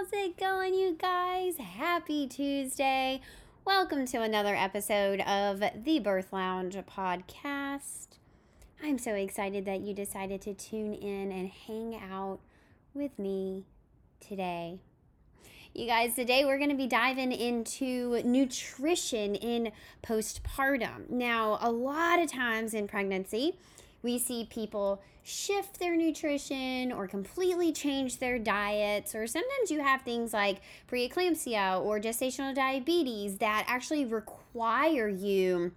How's 0.00 0.12
it 0.14 0.38
going, 0.38 0.72
you 0.72 0.96
guys? 0.98 1.58
Happy 1.58 2.26
Tuesday. 2.26 3.20
Welcome 3.66 4.06
to 4.06 4.22
another 4.22 4.54
episode 4.54 5.20
of 5.20 5.62
the 5.84 5.98
Birth 5.98 6.32
Lounge 6.32 6.74
podcast. 6.74 8.06
I'm 8.82 8.96
so 8.96 9.12
excited 9.12 9.66
that 9.66 9.80
you 9.80 9.92
decided 9.92 10.40
to 10.42 10.54
tune 10.54 10.94
in 10.94 11.30
and 11.30 11.50
hang 11.50 12.00
out 12.10 12.38
with 12.94 13.18
me 13.18 13.66
today. 14.26 14.78
You 15.74 15.86
guys, 15.86 16.14
today 16.14 16.46
we're 16.46 16.56
going 16.56 16.70
to 16.70 16.76
be 16.76 16.86
diving 16.86 17.30
into 17.30 18.22
nutrition 18.22 19.34
in 19.34 19.70
postpartum. 20.02 21.10
Now, 21.10 21.58
a 21.60 21.70
lot 21.70 22.20
of 22.20 22.32
times 22.32 22.72
in 22.72 22.88
pregnancy, 22.88 23.58
we 24.02 24.18
see 24.18 24.46
people 24.50 25.02
shift 25.22 25.78
their 25.78 25.96
nutrition 25.96 26.92
or 26.92 27.06
completely 27.06 27.72
change 27.72 28.18
their 28.18 28.38
diets, 28.38 29.14
or 29.14 29.26
sometimes 29.26 29.70
you 29.70 29.80
have 29.80 30.02
things 30.02 30.32
like 30.32 30.60
preeclampsia 30.90 31.80
or 31.80 32.00
gestational 32.00 32.54
diabetes 32.54 33.38
that 33.38 33.64
actually 33.68 34.04
require 34.04 35.08
you 35.08 35.72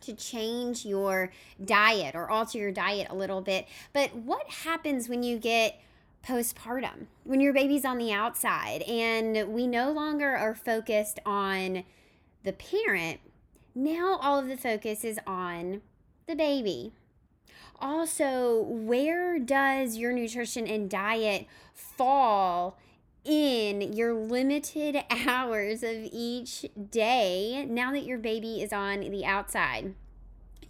to 0.00 0.12
change 0.12 0.84
your 0.84 1.32
diet 1.64 2.14
or 2.14 2.28
alter 2.28 2.58
your 2.58 2.72
diet 2.72 3.08
a 3.10 3.14
little 3.14 3.40
bit. 3.40 3.66
But 3.92 4.14
what 4.14 4.46
happens 4.48 5.08
when 5.08 5.22
you 5.22 5.38
get 5.38 5.80
postpartum, 6.26 7.06
when 7.24 7.40
your 7.40 7.52
baby's 7.52 7.84
on 7.84 7.98
the 7.98 8.12
outside 8.12 8.82
and 8.82 9.52
we 9.52 9.66
no 9.66 9.92
longer 9.92 10.34
are 10.34 10.54
focused 10.54 11.20
on 11.24 11.84
the 12.42 12.52
parent? 12.52 13.20
Now 13.74 14.18
all 14.20 14.38
of 14.38 14.48
the 14.48 14.56
focus 14.56 15.04
is 15.04 15.18
on 15.26 15.80
the 16.26 16.34
baby 16.34 16.92
also, 17.84 18.62
where 18.62 19.38
does 19.38 19.98
your 19.98 20.10
nutrition 20.10 20.66
and 20.66 20.88
diet 20.88 21.46
fall 21.74 22.78
in 23.26 23.92
your 23.92 24.14
limited 24.14 25.04
hours 25.10 25.82
of 25.82 26.08
each 26.10 26.64
day 26.90 27.66
now 27.68 27.92
that 27.92 28.06
your 28.06 28.16
baby 28.16 28.62
is 28.62 28.72
on 28.72 29.00
the 29.00 29.26
outside? 29.26 29.94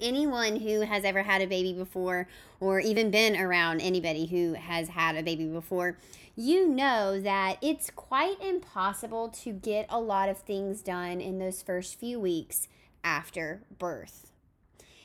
Anyone 0.01 0.57
who 0.57 0.81
has 0.81 1.05
ever 1.05 1.23
had 1.23 1.41
a 1.41 1.47
baby 1.47 1.73
before, 1.73 2.27
or 2.59 2.81
even 2.81 3.13
been 3.13 3.37
around 3.37 3.81
anybody 3.81 4.27
who 4.27 4.55
has 4.55 4.89
had 4.89 5.15
a 5.15 5.23
baby 5.23 5.47
before, 5.47 5.97
you 6.35 6.67
know 6.67 7.21
that 7.21 7.59
it's 7.63 7.91
quite 7.91 8.43
impossible 8.43 9.29
to 9.29 9.53
get 9.53 9.87
a 9.89 10.01
lot 10.01 10.29
of 10.29 10.39
things 10.39 10.83
done 10.83 11.21
in 11.21 11.39
those 11.39 11.63
first 11.63 11.97
few 11.97 12.19
weeks 12.19 12.67
after 13.05 13.63
birth. 13.79 14.34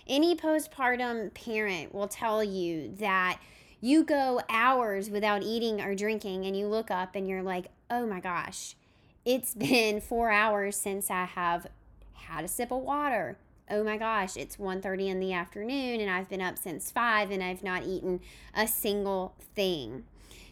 Any 0.10 0.36
postpartum 0.36 1.36
parent 1.36 1.94
will 1.94 2.08
tell 2.08 2.44
you 2.44 2.96
that 2.98 3.40
you 3.80 4.04
go 4.04 4.42
hours 4.50 5.08
without 5.08 5.44
eating 5.44 5.82
or 5.82 5.94
drinking 5.94 6.48
and 6.48 6.58
you 6.58 6.66
look 6.66 6.90
up 6.90 7.16
and 7.16 7.28
you're 7.28 7.44
like, 7.44 7.68
oh 7.92 8.08
my 8.08 8.20
gosh, 8.20 8.76
it's 9.24 9.54
been 9.70 10.02
four 10.02 10.32
hours 10.32 10.76
since 10.76 11.12
I 11.12 11.26
have 11.26 11.68
had 12.14 12.44
a 12.44 12.48
sip 12.48 12.72
of 12.72 12.82
water. 12.82 13.38
Oh 13.70 13.84
my 13.84 13.98
gosh, 13.98 14.36
it's 14.36 14.58
1.30 14.58 15.10
in 15.10 15.20
the 15.20 15.32
afternoon 15.32 16.02
and 16.02 16.10
I've 16.10 16.28
been 16.28 16.42
up 16.42 16.58
since 16.58 16.90
5 16.90 17.30
and 17.30 17.44
I've 17.44 17.62
not 17.62 17.84
eaten 17.84 18.20
a 18.56 18.68
single 18.68 19.36
thing. 19.54 20.06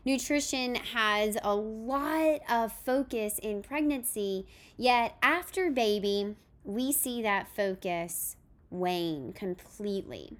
Nutrition 0.05 0.75
has 0.75 1.35
a 1.41 1.55
lot 1.55 2.41
of 2.47 2.71
focus 2.71 3.39
in 3.39 3.63
pregnancy, 3.63 4.45
yet 4.77 5.15
after 5.23 5.71
baby, 5.71 6.35
we 6.63 6.91
see 6.91 7.23
that 7.23 7.47
focus 7.47 8.35
wane 8.69 9.33
completely. 9.33 10.33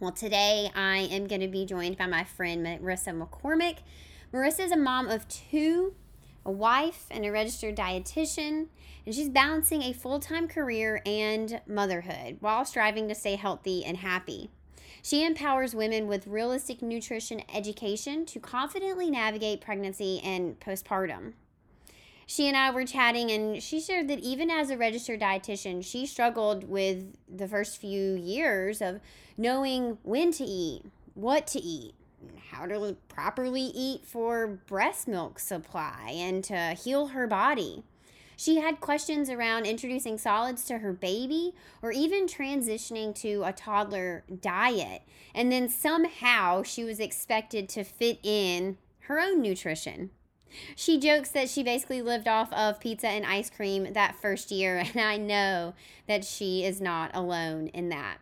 Well, 0.00 0.12
today 0.12 0.70
I 0.74 1.08
am 1.10 1.26
going 1.26 1.40
to 1.40 1.48
be 1.48 1.64
joined 1.64 1.96
by 1.96 2.06
my 2.06 2.24
friend 2.24 2.66
Marissa 2.66 3.16
McCormick. 3.16 3.78
Marissa 4.32 4.60
is 4.60 4.72
a 4.72 4.76
mom 4.76 5.08
of 5.08 5.28
two, 5.28 5.94
a 6.44 6.50
wife, 6.50 7.06
and 7.10 7.24
a 7.24 7.30
registered 7.30 7.76
dietitian, 7.76 8.66
and 9.06 9.14
she's 9.14 9.28
balancing 9.28 9.82
a 9.82 9.92
full 9.92 10.18
time 10.18 10.48
career 10.48 11.00
and 11.06 11.60
motherhood 11.66 12.38
while 12.40 12.64
striving 12.64 13.08
to 13.08 13.14
stay 13.14 13.36
healthy 13.36 13.84
and 13.84 13.98
happy. 13.98 14.50
She 15.02 15.24
empowers 15.24 15.74
women 15.74 16.06
with 16.06 16.26
realistic 16.26 16.80
nutrition 16.80 17.42
education 17.54 18.24
to 18.26 18.40
confidently 18.40 19.10
navigate 19.10 19.60
pregnancy 19.60 20.20
and 20.24 20.58
postpartum 20.60 21.34
she 22.26 22.48
and 22.48 22.56
I 22.56 22.70
were 22.70 22.84
chatting, 22.84 23.30
and 23.30 23.62
she 23.62 23.80
shared 23.80 24.08
that 24.08 24.20
even 24.20 24.50
as 24.50 24.70
a 24.70 24.76
registered 24.76 25.20
dietitian, 25.20 25.84
she 25.84 26.06
struggled 26.06 26.68
with 26.68 27.14
the 27.28 27.48
first 27.48 27.80
few 27.80 28.14
years 28.14 28.80
of 28.80 29.00
knowing 29.36 29.98
when 30.02 30.32
to 30.32 30.44
eat, 30.44 30.82
what 31.14 31.46
to 31.48 31.60
eat, 31.60 31.94
how 32.50 32.66
to 32.66 32.96
properly 33.08 33.70
eat 33.74 34.06
for 34.06 34.46
breast 34.46 35.06
milk 35.06 35.38
supply, 35.38 36.12
and 36.14 36.42
to 36.44 36.74
heal 36.74 37.08
her 37.08 37.26
body. 37.26 37.82
She 38.36 38.56
had 38.56 38.80
questions 38.80 39.30
around 39.30 39.66
introducing 39.66 40.18
solids 40.18 40.64
to 40.64 40.78
her 40.78 40.92
baby 40.92 41.54
or 41.82 41.92
even 41.92 42.26
transitioning 42.26 43.14
to 43.20 43.42
a 43.44 43.52
toddler 43.52 44.24
diet. 44.40 45.02
And 45.34 45.52
then 45.52 45.68
somehow 45.68 46.62
she 46.62 46.82
was 46.82 46.98
expected 46.98 47.68
to 47.70 47.84
fit 47.84 48.18
in 48.24 48.78
her 49.00 49.20
own 49.20 49.40
nutrition. 49.40 50.10
She 50.76 50.98
jokes 50.98 51.30
that 51.30 51.48
she 51.48 51.62
basically 51.62 52.02
lived 52.02 52.28
off 52.28 52.52
of 52.52 52.80
pizza 52.80 53.08
and 53.08 53.24
ice 53.24 53.50
cream 53.50 53.92
that 53.92 54.14
first 54.14 54.50
year, 54.50 54.78
and 54.94 55.00
I 55.00 55.16
know 55.16 55.74
that 56.06 56.24
she 56.24 56.64
is 56.64 56.80
not 56.80 57.10
alone 57.14 57.68
in 57.68 57.88
that. 57.90 58.18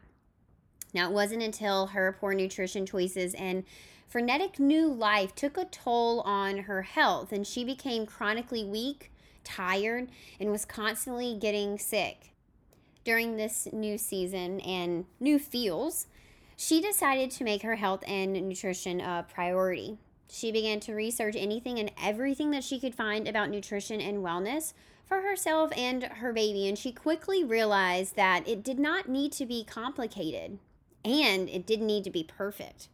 Now, 0.94 1.08
it 1.08 1.12
wasn't 1.12 1.42
until 1.42 1.88
her 1.88 2.16
poor 2.18 2.34
nutrition 2.34 2.84
choices 2.84 3.34
and 3.34 3.64
frenetic 4.06 4.58
new 4.58 4.88
life 4.88 5.34
took 5.34 5.56
a 5.56 5.64
toll 5.64 6.20
on 6.20 6.58
her 6.58 6.82
health, 6.82 7.32
and 7.32 7.46
she 7.46 7.64
became 7.64 8.04
chronically 8.04 8.64
weak, 8.64 9.10
tired, 9.42 10.08
and 10.38 10.50
was 10.50 10.64
constantly 10.64 11.34
getting 11.34 11.78
sick. 11.78 12.34
During 13.04 13.36
this 13.36 13.66
new 13.72 13.96
season 13.98 14.60
and 14.60 15.06
new 15.18 15.38
feels, 15.38 16.06
she 16.56 16.80
decided 16.80 17.30
to 17.32 17.44
make 17.44 17.62
her 17.62 17.76
health 17.76 18.04
and 18.06 18.34
nutrition 18.34 19.00
a 19.00 19.26
priority. 19.32 19.98
She 20.34 20.50
began 20.50 20.80
to 20.80 20.94
research 20.94 21.36
anything 21.36 21.78
and 21.78 21.92
everything 22.02 22.52
that 22.52 22.64
she 22.64 22.80
could 22.80 22.94
find 22.94 23.28
about 23.28 23.50
nutrition 23.50 24.00
and 24.00 24.24
wellness 24.24 24.72
for 25.04 25.20
herself 25.20 25.70
and 25.76 26.04
her 26.04 26.32
baby, 26.32 26.66
and 26.66 26.78
she 26.78 26.90
quickly 26.90 27.44
realized 27.44 28.16
that 28.16 28.48
it 28.48 28.62
did 28.62 28.78
not 28.78 29.10
need 29.10 29.32
to 29.32 29.44
be 29.44 29.62
complicated 29.62 30.58
and 31.04 31.50
it 31.50 31.66
didn't 31.66 31.86
need 31.86 32.04
to 32.04 32.10
be 32.10 32.24
perfect. 32.24 32.88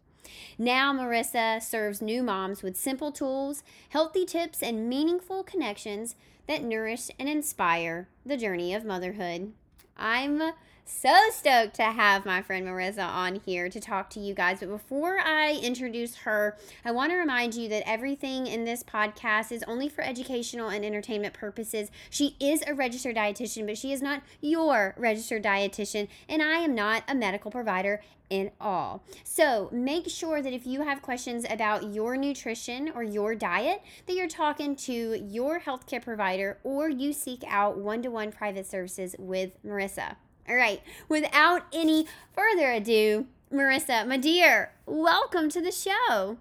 Now, 0.58 0.92
Marissa 0.92 1.62
serves 1.62 2.02
new 2.02 2.24
moms 2.24 2.64
with 2.64 2.76
simple 2.76 3.12
tools, 3.12 3.62
healthy 3.90 4.26
tips, 4.26 4.60
and 4.60 4.88
meaningful 4.88 5.44
connections 5.44 6.16
that 6.48 6.64
nourish 6.64 7.08
and 7.20 7.28
inspire 7.28 8.08
the 8.26 8.36
journey 8.36 8.74
of 8.74 8.84
motherhood. 8.84 9.52
I'm 9.96 10.42
So 10.90 11.14
stoked 11.32 11.74
to 11.74 11.82
have 11.82 12.24
my 12.24 12.40
friend 12.40 12.66
Marissa 12.66 13.06
on 13.06 13.36
here 13.44 13.68
to 13.68 13.78
talk 13.78 14.08
to 14.10 14.20
you 14.20 14.32
guys. 14.32 14.60
But 14.60 14.70
before 14.70 15.18
I 15.18 15.60
introduce 15.62 16.16
her, 16.16 16.56
I 16.82 16.92
want 16.92 17.12
to 17.12 17.16
remind 17.16 17.54
you 17.54 17.68
that 17.68 17.86
everything 17.86 18.46
in 18.46 18.64
this 18.64 18.82
podcast 18.82 19.52
is 19.52 19.62
only 19.68 19.90
for 19.90 20.02
educational 20.02 20.70
and 20.70 20.86
entertainment 20.86 21.34
purposes. 21.34 21.90
She 22.08 22.36
is 22.40 22.64
a 22.66 22.74
registered 22.74 23.16
dietitian, 23.16 23.66
but 23.66 23.76
she 23.76 23.92
is 23.92 24.00
not 24.00 24.22
your 24.40 24.94
registered 24.96 25.44
dietitian, 25.44 26.08
and 26.26 26.42
I 26.42 26.60
am 26.60 26.74
not 26.74 27.04
a 27.06 27.14
medical 27.14 27.50
provider 27.50 28.00
in 28.30 28.50
all. 28.58 29.04
So 29.22 29.68
make 29.70 30.08
sure 30.08 30.40
that 30.40 30.54
if 30.54 30.66
you 30.66 30.82
have 30.82 31.02
questions 31.02 31.44
about 31.48 31.92
your 31.92 32.16
nutrition 32.16 32.90
or 32.94 33.02
your 33.02 33.34
diet, 33.34 33.82
that 34.06 34.16
you're 34.16 34.26
talking 34.26 34.74
to 34.76 35.22
your 35.22 35.60
healthcare 35.60 36.02
provider 36.02 36.58
or 36.64 36.88
you 36.88 37.12
seek 37.12 37.44
out 37.46 37.76
one 37.76 38.02
to 38.02 38.08
one 38.08 38.32
private 38.32 38.66
services 38.66 39.14
with 39.18 39.62
Marissa. 39.62 40.16
All 40.48 40.56
right, 40.56 40.80
without 41.10 41.66
any 41.74 42.06
further 42.32 42.70
ado, 42.70 43.26
Marissa, 43.52 44.08
my 44.08 44.16
dear, 44.16 44.72
welcome 44.86 45.50
to 45.50 45.60
the 45.60 45.70
show. 45.70 46.38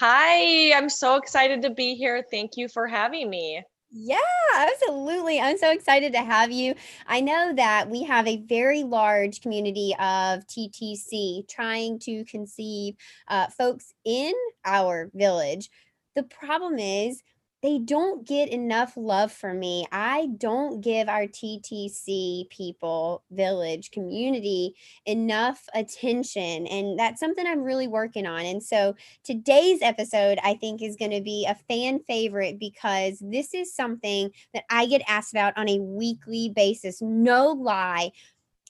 Hi, 0.00 0.72
I'm 0.76 0.88
so 0.88 1.14
excited 1.14 1.62
to 1.62 1.70
be 1.70 1.94
here. 1.94 2.24
Thank 2.28 2.56
you 2.56 2.66
for 2.68 2.88
having 2.88 3.30
me. 3.30 3.62
Yeah, 3.92 4.16
absolutely. 4.56 5.40
I'm 5.40 5.58
so 5.58 5.70
excited 5.70 6.12
to 6.14 6.22
have 6.22 6.50
you. 6.50 6.74
I 7.06 7.20
know 7.20 7.52
that 7.54 7.88
we 7.88 8.02
have 8.02 8.26
a 8.26 8.38
very 8.38 8.82
large 8.82 9.40
community 9.42 9.94
of 10.00 10.44
TTC 10.48 11.48
trying 11.48 12.00
to 12.00 12.24
conceive 12.24 12.96
uh, 13.28 13.46
folks 13.46 13.92
in 14.04 14.32
our 14.64 15.08
village. 15.14 15.70
The 16.16 16.24
problem 16.24 16.80
is, 16.80 17.22
they 17.62 17.78
don't 17.78 18.26
get 18.26 18.48
enough 18.48 18.96
love 18.96 19.30
for 19.30 19.52
me. 19.52 19.86
I 19.92 20.28
don't 20.38 20.80
give 20.80 21.08
our 21.08 21.26
TTC 21.26 22.48
people, 22.48 23.22
village, 23.30 23.90
community 23.90 24.74
enough 25.04 25.68
attention. 25.74 26.66
And 26.66 26.98
that's 26.98 27.20
something 27.20 27.46
I'm 27.46 27.62
really 27.62 27.88
working 27.88 28.26
on. 28.26 28.44
And 28.46 28.62
so 28.62 28.94
today's 29.24 29.82
episode, 29.82 30.38
I 30.42 30.54
think, 30.54 30.82
is 30.82 30.96
going 30.96 31.10
to 31.10 31.20
be 31.20 31.46
a 31.46 31.54
fan 31.54 32.00
favorite 32.06 32.58
because 32.58 33.18
this 33.20 33.52
is 33.52 33.74
something 33.74 34.30
that 34.54 34.64
I 34.70 34.86
get 34.86 35.02
asked 35.06 35.32
about 35.32 35.56
on 35.56 35.68
a 35.68 35.80
weekly 35.80 36.48
basis. 36.48 37.02
No 37.02 37.48
lie 37.48 38.12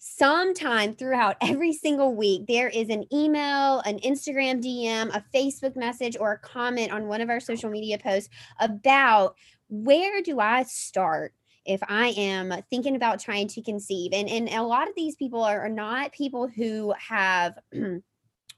sometime 0.01 0.95
throughout 0.95 1.37
every 1.43 1.75
single 1.75 2.15
week, 2.15 2.47
there 2.49 2.69
is 2.69 2.89
an 2.89 3.05
email, 3.13 3.81
an 3.81 3.99
Instagram 4.01 4.65
DM, 4.65 5.15
a 5.15 5.23
Facebook 5.33 5.77
message, 5.77 6.17
or 6.19 6.33
a 6.33 6.39
comment 6.39 6.91
on 6.91 7.07
one 7.07 7.21
of 7.21 7.29
our 7.29 7.39
social 7.39 7.71
media 7.71 7.99
posts 7.99 8.31
about 8.59 9.37
where 9.69 10.23
do 10.23 10.41
I 10.41 10.63
start 10.65 11.35
if 11.67 11.83
I 11.87 12.09
am 12.17 12.53
thinking 12.71 12.97
about 12.97 13.21
trying 13.21 13.47
to 13.49 13.63
conceive. 13.63 14.13
And, 14.15 14.29
and 14.29 14.49
a 14.49 14.63
lot 14.63 14.89
of 14.89 14.95
these 14.97 15.17
people 15.17 15.43
are, 15.43 15.61
are 15.61 15.69
not 15.69 16.13
people 16.13 16.49
who 16.49 16.95
have 16.99 17.59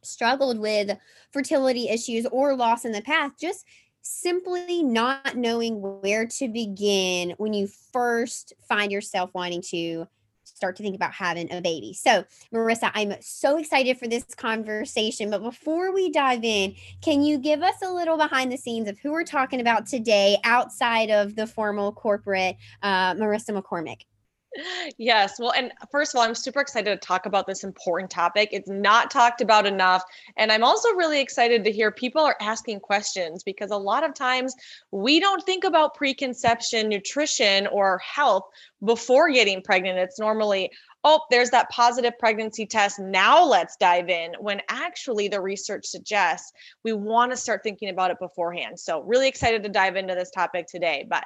struggled 0.02 0.60
with 0.60 0.96
fertility 1.32 1.88
issues 1.88 2.24
or 2.26 2.54
loss 2.54 2.84
in 2.84 2.92
the 2.92 3.02
past, 3.02 3.40
just 3.40 3.66
simply 4.00 4.84
not 4.84 5.36
knowing 5.36 5.80
where 5.80 6.26
to 6.26 6.46
begin 6.48 7.34
when 7.38 7.52
you 7.52 7.66
first 7.92 8.52
find 8.68 8.92
yourself 8.92 9.30
wanting 9.34 9.62
to 9.62 10.06
start 10.54 10.76
to 10.76 10.82
think 10.82 10.94
about 10.96 11.12
having 11.12 11.52
a 11.52 11.60
baby. 11.60 11.92
So, 11.92 12.24
Marissa, 12.52 12.90
I'm 12.94 13.14
so 13.20 13.58
excited 13.58 13.98
for 13.98 14.06
this 14.06 14.24
conversation. 14.34 15.30
But 15.30 15.42
before 15.42 15.92
we 15.92 16.10
dive 16.10 16.44
in, 16.44 16.74
can 17.00 17.22
you 17.22 17.38
give 17.38 17.62
us 17.62 17.76
a 17.82 17.92
little 17.92 18.16
behind 18.16 18.52
the 18.52 18.56
scenes 18.56 18.88
of 18.88 18.98
who 18.98 19.12
we're 19.12 19.24
talking 19.24 19.60
about 19.60 19.86
today 19.86 20.38
outside 20.44 21.10
of 21.10 21.34
the 21.36 21.46
formal 21.46 21.92
corporate 21.92 22.56
uh, 22.82 23.14
Marissa 23.14 23.60
McCormick? 23.60 24.02
Yes. 24.98 25.38
Well, 25.38 25.52
and 25.56 25.72
first 25.90 26.14
of 26.14 26.18
all, 26.18 26.24
I'm 26.24 26.34
super 26.34 26.60
excited 26.60 26.90
to 26.90 27.06
talk 27.06 27.26
about 27.26 27.46
this 27.46 27.64
important 27.64 28.10
topic. 28.10 28.50
It's 28.52 28.68
not 28.68 29.10
talked 29.10 29.40
about 29.40 29.66
enough. 29.66 30.04
And 30.36 30.52
I'm 30.52 30.62
also 30.62 30.90
really 30.90 31.20
excited 31.20 31.64
to 31.64 31.72
hear 31.72 31.90
people 31.90 32.22
are 32.22 32.36
asking 32.40 32.80
questions 32.80 33.42
because 33.42 33.70
a 33.70 33.76
lot 33.76 34.04
of 34.04 34.14
times 34.14 34.54
we 34.90 35.20
don't 35.20 35.42
think 35.44 35.64
about 35.64 35.94
preconception, 35.94 36.88
nutrition, 36.88 37.66
or 37.68 37.98
health 37.98 38.44
before 38.84 39.30
getting 39.30 39.62
pregnant. 39.62 39.98
It's 39.98 40.18
normally, 40.18 40.70
oh, 41.04 41.20
there's 41.30 41.50
that 41.50 41.68
positive 41.70 42.16
pregnancy 42.18 42.64
test. 42.64 43.00
Now 43.00 43.44
let's 43.44 43.76
dive 43.76 44.08
in. 44.08 44.32
When 44.38 44.60
actually 44.68 45.28
the 45.28 45.40
research 45.40 45.86
suggests 45.86 46.52
we 46.84 46.92
want 46.92 47.32
to 47.32 47.36
start 47.36 47.62
thinking 47.62 47.88
about 47.88 48.10
it 48.10 48.18
beforehand. 48.20 48.78
So, 48.78 49.02
really 49.02 49.28
excited 49.28 49.62
to 49.64 49.68
dive 49.68 49.96
into 49.96 50.14
this 50.14 50.30
topic 50.30 50.66
today. 50.66 51.04
But 51.08 51.24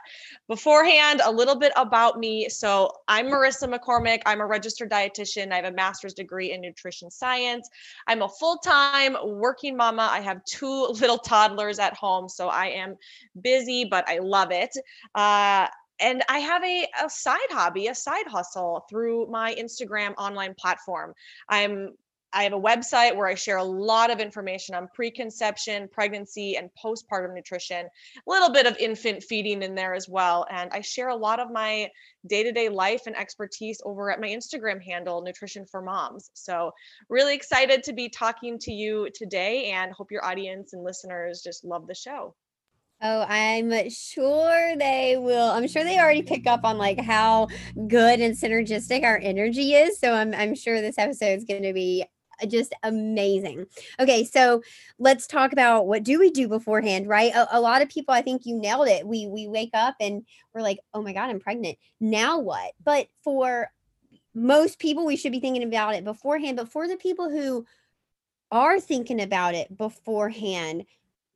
beforehand, 0.48 1.20
a 1.24 1.30
little 1.30 1.56
bit 1.56 1.72
about 1.76 2.18
me. 2.18 2.48
So, 2.48 2.90
I'm 3.08 3.26
Marissa 3.26 3.72
McCormick. 3.72 4.22
I'm 4.24 4.40
a 4.40 4.46
registered 4.46 4.90
dietitian. 4.90 5.52
I 5.52 5.56
have 5.56 5.66
a 5.66 5.72
master's 5.72 6.14
degree 6.14 6.52
in 6.52 6.60
nutrition 6.60 7.10
science. 7.10 7.68
I'm 8.06 8.22
a 8.22 8.28
full 8.28 8.56
time 8.58 9.16
working 9.24 9.76
mama. 9.76 10.08
I 10.10 10.20
have 10.20 10.42
two 10.44 10.86
little 11.00 11.18
toddlers 11.18 11.78
at 11.78 11.94
home. 11.94 12.28
So, 12.28 12.48
I 12.48 12.66
am 12.66 12.96
busy, 13.42 13.84
but 13.84 14.08
I 14.08 14.18
love 14.18 14.52
it. 14.52 14.74
Uh, 15.14 15.66
and 16.00 16.22
I 16.28 16.38
have 16.38 16.62
a, 16.64 16.86
a 17.04 17.10
side 17.10 17.50
hobby, 17.50 17.86
a 17.86 17.94
side 17.94 18.26
hustle 18.26 18.84
through 18.88 19.28
my 19.30 19.54
Instagram 19.54 20.14
online 20.16 20.54
platform. 20.58 21.14
I'm 21.48 21.90
I 22.32 22.42
have 22.42 22.52
a 22.52 22.60
website 22.60 23.16
where 23.16 23.28
I 23.28 23.34
share 23.34 23.56
a 23.56 23.64
lot 23.64 24.10
of 24.10 24.20
information 24.20 24.74
on 24.74 24.88
preconception, 24.94 25.88
pregnancy, 25.90 26.56
and 26.58 26.68
postpartum 26.84 27.34
nutrition, 27.34 27.86
a 27.86 28.30
little 28.30 28.50
bit 28.50 28.66
of 28.66 28.76
infant 28.76 29.22
feeding 29.22 29.62
in 29.62 29.74
there 29.74 29.94
as 29.94 30.06
well. 30.06 30.44
And 30.50 30.70
I 30.70 30.82
share 30.82 31.08
a 31.08 31.16
lot 31.16 31.40
of 31.40 31.50
my 31.50 31.88
day 32.26 32.42
to 32.42 32.52
day 32.52 32.68
life 32.68 33.02
and 33.06 33.16
expertise 33.16 33.80
over 33.86 34.10
at 34.10 34.20
my 34.20 34.28
Instagram 34.28 34.82
handle, 34.82 35.22
Nutrition 35.22 35.64
for 35.64 35.80
Moms. 35.80 36.30
So, 36.34 36.72
really 37.08 37.34
excited 37.34 37.84
to 37.84 37.94
be 37.94 38.10
talking 38.10 38.58
to 38.60 38.72
you 38.72 39.08
today 39.14 39.70
and 39.70 39.92
hope 39.92 40.10
your 40.10 40.24
audience 40.24 40.74
and 40.74 40.84
listeners 40.84 41.42
just 41.42 41.64
love 41.64 41.86
the 41.86 41.94
show. 41.94 42.34
Oh, 43.02 43.26
I'm 43.28 43.90
sure 43.90 44.76
they 44.76 45.16
will. 45.18 45.50
I'm 45.50 45.68
sure 45.68 45.84
they 45.84 45.98
already 45.98 46.22
pick 46.22 46.46
up 46.46 46.64
on 46.64 46.78
like 46.78 46.98
how 46.98 47.48
good 47.88 48.20
and 48.20 48.34
synergistic 48.34 49.04
our 49.04 49.18
energy 49.18 49.74
is. 49.74 49.98
So 49.98 50.14
I'm 50.14 50.32
I'm 50.34 50.54
sure 50.54 50.80
this 50.80 50.96
episode 50.98 51.38
is 51.38 51.44
going 51.44 51.62
to 51.62 51.74
be 51.74 52.06
uh, 52.42 52.46
just 52.46 52.74
amazing. 52.82 53.66
Okay, 54.00 54.24
so 54.24 54.62
let's 54.98 55.26
talk 55.26 55.52
about 55.52 55.86
what 55.86 56.04
do 56.04 56.18
we 56.18 56.30
do 56.30 56.48
beforehand, 56.48 57.06
right? 57.06 57.34
A, 57.34 57.58
a, 57.58 57.60
lot 57.60 57.82
of 57.82 57.90
people, 57.90 58.14
I 58.14 58.22
think 58.22 58.46
you 58.46 58.58
nailed 58.58 58.88
it. 58.88 59.06
We 59.06 59.26
we 59.26 59.46
wake 59.46 59.70
up 59.74 59.96
and 60.00 60.24
we're 60.54 60.62
like, 60.62 60.78
oh 60.94 61.02
my 61.02 61.12
god, 61.12 61.28
I'm 61.28 61.40
pregnant. 61.40 61.76
Now 62.00 62.38
what? 62.38 62.72
But 62.82 63.08
for 63.22 63.70
most 64.34 64.78
people, 64.78 65.04
we 65.04 65.16
should 65.16 65.32
be 65.32 65.40
thinking 65.40 65.64
about 65.64 65.94
it 65.94 66.04
beforehand. 66.04 66.56
But 66.56 66.70
for 66.70 66.88
the 66.88 66.96
people 66.96 67.28
who 67.28 67.66
are 68.50 68.80
thinking 68.80 69.20
about 69.20 69.54
it 69.54 69.76
beforehand, 69.76 70.86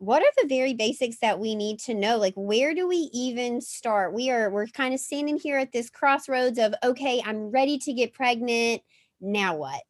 what 0.00 0.22
are 0.22 0.32
the 0.42 0.48
very 0.48 0.72
basics 0.72 1.18
that 1.20 1.38
we 1.38 1.54
need 1.54 1.78
to 1.78 1.92
know 1.94 2.16
like 2.16 2.34
where 2.34 2.74
do 2.74 2.88
we 2.88 3.10
even 3.12 3.60
start 3.60 4.14
we 4.14 4.30
are 4.30 4.50
we're 4.50 4.66
kind 4.66 4.94
of 4.94 5.00
standing 5.00 5.38
here 5.38 5.58
at 5.58 5.72
this 5.72 5.90
crossroads 5.90 6.58
of 6.58 6.74
okay 6.82 7.22
i'm 7.24 7.50
ready 7.50 7.78
to 7.78 7.92
get 7.92 8.14
pregnant 8.14 8.80
now 9.20 9.54
what 9.54 9.82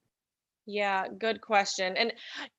yeah, 0.67 1.09
good 1.09 1.41
question. 1.41 1.97
And 1.97 2.13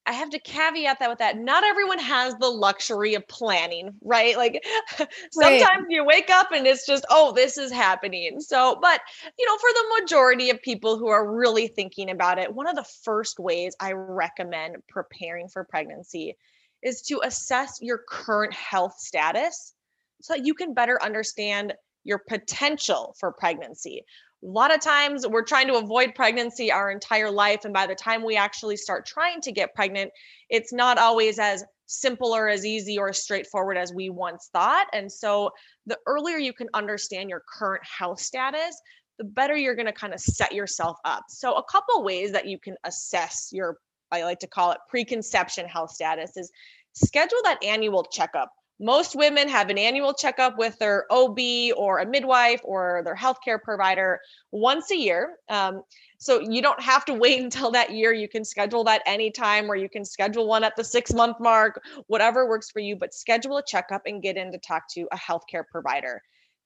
I 0.05 0.11
have 0.11 0.31
to 0.31 0.39
caveat 0.39 0.99
that 0.99 1.09
with 1.09 1.19
that. 1.19 1.37
Not 1.37 1.63
everyone 1.63 1.99
has 1.99 2.35
the 2.35 2.49
luxury 2.49 3.13
of 3.13 3.25
planning, 3.29 3.93
right? 4.01 4.35
Like 4.35 4.65
sometimes 5.31 5.61
right. 5.61 5.85
you 5.87 6.03
wake 6.03 6.29
up 6.29 6.51
and 6.51 6.67
it's 6.67 6.85
just, 6.85 7.05
oh, 7.09 7.31
this 7.31 7.57
is 7.57 7.71
happening. 7.71 8.41
So, 8.41 8.77
but, 8.81 8.99
you 9.39 9.45
know, 9.45 9.57
for 9.57 9.69
the 9.69 10.01
majority 10.01 10.49
of 10.49 10.61
people 10.61 10.97
who 10.97 11.07
are 11.07 11.33
really 11.33 11.69
thinking 11.69 12.09
about 12.09 12.37
it, 12.37 12.53
one 12.53 12.67
of 12.67 12.75
the 12.75 12.87
first 13.05 13.39
ways 13.39 13.77
I 13.79 13.93
recommend 13.93 14.75
preparing 14.89 15.47
for 15.47 15.63
pregnancy 15.63 16.35
is 16.83 17.01
to 17.03 17.21
assess 17.23 17.79
your 17.81 18.01
current 18.09 18.53
health 18.53 18.95
status 18.97 19.73
so 20.21 20.33
that 20.33 20.45
you 20.45 20.53
can 20.53 20.73
better 20.73 21.01
understand 21.03 21.73
your 22.03 22.19
potential 22.27 23.15
for 23.19 23.31
pregnancy. 23.31 24.03
A 24.43 24.47
lot 24.47 24.73
of 24.73 24.81
times 24.81 25.27
we're 25.27 25.43
trying 25.43 25.67
to 25.67 25.75
avoid 25.75 26.15
pregnancy 26.15 26.71
our 26.71 26.89
entire 26.89 27.29
life. 27.29 27.63
And 27.63 27.73
by 27.73 27.85
the 27.85 27.93
time 27.93 28.23
we 28.23 28.35
actually 28.35 28.75
start 28.75 29.05
trying 29.05 29.39
to 29.41 29.51
get 29.51 29.75
pregnant, 29.75 30.11
it's 30.49 30.73
not 30.73 30.97
always 30.97 31.37
as 31.37 31.63
simple 31.85 32.33
or 32.33 32.47
as 32.47 32.65
easy 32.65 32.97
or 32.97 33.09
as 33.09 33.21
straightforward 33.21 33.77
as 33.77 33.93
we 33.93 34.09
once 34.09 34.49
thought. 34.51 34.87
And 34.93 35.11
so 35.11 35.51
the 35.85 35.97
earlier 36.07 36.37
you 36.37 36.53
can 36.53 36.69
understand 36.73 37.29
your 37.29 37.43
current 37.47 37.83
health 37.85 38.19
status, 38.19 38.81
the 39.19 39.25
better 39.25 39.55
you're 39.55 39.75
going 39.75 39.85
to 39.85 39.93
kind 39.93 40.13
of 40.13 40.19
set 40.19 40.53
yourself 40.53 40.97
up. 41.05 41.23
So, 41.29 41.53
a 41.53 41.63
couple 41.63 42.03
ways 42.03 42.31
that 42.31 42.47
you 42.47 42.57
can 42.57 42.75
assess 42.85 43.49
your 43.51 43.77
I 44.11 44.23
like 44.23 44.39
to 44.39 44.47
call 44.47 44.71
it 44.71 44.79
preconception 44.89 45.67
health 45.67 45.91
status, 45.91 46.37
is 46.37 46.51
schedule 46.93 47.39
that 47.43 47.63
annual 47.63 48.03
checkup. 48.03 48.51
Most 48.79 49.15
women 49.15 49.47
have 49.47 49.69
an 49.69 49.77
annual 49.77 50.11
checkup 50.11 50.57
with 50.57 50.77
their 50.79 51.05
OB 51.11 51.37
or 51.77 51.99
a 51.99 52.05
midwife 52.05 52.61
or 52.63 53.01
their 53.05 53.15
healthcare 53.15 53.61
provider 53.61 54.19
once 54.51 54.89
a 54.89 54.97
year. 54.97 55.37
Um, 55.49 55.83
so 56.17 56.39
you 56.39 56.63
don't 56.63 56.81
have 56.81 57.05
to 57.05 57.13
wait 57.13 57.39
until 57.43 57.69
that 57.71 57.91
year. 57.93 58.11
You 58.11 58.27
can 58.27 58.43
schedule 58.43 58.83
that 58.85 59.03
anytime, 59.05 59.69
or 59.69 59.75
you 59.75 59.87
can 59.87 60.03
schedule 60.03 60.47
one 60.47 60.63
at 60.63 60.75
the 60.75 60.83
six 60.83 61.13
month 61.13 61.37
mark, 61.39 61.79
whatever 62.07 62.49
works 62.49 62.71
for 62.71 62.79
you. 62.79 62.95
But 62.95 63.13
schedule 63.13 63.57
a 63.57 63.63
checkup 63.63 64.03
and 64.07 64.21
get 64.21 64.35
in 64.35 64.51
to 64.51 64.57
talk 64.57 64.83
to 64.95 65.07
a 65.11 65.17
healthcare 65.17 65.63
provider. 65.71 66.21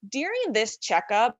During 0.08 0.54
this 0.54 0.78
checkup, 0.78 1.38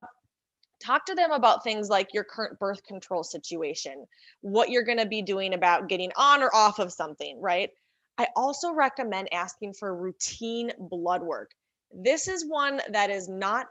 talk 0.86 1.06
to 1.06 1.16
them 1.16 1.32
about 1.32 1.64
things 1.64 1.90
like 1.90 2.14
your 2.14 2.24
current 2.24 2.60
birth 2.60 2.84
control 2.84 3.24
situation, 3.24 4.06
what 4.42 4.70
you're 4.70 4.84
going 4.84 4.98
to 4.98 5.06
be 5.06 5.22
doing 5.22 5.54
about 5.54 5.90
getting 5.90 6.12
on 6.16 6.44
or 6.44 6.54
off 6.54 6.80
of 6.80 6.92
something, 6.92 7.40
right? 7.42 7.70
I 8.18 8.28
also 8.36 8.72
recommend 8.72 9.34
asking 9.34 9.74
for 9.74 9.96
routine 9.96 10.72
blood 10.78 11.22
work. 11.22 11.52
This 11.94 12.28
is 12.28 12.46
one 12.48 12.82
that 12.92 13.10
is 13.10 13.28
not 13.28 13.68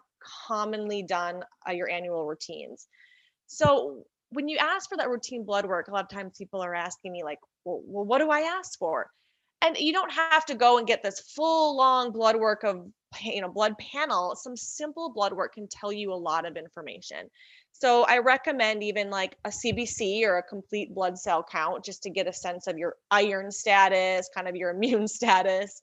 commonly 0.47 1.03
done 1.03 1.43
at 1.67 1.77
your 1.77 1.91
annual 1.91 2.27
routines. 2.27 2.87
So 3.47 4.05
when 4.31 4.49
you 4.49 4.59
ask 4.59 4.89
for 4.89 4.97
that 4.97 5.09
routine 5.09 5.45
blood 5.45 5.67
work, 5.67 5.89
a 5.89 5.93
lot 5.93 6.05
of 6.05 6.11
times 6.11 6.37
people 6.37 6.61
are 6.61 6.75
asking 6.75 7.13
me 7.13 7.23
like, 7.23 7.39
well 7.65 7.81
what 7.85 8.19
do 8.19 8.31
I 8.31 8.41
ask 8.41 8.79
for? 8.79 9.11
And 9.63 9.79
you 9.79 9.93
don't 9.93 10.13
have 10.13 10.45
to 10.47 10.55
go 10.55 10.77
and 10.79 10.87
get 10.87 11.03
this 11.03 11.21
full 11.21 11.77
long 11.77 12.13
blood 12.13 12.37
work 12.37 12.65
of 12.65 12.87
you 13.23 13.41
know 13.41 13.49
blood 13.49 13.77
panel 13.79 14.37
some 14.37 14.57
simple 14.57 15.13
blood 15.13 15.33
work 15.33 15.55
can 15.55 15.69
tell 15.69 15.93
you 15.93 16.13
a 16.13 16.15
lot 16.15 16.47
of 16.47 16.57
information. 16.57 17.31
So 17.73 18.05
i 18.05 18.19
recommend 18.19 18.83
even 18.83 19.11
like 19.11 19.37
a 19.45 19.51
cbc 19.51 20.23
or 20.25 20.39
a 20.39 20.43
complete 20.43 20.95
blood 20.95 21.19
cell 21.19 21.45
count 21.51 21.85
just 21.85 22.03
to 22.05 22.11
get 22.11 22.29
a 22.29 22.33
sense 22.33 22.67
of 22.67 22.79
your 22.79 22.97
iron 23.11 23.51
status 23.51 24.29
kind 24.35 24.49
of 24.49 24.57
your 24.57 24.71
immune 24.75 25.09
status. 25.09 25.83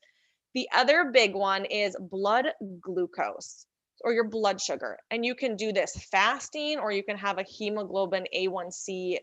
The 0.53 0.67
other 0.75 1.11
big 1.13 1.33
one 1.33 1.65
is 1.65 1.95
blood 1.99 2.47
glucose 2.81 3.65
or 4.03 4.13
your 4.13 4.27
blood 4.27 4.59
sugar 4.59 4.97
and 5.11 5.25
you 5.25 5.35
can 5.35 5.55
do 5.55 5.71
this 5.71 6.07
fasting 6.11 6.77
or 6.79 6.91
you 6.91 7.03
can 7.03 7.17
have 7.17 7.37
a 7.37 7.43
hemoglobin 7.43 8.25
a1c 8.35 9.17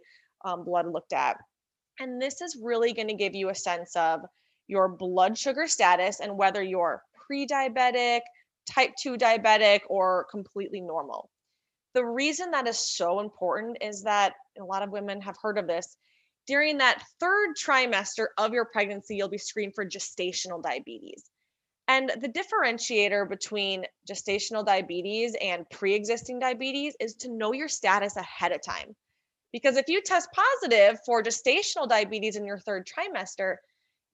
um, 0.44 0.64
blood 0.64 0.86
looked 0.86 1.12
at. 1.12 1.36
And 2.00 2.22
this 2.22 2.40
is 2.40 2.56
really 2.62 2.92
going 2.92 3.08
to 3.08 3.14
give 3.14 3.34
you 3.34 3.48
a 3.48 3.54
sense 3.54 3.96
of 3.96 4.20
your 4.68 4.88
blood 4.88 5.36
sugar 5.36 5.66
status 5.66 6.20
and 6.20 6.36
whether 6.36 6.62
you're 6.62 7.02
pre-diabetic, 7.28 8.22
type 8.66 8.94
2 8.98 9.16
diabetic, 9.16 9.82
or 9.88 10.26
completely 10.30 10.80
normal. 10.80 11.30
The 11.94 12.04
reason 12.04 12.50
that 12.50 12.66
is 12.66 12.78
so 12.78 13.20
important 13.20 13.78
is 13.80 14.02
that 14.02 14.34
a 14.60 14.64
lot 14.64 14.82
of 14.82 14.90
women 14.90 15.20
have 15.20 15.36
heard 15.40 15.58
of 15.58 15.66
this. 15.66 15.96
During 16.46 16.78
that 16.78 17.04
third 17.20 17.56
trimester 17.56 18.28
of 18.38 18.52
your 18.52 18.64
pregnancy, 18.64 19.16
you'll 19.16 19.28
be 19.28 19.38
screened 19.38 19.74
for 19.74 19.84
gestational 19.84 20.62
diabetes. 20.62 21.24
And 21.88 22.10
the 22.20 22.28
differentiator 22.28 23.28
between 23.28 23.84
gestational 24.08 24.64
diabetes 24.64 25.34
and 25.40 25.68
pre 25.70 25.94
existing 25.94 26.38
diabetes 26.38 26.94
is 27.00 27.14
to 27.16 27.30
know 27.30 27.52
your 27.52 27.68
status 27.68 28.16
ahead 28.16 28.52
of 28.52 28.62
time. 28.62 28.94
Because 29.52 29.76
if 29.76 29.88
you 29.88 30.02
test 30.02 30.28
positive 30.32 31.00
for 31.06 31.22
gestational 31.22 31.88
diabetes 31.88 32.36
in 32.36 32.44
your 32.44 32.58
third 32.58 32.86
trimester, 32.86 33.56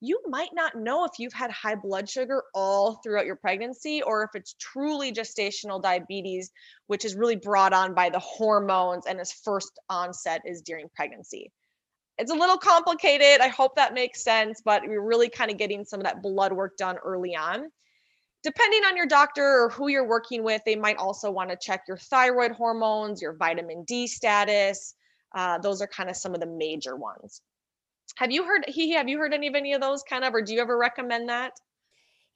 you 0.01 0.21
might 0.27 0.49
not 0.53 0.75
know 0.75 1.05
if 1.05 1.11
you've 1.19 1.33
had 1.33 1.51
high 1.51 1.75
blood 1.75 2.09
sugar 2.09 2.43
all 2.53 2.95
throughout 2.95 3.25
your 3.25 3.37
pregnancy 3.37 4.01
or 4.01 4.23
if 4.23 4.31
it's 4.35 4.55
truly 4.59 5.11
gestational 5.11 5.81
diabetes, 5.81 6.51
which 6.87 7.05
is 7.05 7.15
really 7.15 7.35
brought 7.35 7.73
on 7.73 7.93
by 7.93 8.09
the 8.09 8.19
hormones 8.19 9.05
and 9.07 9.19
its 9.19 9.31
first 9.31 9.79
onset 9.89 10.41
is 10.45 10.61
during 10.61 10.89
pregnancy. 10.95 11.51
It's 12.17 12.31
a 12.31 12.35
little 12.35 12.57
complicated. 12.57 13.41
I 13.41 13.47
hope 13.47 13.75
that 13.75 13.93
makes 13.93 14.23
sense, 14.23 14.61
but 14.63 14.83
we're 14.85 15.01
really 15.01 15.29
kind 15.29 15.51
of 15.51 15.57
getting 15.57 15.83
some 15.83 15.99
of 15.99 16.05
that 16.05 16.21
blood 16.21 16.53
work 16.53 16.77
done 16.77 16.97
early 16.97 17.35
on. 17.35 17.69
Depending 18.43 18.85
on 18.85 18.95
your 18.95 19.07
doctor 19.07 19.63
or 19.63 19.69
who 19.69 19.87
you're 19.87 20.07
working 20.07 20.43
with, 20.43 20.61
they 20.65 20.75
might 20.75 20.97
also 20.97 21.31
want 21.31 21.49
to 21.49 21.57
check 21.59 21.81
your 21.87 21.97
thyroid 21.97 22.51
hormones, 22.51 23.21
your 23.21 23.33
vitamin 23.33 23.83
D 23.85 24.07
status. 24.07 24.93
Uh, 25.33 25.57
those 25.57 25.81
are 25.81 25.87
kind 25.87 26.09
of 26.09 26.15
some 26.15 26.33
of 26.33 26.39
the 26.39 26.45
major 26.45 26.95
ones. 26.95 27.41
Have 28.15 28.31
you 28.31 28.45
heard 28.45 28.65
he 28.67 28.93
have 28.93 29.09
you 29.09 29.17
heard 29.17 29.33
any 29.33 29.47
of 29.47 29.55
any 29.55 29.73
of 29.73 29.81
those 29.81 30.03
kind 30.03 30.23
of 30.23 30.33
or 30.33 30.41
do 30.41 30.53
you 30.53 30.61
ever 30.61 30.77
recommend 30.77 31.29
that? 31.29 31.53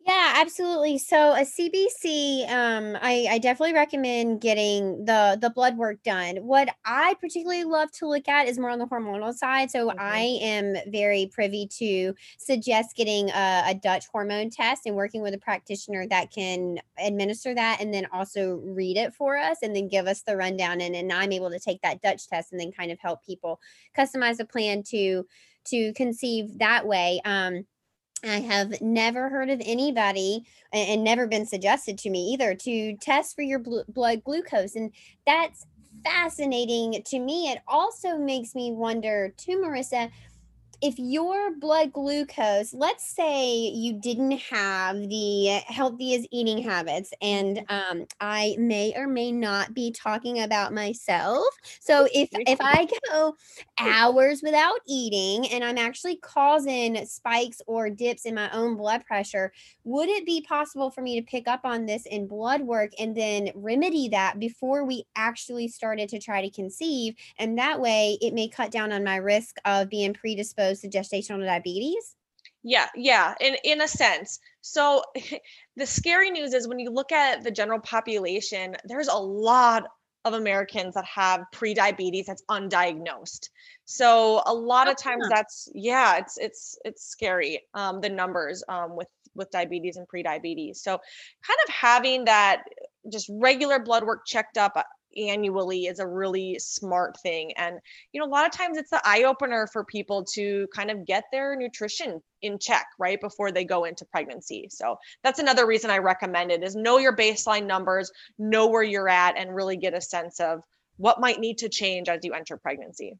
Yeah, 0.07 0.33
absolutely. 0.37 0.97
So 0.97 1.33
a 1.33 1.41
CBC, 1.41 2.49
um, 2.49 2.97
I, 3.01 3.27
I 3.29 3.37
definitely 3.37 3.73
recommend 3.73 4.39
getting 4.39 5.03
the 5.03 5.37
the 5.39 5.49
blood 5.49 5.77
work 5.77 6.01
done. 6.03 6.37
What 6.37 6.69
I 6.85 7.15
particularly 7.19 7.65
love 7.65 7.91
to 7.99 8.07
look 8.07 8.27
at 8.29 8.47
is 8.47 8.57
more 8.57 8.69
on 8.69 8.79
the 8.79 8.87
hormonal 8.87 9.33
side. 9.33 9.69
So 9.69 9.89
mm-hmm. 9.89 9.99
I 9.99 10.39
am 10.41 10.75
very 10.87 11.29
privy 11.33 11.67
to 11.79 12.15
suggest 12.39 12.95
getting 12.95 13.29
a, 13.29 13.63
a 13.67 13.75
Dutch 13.75 14.05
hormone 14.07 14.49
test 14.49 14.85
and 14.85 14.95
working 14.95 15.21
with 15.21 15.33
a 15.33 15.37
practitioner 15.37 16.07
that 16.07 16.31
can 16.31 16.79
administer 16.97 17.53
that 17.53 17.79
and 17.81 17.93
then 17.93 18.07
also 18.13 18.61
read 18.63 18.97
it 18.97 19.13
for 19.13 19.35
us 19.37 19.57
and 19.61 19.75
then 19.75 19.89
give 19.89 20.07
us 20.07 20.21
the 20.21 20.37
rundown. 20.37 20.79
And, 20.79 20.95
and 20.95 21.11
I'm 21.11 21.33
able 21.33 21.51
to 21.51 21.59
take 21.59 21.81
that 21.81 22.01
Dutch 22.01 22.27
test 22.29 22.53
and 22.53 22.59
then 22.59 22.71
kind 22.71 22.91
of 22.91 22.99
help 22.99 23.23
people 23.25 23.59
customize 23.97 24.39
a 24.39 24.45
plan 24.45 24.81
to 24.83 25.25
to 25.65 25.93
conceive 25.93 26.59
that 26.59 26.85
way. 26.85 27.21
Um, 27.25 27.65
I 28.23 28.41
have 28.41 28.81
never 28.81 29.29
heard 29.29 29.49
of 29.49 29.61
anybody 29.63 30.43
and 30.73 31.03
never 31.03 31.25
been 31.25 31.45
suggested 31.45 31.97
to 31.99 32.09
me 32.09 32.33
either 32.33 32.53
to 32.53 32.97
test 32.97 33.35
for 33.35 33.41
your 33.41 33.59
bl- 33.59 33.79
blood 33.87 34.23
glucose. 34.23 34.75
And 34.75 34.91
that's 35.25 35.65
fascinating 36.03 37.01
to 37.05 37.19
me. 37.19 37.49
It 37.49 37.59
also 37.67 38.17
makes 38.17 38.55
me 38.55 38.71
wonder, 38.71 39.33
too, 39.37 39.57
Marissa, 39.57 40.11
if 40.81 40.97
your 40.97 41.55
blood 41.55 41.91
glucose, 41.91 42.73
let's 42.73 43.03
say 43.03 43.67
you 43.67 43.93
didn't 43.93 44.39
have 44.39 44.97
the 44.97 45.59
healthiest 45.67 46.27
eating 46.31 46.59
habits, 46.59 47.11
and 47.21 47.57
mm-hmm. 47.57 47.99
um, 47.99 48.07
I 48.21 48.55
may 48.57 48.93
or 48.95 49.07
may 49.07 49.31
not 49.31 49.73
be 49.73 49.91
talking 49.91 50.41
about 50.41 50.73
myself. 50.73 51.45
So 51.79 52.07
if 52.13 52.29
if 52.31 52.59
I 52.61 52.87
go 53.11 53.35
hours 53.77 54.41
without 54.43 54.79
eating 54.87 55.51
and 55.51 55.63
I'm 55.63 55.77
actually 55.77 56.17
causing 56.17 57.05
spikes 57.05 57.61
or 57.67 57.89
dips 57.89 58.25
in 58.25 58.35
my 58.35 58.49
own 58.51 58.77
blood 58.77 59.05
pressure, 59.05 59.51
would 59.83 60.09
it 60.09 60.25
be 60.25 60.41
possible 60.41 60.91
for 60.91 61.01
me 61.01 61.19
to 61.19 61.25
pick 61.25 61.47
up 61.47 61.61
on 61.63 61.85
this 61.85 62.05
in 62.05 62.27
blood 62.27 62.61
work 62.61 62.91
and 62.99 63.15
then 63.15 63.49
remedy 63.53 64.09
that 64.09 64.39
before 64.39 64.85
we 64.85 65.03
actually 65.15 65.67
started 65.67 66.07
to 66.09 66.19
try 66.19 66.41
to 66.41 66.49
conceive? 66.49 67.15
And 67.37 67.57
that 67.57 67.81
way, 67.81 68.17
it 68.21 68.33
may 68.33 68.47
cut 68.47 68.71
down 68.71 68.91
on 68.91 69.03
my 69.03 69.17
risk 69.17 69.57
of 69.65 69.89
being 69.89 70.13
predisposed 70.13 70.68
to 70.75 70.89
gestational 70.89 71.45
diabetes? 71.45 72.15
Yeah, 72.63 72.87
yeah, 72.95 73.35
in 73.39 73.55
in 73.63 73.81
a 73.81 73.87
sense. 73.87 74.39
So 74.61 75.03
the 75.75 75.85
scary 75.85 76.31
news 76.31 76.53
is 76.53 76.67
when 76.67 76.79
you 76.79 76.89
look 76.89 77.11
at 77.11 77.43
the 77.43 77.51
general 77.51 77.79
population, 77.79 78.75
there's 78.85 79.07
a 79.07 79.17
lot 79.17 79.85
of 80.25 80.33
Americans 80.33 80.95
that 80.95 81.05
have 81.05 81.45
pre-diabetes 81.53 82.25
that's 82.25 82.43
undiagnosed. 82.49 83.49
So 83.85 84.41
a 84.45 84.53
lot 84.53 84.89
of 84.89 84.97
times 84.97 85.25
that's 85.29 85.69
yeah, 85.73 86.17
it's 86.17 86.37
it's 86.37 86.77
it's 86.83 87.05
scary 87.05 87.61
um 87.73 88.01
the 88.01 88.09
numbers 88.09 88.63
um 88.67 88.95
with 88.95 89.07
with 89.35 89.49
diabetes 89.51 89.95
and 89.95 90.07
pre-diabetes. 90.07 90.81
So 90.81 90.91
kind 90.91 91.59
of 91.67 91.73
having 91.73 92.25
that 92.25 92.63
just 93.11 93.29
regular 93.31 93.79
blood 93.79 94.03
work 94.03 94.25
checked 94.25 94.57
up 94.57 94.75
annually 95.27 95.85
is 95.85 95.99
a 95.99 96.07
really 96.07 96.57
smart 96.59 97.19
thing 97.21 97.51
and 97.57 97.79
you 98.11 98.19
know 98.19 98.27
a 98.27 98.29
lot 98.29 98.45
of 98.45 98.51
times 98.51 98.77
it's 98.77 98.89
the 98.89 99.01
eye 99.03 99.23
opener 99.23 99.67
for 99.67 99.83
people 99.83 100.23
to 100.23 100.67
kind 100.75 100.89
of 100.89 101.05
get 101.05 101.25
their 101.31 101.55
nutrition 101.55 102.21
in 102.41 102.57
check 102.59 102.85
right 102.97 103.19
before 103.19 103.51
they 103.51 103.63
go 103.63 103.83
into 103.83 104.05
pregnancy 104.05 104.67
so 104.69 104.97
that's 105.23 105.39
another 105.39 105.65
reason 105.65 105.89
i 105.89 105.97
recommend 105.97 106.51
it 106.51 106.63
is 106.63 106.75
know 106.75 106.97
your 106.97 107.15
baseline 107.15 107.65
numbers 107.65 108.11
know 108.37 108.67
where 108.67 108.83
you're 108.83 109.09
at 109.09 109.37
and 109.37 109.53
really 109.53 109.77
get 109.77 109.93
a 109.93 110.01
sense 110.01 110.39
of 110.39 110.61
what 110.97 111.19
might 111.19 111.39
need 111.39 111.57
to 111.57 111.69
change 111.69 112.09
as 112.09 112.19
you 112.23 112.33
enter 112.33 112.57
pregnancy 112.57 113.17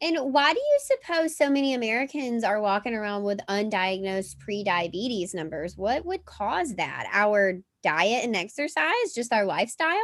and 0.00 0.16
why 0.32 0.52
do 0.52 0.60
you 0.60 0.78
suppose 0.78 1.36
so 1.36 1.50
many 1.50 1.74
Americans 1.74 2.44
are 2.44 2.60
walking 2.60 2.94
around 2.94 3.24
with 3.24 3.40
undiagnosed 3.48 4.38
pre-diabetes 4.38 5.34
numbers? 5.34 5.76
What 5.76 6.04
would 6.04 6.24
cause 6.24 6.76
that? 6.76 7.08
Our 7.12 7.54
diet 7.82 8.24
and 8.24 8.36
exercise, 8.36 9.12
just 9.12 9.32
our 9.32 9.44
lifestyle? 9.44 9.96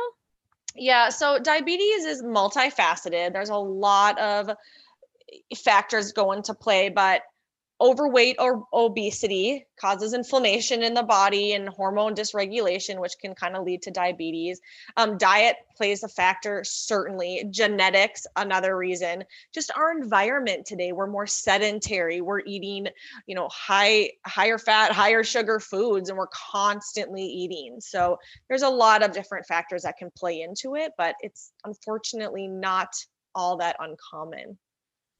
Yeah, 0.74 1.08
so 1.08 1.38
diabetes 1.38 2.04
is 2.04 2.22
multifaceted. 2.22 3.32
There's 3.32 3.50
a 3.50 3.56
lot 3.56 4.18
of 4.18 4.50
eh, 4.50 5.56
factors 5.56 6.12
go 6.12 6.32
into 6.32 6.54
play, 6.54 6.88
but 6.88 7.22
overweight 7.80 8.36
or 8.38 8.64
obesity 8.72 9.66
causes 9.80 10.14
inflammation 10.14 10.82
in 10.82 10.94
the 10.94 11.02
body 11.02 11.54
and 11.54 11.68
hormone 11.68 12.14
dysregulation 12.14 13.00
which 13.00 13.14
can 13.20 13.34
kind 13.34 13.56
of 13.56 13.64
lead 13.64 13.82
to 13.82 13.90
diabetes. 13.90 14.60
Um, 14.96 15.18
diet 15.18 15.56
plays 15.76 16.02
a 16.04 16.08
factor 16.08 16.62
certainly. 16.64 17.44
Genetics 17.50 18.26
another 18.36 18.76
reason. 18.76 19.24
Just 19.52 19.72
our 19.76 19.90
environment 19.90 20.66
today 20.66 20.92
we're 20.92 21.08
more 21.08 21.26
sedentary. 21.26 22.20
We're 22.20 22.42
eating 22.46 22.86
you 23.26 23.34
know 23.34 23.48
high 23.48 24.10
higher 24.24 24.58
fat 24.58 24.92
higher 24.92 25.24
sugar 25.24 25.58
foods 25.58 26.08
and 26.08 26.16
we're 26.16 26.28
constantly 26.28 27.24
eating. 27.24 27.80
So 27.80 28.18
there's 28.48 28.62
a 28.62 28.68
lot 28.68 29.02
of 29.02 29.12
different 29.12 29.46
factors 29.46 29.82
that 29.82 29.96
can 29.96 30.10
play 30.16 30.42
into 30.42 30.76
it 30.76 30.92
but 30.96 31.16
it's 31.20 31.52
unfortunately 31.64 32.46
not 32.46 32.94
all 33.34 33.56
that 33.56 33.76
uncommon 33.80 34.56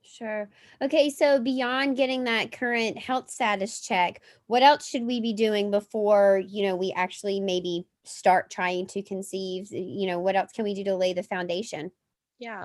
Sure. 0.07 0.51
Okay, 0.83 1.09
so 1.09 1.41
beyond 1.41 1.97
getting 1.97 2.25
that 2.25 2.53
current 2.53 2.99
health 2.99 3.31
status 3.31 3.81
check, 3.81 4.21
what 4.47 4.63
else 4.63 4.87
should 4.87 5.05
we 5.05 5.21
be 5.21 5.33
doing 5.33 5.71
before, 5.71 6.43
you 6.47 6.67
know, 6.67 6.77
we 6.77 6.93
actually 6.93 7.41
maybe 7.41 7.87
start 8.05 8.51
trying 8.51 8.87
to 8.89 9.03
conceive? 9.03 9.73
You 9.73 10.07
know, 10.07 10.19
what 10.19 10.37
else 10.37 10.53
can 10.53 10.65
we 10.65 10.75
do 10.75 10.85
to 10.85 10.95
lay 10.95 11.15
the 11.15 11.23
foundation? 11.23 11.91
Yeah. 12.39 12.65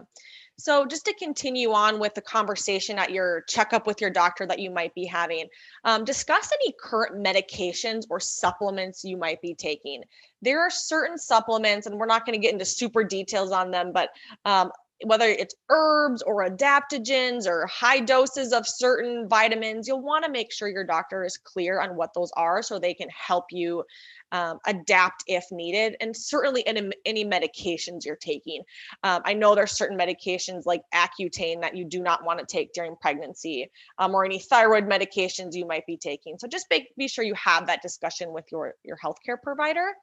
So, 0.58 0.86
just 0.86 1.06
to 1.06 1.14
continue 1.14 1.72
on 1.72 2.00
with 2.00 2.14
the 2.14 2.22
conversation 2.22 3.00
at 3.00 3.12
your 3.12 3.44
checkup 3.48 3.88
with 3.88 4.02
your 4.02 4.10
doctor 4.10 4.46
that 4.46 4.60
you 4.60 4.70
might 4.70 4.94
be 4.94 5.06
having, 5.06 5.48
um, 5.86 6.04
discuss 6.04 6.52
any 6.52 6.74
current 6.82 7.16
medications 7.26 8.04
or 8.10 8.20
supplements 8.20 9.06
you 9.06 9.16
might 9.16 9.42
be 9.42 9.56
taking. 9.56 10.04
There 10.42 10.60
are 10.60 10.70
certain 10.70 11.18
supplements, 11.18 11.88
and 11.88 11.98
we're 11.98 12.08
not 12.08 12.26
going 12.26 12.38
to 12.38 12.46
get 12.46 12.52
into 12.52 12.66
super 12.66 13.04
details 13.06 13.52
on 13.52 13.72
them, 13.72 13.94
but 13.94 14.10
um, 14.44 14.72
whether 15.06 15.26
it's 15.26 15.56
herbs 15.70 16.22
or 16.22 16.48
adaptogens 16.48 17.48
or 17.48 17.66
high 17.68 18.00
doses 18.00 18.52
of 18.52 18.68
certain 18.68 19.28
vitamins, 19.30 19.88
you'll 19.88 20.02
want 20.02 20.26
to 20.26 20.32
make 20.32 20.52
sure 20.52 20.68
your 20.68 20.84
doctor 20.86 21.24
is 21.24 21.38
clear 21.38 21.80
on 21.80 21.96
what 21.96 22.14
those 22.14 22.32
are 22.36 22.62
so 22.62 22.80
they 22.80 22.94
can 22.94 23.08
help 23.10 23.46
you 23.52 23.84
um, 24.32 24.60
adapt 24.66 25.24
if 25.28 25.46
needed, 25.52 25.96
and 26.02 26.16
certainly 26.16 26.66
any, 26.68 26.90
any 27.06 27.26
medications 27.26 28.06
you're 28.06 28.16
taking. 28.16 28.64
Um, 29.04 29.22
I 29.26 29.34
know 29.34 29.56
there's 29.56 29.72
certain 29.72 29.98
medications 29.98 30.66
like 30.66 30.82
Accutane 30.94 31.62
that 31.62 31.76
you 31.76 31.86
do 31.86 32.02
not 32.02 32.24
want 32.24 32.40
to 32.40 32.46
take 32.46 32.74
during 32.74 32.96
pregnancy, 33.02 33.70
um, 33.98 34.14
or 34.14 34.26
any 34.26 34.40
thyroid 34.40 34.86
medications 34.86 35.56
you 35.56 35.66
might 35.66 35.86
be 35.86 35.98
taking. 35.98 36.38
So 36.38 36.48
just 36.48 36.70
be, 36.70 36.88
be 36.98 37.08
sure 37.08 37.24
you 37.24 37.36
have 37.36 37.68
that 37.68 37.82
discussion 37.82 38.34
with 38.34 38.46
your 38.52 38.76
your 38.84 38.98
healthcare 38.98 39.42
provider. 39.42 39.94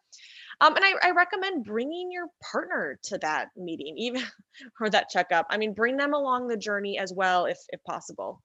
Um, 0.60 0.74
and 0.74 0.84
I, 0.84 1.08
I, 1.08 1.10
recommend 1.10 1.64
bringing 1.64 2.10
your 2.10 2.28
partner 2.50 2.98
to 3.04 3.18
that 3.18 3.48
meeting, 3.56 3.94
even 3.98 4.22
or 4.80 4.88
that 4.88 5.10
checkup. 5.10 5.46
I 5.50 5.58
mean, 5.58 5.74
bring 5.74 5.98
them 5.98 6.14
along 6.14 6.48
the 6.48 6.56
journey 6.56 6.98
as 6.98 7.12
well, 7.12 7.44
if 7.44 7.58
if 7.70 7.82
possible. 7.84 8.42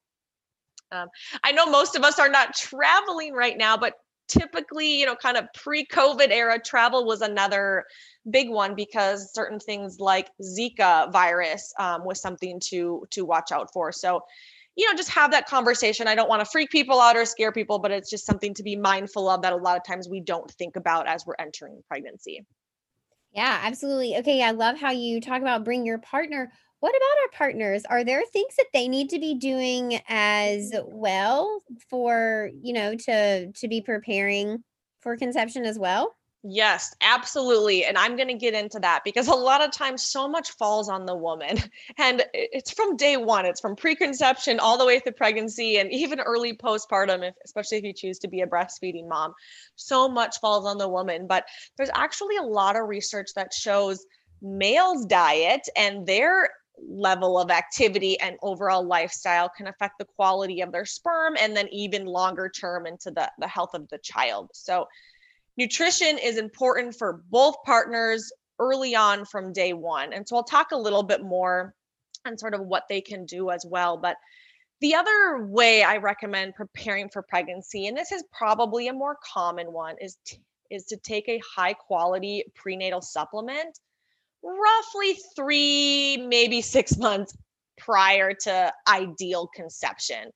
Um, 0.91 1.07
I 1.43 1.53
know 1.53 1.67
most 1.67 1.95
of 1.95 2.03
us 2.03 2.19
are 2.19 2.27
not 2.27 2.53
traveling 2.53 3.33
right 3.33 3.57
now, 3.57 3.77
but 3.77 3.93
typically, 4.31 5.00
you 5.00 5.05
know, 5.05 5.15
kind 5.15 5.38
of 5.38 5.45
pre 5.53 5.85
COVID 5.85 6.29
era 6.31 6.57
travel 6.59 7.05
was 7.05 7.21
another 7.21 7.85
big 8.29 8.50
one 8.50 8.75
because 8.75 9.33
certain 9.33 9.59
things 9.59 10.00
like 10.00 10.29
Zika 10.41 11.11
virus 11.11 11.73
um, 11.79 12.05
was 12.05 12.21
something 12.21 12.59
to 12.69 13.05
to 13.11 13.25
watch 13.25 13.51
out 13.51 13.71
for. 13.73 13.91
So, 13.91 14.21
you 14.75 14.89
know, 14.89 14.95
just 14.95 15.09
have 15.09 15.31
that 15.31 15.47
conversation. 15.47 16.07
I 16.07 16.15
don't 16.15 16.29
want 16.29 16.43
to 16.43 16.50
freak 16.50 16.69
people 16.71 17.00
out 17.00 17.17
or 17.17 17.25
scare 17.25 17.51
people, 17.51 17.79
but 17.79 17.91
it's 17.91 18.09
just 18.09 18.25
something 18.25 18.53
to 18.53 18.63
be 18.63 18.75
mindful 18.75 19.29
of 19.29 19.41
that 19.41 19.53
a 19.53 19.57
lot 19.57 19.77
of 19.77 19.83
times 19.83 20.07
we 20.07 20.21
don't 20.21 20.50
think 20.51 20.75
about 20.75 21.07
as 21.07 21.25
we're 21.25 21.35
entering 21.38 21.81
pregnancy. 21.88 22.45
Yeah, 23.33 23.59
absolutely. 23.63 24.17
Okay, 24.17 24.41
I 24.41 24.51
love 24.51 24.77
how 24.77 24.91
you 24.91 25.21
talk 25.21 25.41
about 25.41 25.63
bring 25.63 25.85
your 25.85 26.00
partner. 26.00 26.51
What 26.81 26.95
about 26.95 27.23
our 27.23 27.38
partners? 27.38 27.83
Are 27.88 28.03
there 28.03 28.23
things 28.25 28.55
that 28.57 28.65
they 28.73 28.88
need 28.88 29.11
to 29.11 29.19
be 29.19 29.35
doing 29.35 30.01
as 30.09 30.73
well 30.83 31.61
for, 31.89 32.50
you 32.59 32.73
know, 32.73 32.95
to 32.95 33.51
to 33.51 33.67
be 33.67 33.81
preparing 33.81 34.63
for 35.00 35.15
conception 35.15 35.63
as 35.63 35.77
well? 35.77 36.15
Yes, 36.43 36.95
absolutely. 37.01 37.85
And 37.85 38.00
I'm 38.00 38.15
going 38.15 38.29
to 38.29 38.33
get 38.33 38.55
into 38.55 38.79
that 38.79 39.01
because 39.05 39.27
a 39.27 39.35
lot 39.35 39.63
of 39.63 39.71
times 39.71 40.07
so 40.07 40.27
much 40.27 40.53
falls 40.53 40.89
on 40.89 41.05
the 41.05 41.15
woman. 41.15 41.59
And 42.00 42.25
it's 42.33 42.71
from 42.71 42.97
day 42.97 43.15
one, 43.15 43.45
it's 43.45 43.61
from 43.61 43.75
preconception 43.75 44.59
all 44.59 44.79
the 44.79 44.85
way 44.85 44.97
through 44.97 45.11
pregnancy 45.11 45.77
and 45.77 45.91
even 45.91 46.19
early 46.19 46.53
postpartum, 46.57 47.27
if, 47.27 47.35
especially 47.45 47.77
if 47.77 47.83
you 47.83 47.93
choose 47.93 48.17
to 48.19 48.27
be 48.27 48.41
a 48.41 48.47
breastfeeding 48.47 49.07
mom. 49.07 49.33
So 49.75 50.09
much 50.09 50.39
falls 50.39 50.65
on 50.65 50.79
the 50.79 50.89
woman. 50.89 51.27
But 51.27 51.45
there's 51.77 51.91
actually 51.93 52.38
a 52.38 52.43
lot 52.43 52.75
of 52.75 52.88
research 52.88 53.27
that 53.35 53.53
shows 53.53 54.03
males' 54.41 55.05
diet 55.05 55.67
and 55.75 56.07
their 56.07 56.50
level 56.79 57.37
of 57.37 57.51
activity 57.51 58.19
and 58.19 58.37
overall 58.41 58.85
lifestyle 58.85 59.49
can 59.55 59.67
affect 59.67 59.95
the 59.99 60.05
quality 60.15 60.61
of 60.61 60.71
their 60.71 60.85
sperm 60.85 61.35
and 61.39 61.55
then 61.55 61.67
even 61.71 62.05
longer 62.05 62.49
term 62.49 62.85
into 62.85 63.11
the, 63.11 63.29
the 63.39 63.47
health 63.47 63.71
of 63.73 63.87
the 63.89 63.99
child. 63.99 64.49
So, 64.53 64.87
nutrition 65.57 66.17
is 66.17 66.37
important 66.37 66.95
for 66.97 67.23
both 67.29 67.55
partners 67.65 68.31
early 68.59 68.95
on 68.95 69.25
from 69.25 69.53
day 69.53 69.73
one. 69.73 70.13
And 70.13 70.27
so, 70.27 70.37
I'll 70.37 70.43
talk 70.43 70.71
a 70.71 70.77
little 70.77 71.03
bit 71.03 71.21
more 71.21 71.73
on 72.25 72.37
sort 72.37 72.53
of 72.53 72.61
what 72.61 72.83
they 72.89 73.01
can 73.01 73.25
do 73.25 73.49
as 73.49 73.65
well. 73.67 73.97
But 73.97 74.17
the 74.79 74.95
other 74.95 75.45
way 75.45 75.83
I 75.83 75.97
recommend 75.97 76.55
preparing 76.55 77.09
for 77.09 77.21
pregnancy, 77.21 77.87
and 77.87 77.95
this 77.95 78.11
is 78.11 78.23
probably 78.31 78.87
a 78.87 78.93
more 78.93 79.17
common 79.33 79.71
one, 79.71 79.95
is 80.01 80.17
t- 80.25 80.41
is 80.71 80.85
to 80.85 80.97
take 80.97 81.27
a 81.27 81.41
high 81.55 81.73
quality 81.73 82.45
prenatal 82.55 83.01
supplement 83.01 83.77
roughly 84.43 85.17
three, 85.36 86.17
maybe 86.17 86.62
six 86.62 86.98
months 86.98 87.36
prior 87.77 88.33
to 88.33 88.74
ideal 88.88 89.48
conception. 89.55 90.31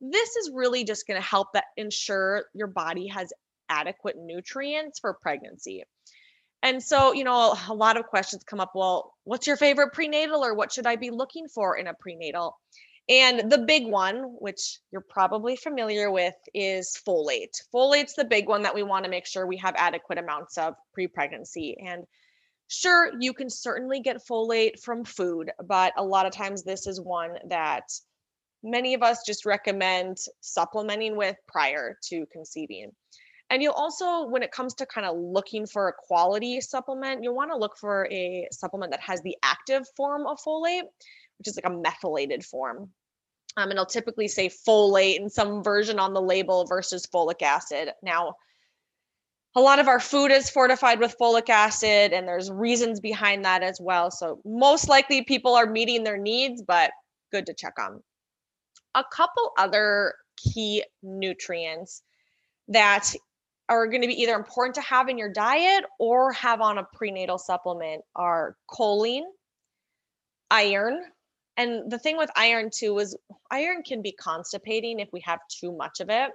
This 0.00 0.36
is 0.36 0.50
really 0.52 0.84
just 0.84 1.06
going 1.06 1.20
to 1.20 1.26
help 1.26 1.48
that 1.54 1.64
ensure 1.76 2.46
your 2.54 2.66
body 2.66 3.06
has 3.08 3.32
adequate 3.68 4.16
nutrients 4.18 4.98
for 4.98 5.14
pregnancy. 5.14 5.84
And 6.62 6.82
so, 6.82 7.12
you 7.12 7.24
know, 7.24 7.56
a 7.68 7.74
lot 7.74 7.96
of 7.96 8.06
questions 8.06 8.44
come 8.44 8.60
up. 8.60 8.72
Well, 8.74 9.14
what's 9.24 9.46
your 9.46 9.56
favorite 9.56 9.92
prenatal 9.92 10.44
or 10.44 10.54
what 10.54 10.72
should 10.72 10.86
I 10.86 10.96
be 10.96 11.10
looking 11.10 11.48
for 11.48 11.76
in 11.76 11.88
a 11.88 11.94
prenatal? 11.94 12.56
And 13.08 13.50
the 13.50 13.58
big 13.58 13.86
one, 13.86 14.22
which 14.38 14.78
you're 14.92 15.04
probably 15.08 15.56
familiar 15.56 16.10
with, 16.10 16.34
is 16.54 16.96
folate. 17.06 17.60
Folate's 17.74 18.14
the 18.14 18.24
big 18.24 18.48
one 18.48 18.62
that 18.62 18.76
we 18.76 18.84
want 18.84 19.04
to 19.04 19.10
make 19.10 19.26
sure 19.26 19.44
we 19.44 19.56
have 19.56 19.74
adequate 19.76 20.18
amounts 20.18 20.56
of 20.56 20.74
pre 20.94 21.08
pregnancy. 21.08 21.76
And 21.84 22.06
Sure, 22.74 23.10
you 23.20 23.34
can 23.34 23.50
certainly 23.50 24.00
get 24.00 24.26
folate 24.26 24.80
from 24.80 25.04
food, 25.04 25.50
but 25.62 25.92
a 25.98 26.02
lot 26.02 26.24
of 26.24 26.32
times 26.32 26.62
this 26.62 26.86
is 26.86 26.98
one 26.98 27.36
that 27.50 27.82
many 28.62 28.94
of 28.94 29.02
us 29.02 29.18
just 29.26 29.44
recommend 29.44 30.16
supplementing 30.40 31.14
with 31.14 31.36
prior 31.46 31.98
to 32.04 32.24
conceiving. 32.32 32.90
And 33.50 33.62
you'll 33.62 33.74
also, 33.74 34.26
when 34.26 34.42
it 34.42 34.52
comes 34.52 34.72
to 34.76 34.86
kind 34.86 35.06
of 35.06 35.18
looking 35.18 35.66
for 35.66 35.88
a 35.88 35.92
quality 35.92 36.62
supplement, 36.62 37.22
you'll 37.22 37.34
want 37.34 37.50
to 37.50 37.58
look 37.58 37.76
for 37.76 38.08
a 38.10 38.48
supplement 38.52 38.90
that 38.92 39.00
has 39.00 39.20
the 39.20 39.36
active 39.42 39.86
form 39.94 40.26
of 40.26 40.38
folate, 40.40 40.84
which 41.36 41.48
is 41.48 41.56
like 41.62 41.70
a 41.70 41.76
methylated 41.76 42.42
form. 42.42 42.88
Um, 43.58 43.64
and 43.64 43.72
it'll 43.72 43.84
typically 43.84 44.28
say 44.28 44.48
folate 44.48 45.18
in 45.18 45.28
some 45.28 45.62
version 45.62 45.98
on 45.98 46.14
the 46.14 46.22
label 46.22 46.64
versus 46.64 47.06
folic 47.06 47.42
acid. 47.42 47.90
Now, 48.02 48.36
a 49.54 49.60
lot 49.60 49.78
of 49.78 49.88
our 49.88 50.00
food 50.00 50.30
is 50.30 50.48
fortified 50.48 50.98
with 50.98 51.16
folic 51.20 51.48
acid 51.48 52.12
and 52.12 52.26
there's 52.26 52.50
reasons 52.50 53.00
behind 53.00 53.44
that 53.44 53.62
as 53.62 53.78
well. 53.80 54.10
So 54.10 54.40
most 54.44 54.88
likely 54.88 55.22
people 55.22 55.54
are 55.54 55.66
meeting 55.66 56.04
their 56.04 56.16
needs 56.16 56.62
but 56.62 56.90
good 57.30 57.46
to 57.46 57.54
check 57.54 57.74
on. 57.78 58.02
A 58.94 59.04
couple 59.12 59.52
other 59.58 60.14
key 60.36 60.84
nutrients 61.02 62.02
that 62.68 63.12
are 63.68 63.86
going 63.86 64.02
to 64.02 64.08
be 64.08 64.20
either 64.20 64.34
important 64.34 64.74
to 64.74 64.80
have 64.80 65.08
in 65.08 65.18
your 65.18 65.32
diet 65.32 65.84
or 65.98 66.32
have 66.32 66.60
on 66.60 66.78
a 66.78 66.86
prenatal 66.94 67.38
supplement 67.38 68.02
are 68.16 68.56
choline 68.70 69.22
iron 70.50 71.02
and 71.56 71.90
the 71.90 71.98
thing 71.98 72.16
with 72.16 72.30
iron 72.36 72.70
too 72.72 72.98
is 72.98 73.16
iron 73.50 73.82
can 73.82 74.02
be 74.02 74.12
constipating 74.12 75.00
if 75.00 75.08
we 75.12 75.20
have 75.20 75.40
too 75.48 75.72
much 75.72 76.00
of 76.00 76.10
it 76.10 76.30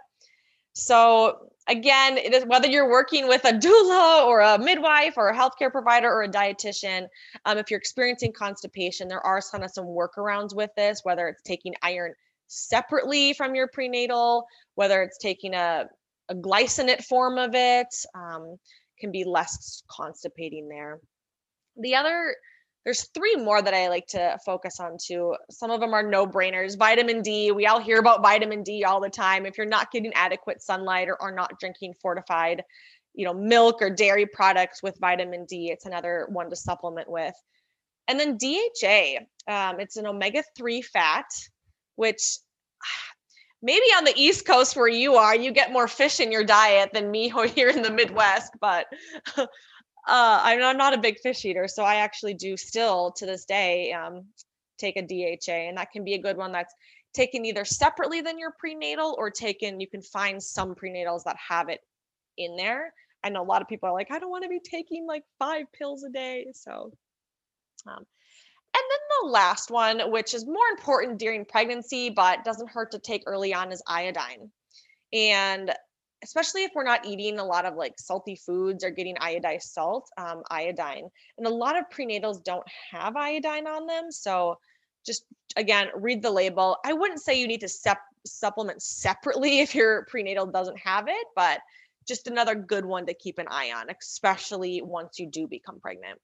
so 0.78 1.50
again, 1.68 2.20
whether 2.46 2.68
you're 2.68 2.90
working 2.90 3.28
with 3.28 3.44
a 3.46 3.52
doula 3.66 4.26
or 4.26 4.42
a 4.42 4.60
midwife 4.60 5.16
or 5.18 5.30
a 5.30 5.36
healthcare 5.36 5.72
provider 5.72 6.08
or 6.08 6.24
a 6.24 6.30
dietitian, 6.30 7.08
um, 7.46 7.58
if 7.58 7.72
you're 7.72 7.80
experiencing 7.80 8.32
constipation, 8.32 9.08
there 9.08 9.26
are 9.26 9.42
of 9.64 9.72
some 9.72 9.86
workarounds 9.86 10.56
with 10.56 10.70
this, 10.78 11.02
whether 11.04 11.28
it's 11.28 11.42
taking 11.42 11.74
iron 11.82 12.14
separately 12.48 13.34
from 13.34 13.56
your 13.56 13.68
prenatal, 13.68 14.46
whether 14.76 15.02
it's 15.02 15.18
taking 15.18 15.56
a, 15.56 15.86
a 16.30 16.36
glycinate 16.36 17.04
form 17.04 17.38
of 17.38 17.56
it, 17.56 17.94
um, 18.14 18.58
can 19.00 19.12
be 19.12 19.24
less 19.24 19.84
constipating 19.90 20.70
there. 20.70 21.00
The 21.78 21.96
other 21.96 22.36
there's 22.88 23.10
three 23.14 23.36
more 23.36 23.62
that 23.62 23.74
I 23.74 23.90
like 23.90 24.08
to 24.08 24.40
focus 24.46 24.80
on 24.80 24.98
too. 24.98 25.36
Some 25.52 25.72
of 25.72 25.82
them 25.82 25.94
are 25.94 26.10
no 26.10 26.26
brainers. 26.26 26.78
Vitamin 26.78 27.22
D, 27.22 27.52
we 27.52 27.66
all 27.66 27.82
hear 27.82 28.00
about 28.00 28.22
vitamin 28.22 28.64
D 28.64 28.86
all 28.86 29.02
the 29.02 29.10
time. 29.10 29.46
If 29.46 29.58
you're 29.58 29.68
not 29.68 29.92
getting 29.92 30.14
adequate 30.14 30.62
sunlight 30.62 31.10
or 31.10 31.22
are 31.22 31.36
not 31.36 31.60
drinking 31.60 31.96
fortified, 32.02 32.64
you 33.14 33.26
know, 33.26 33.34
milk 33.34 33.82
or 33.82 33.90
dairy 33.90 34.26
products 34.26 34.82
with 34.82 34.98
vitamin 35.02 35.44
D, 35.44 35.70
it's 35.70 35.86
another 35.86 36.28
one 36.30 36.50
to 36.50 36.56
supplement 36.56 37.12
with. 37.12 37.36
And 38.08 38.18
then 38.18 38.38
DHA, 38.38 39.18
um, 39.50 39.82
it's 39.82 39.98
an 39.98 40.08
omega 40.08 40.42
3 40.56 40.82
fat, 40.82 41.26
which 41.98 42.38
maybe 43.62 43.84
on 43.98 44.06
the 44.06 44.14
East 44.16 44.46
Coast 44.46 44.78
where 44.78 44.88
you 44.88 45.16
are, 45.16 45.36
you 45.36 45.52
get 45.52 45.74
more 45.74 45.90
fish 45.90 46.22
in 46.22 46.32
your 46.32 46.46
diet 46.46 46.92
than 46.94 47.12
me 47.12 47.34
here 47.54 47.68
in 47.68 47.82
the 47.82 47.92
Midwest, 47.92 48.54
but 48.62 48.86
uh, 50.08 50.40
I'm, 50.42 50.64
I'm 50.64 50.78
not 50.78 50.94
a 50.94 50.98
big 50.98 51.20
fish 51.20 51.44
eater, 51.44 51.68
so 51.68 51.84
I 51.84 51.96
actually 51.96 52.34
do 52.34 52.56
still 52.56 53.12
to 53.18 53.26
this 53.26 53.46
day 53.46 53.92
um, 53.92 54.26
take 54.78 54.96
a 54.96 55.02
DHA, 55.02 55.52
and 55.52 55.78
that 55.78 55.92
can 55.92 56.04
be 56.04 56.14
a 56.14 56.22
good 56.22 56.38
one 56.38 56.52
that's 56.52 56.74
taken 57.14 57.46
either 57.46 57.66
separately 57.66 58.22
than 58.22 58.40
your 58.40 58.54
prenatal 58.58 59.16
or 59.18 59.30
taken. 59.30 59.80
You 59.80 59.88
can 59.88 60.02
find 60.02 60.42
some 60.42 60.76
prenatals 60.76 61.24
that 61.26 61.36
have 61.50 61.70
it 61.70 61.82
in 62.38 62.56
there. 62.56 62.94
I 63.24 63.30
know 63.30 63.42
a 63.42 63.44
lot 63.44 63.62
of 63.62 63.68
people 63.68 63.90
are 63.90 63.94
like, 63.94 64.12
I 64.12 64.20
don't 64.20 64.30
want 64.30 64.44
to 64.44 64.50
be 64.50 64.62
taking 64.64 65.06
like 65.06 65.24
five 65.40 65.66
pills 65.74 66.04
a 66.04 66.10
day, 66.10 66.48
so. 66.54 66.94
Um, 67.86 68.06
and 68.78 68.84
then 68.92 69.00
the 69.22 69.30
last 69.30 69.72
one, 69.72 70.12
which 70.12 70.34
is 70.34 70.46
more 70.46 70.68
important 70.72 71.20
during 71.20 71.46
pregnancy, 71.46 72.10
but 72.10 72.46
doesn't 72.46 72.70
hurt 72.70 72.92
to 72.92 73.00
take 73.00 73.24
early 73.26 73.54
on, 73.54 73.72
is 73.72 73.82
iodine. 73.88 74.52
And 75.12 75.74
especially 76.24 76.64
if 76.64 76.72
we're 76.76 76.84
not 76.84 77.06
eating 77.06 77.40
a 77.40 77.46
lot 77.46 77.66
of 77.66 77.76
like 77.76 77.94
salty 77.98 78.36
foods 78.36 78.84
or 78.84 78.90
getting 78.90 79.16
iodized 79.16 79.64
salt, 79.64 80.10
um, 80.18 80.44
iodine. 80.50 81.10
And 81.38 81.48
a 81.48 81.52
lot 81.52 81.78
of 81.78 81.86
prenatals 81.90 82.44
don't 82.44 82.66
have 82.92 83.16
iodine 83.16 83.68
on 83.68 83.86
them. 83.86 84.12
So 84.12 84.58
just 85.06 85.24
again, 85.56 85.88
read 85.96 86.22
the 86.22 86.32
label. 86.32 86.78
I 86.86 86.94
wouldn't 86.94 87.22
say 87.22 87.40
you 87.40 87.48
need 87.48 87.62
to 87.62 87.70
sep- 87.70 88.02
supplement 88.26 88.82
separately 88.82 89.60
if 89.62 89.76
your 89.76 90.06
prenatal 90.10 90.46
doesn't 90.48 90.80
have 90.80 91.08
it, 91.08 91.28
but 91.36 91.60
just 92.08 92.28
another 92.28 92.56
good 92.56 92.86
one 92.86 93.06
to 93.06 93.14
keep 93.14 93.38
an 93.38 93.48
eye 93.50 93.74
on, 93.76 93.88
especially 93.90 94.82
once 94.82 95.20
you 95.20 95.28
do 95.28 95.48
become 95.48 95.80
pregnant. 95.80 96.20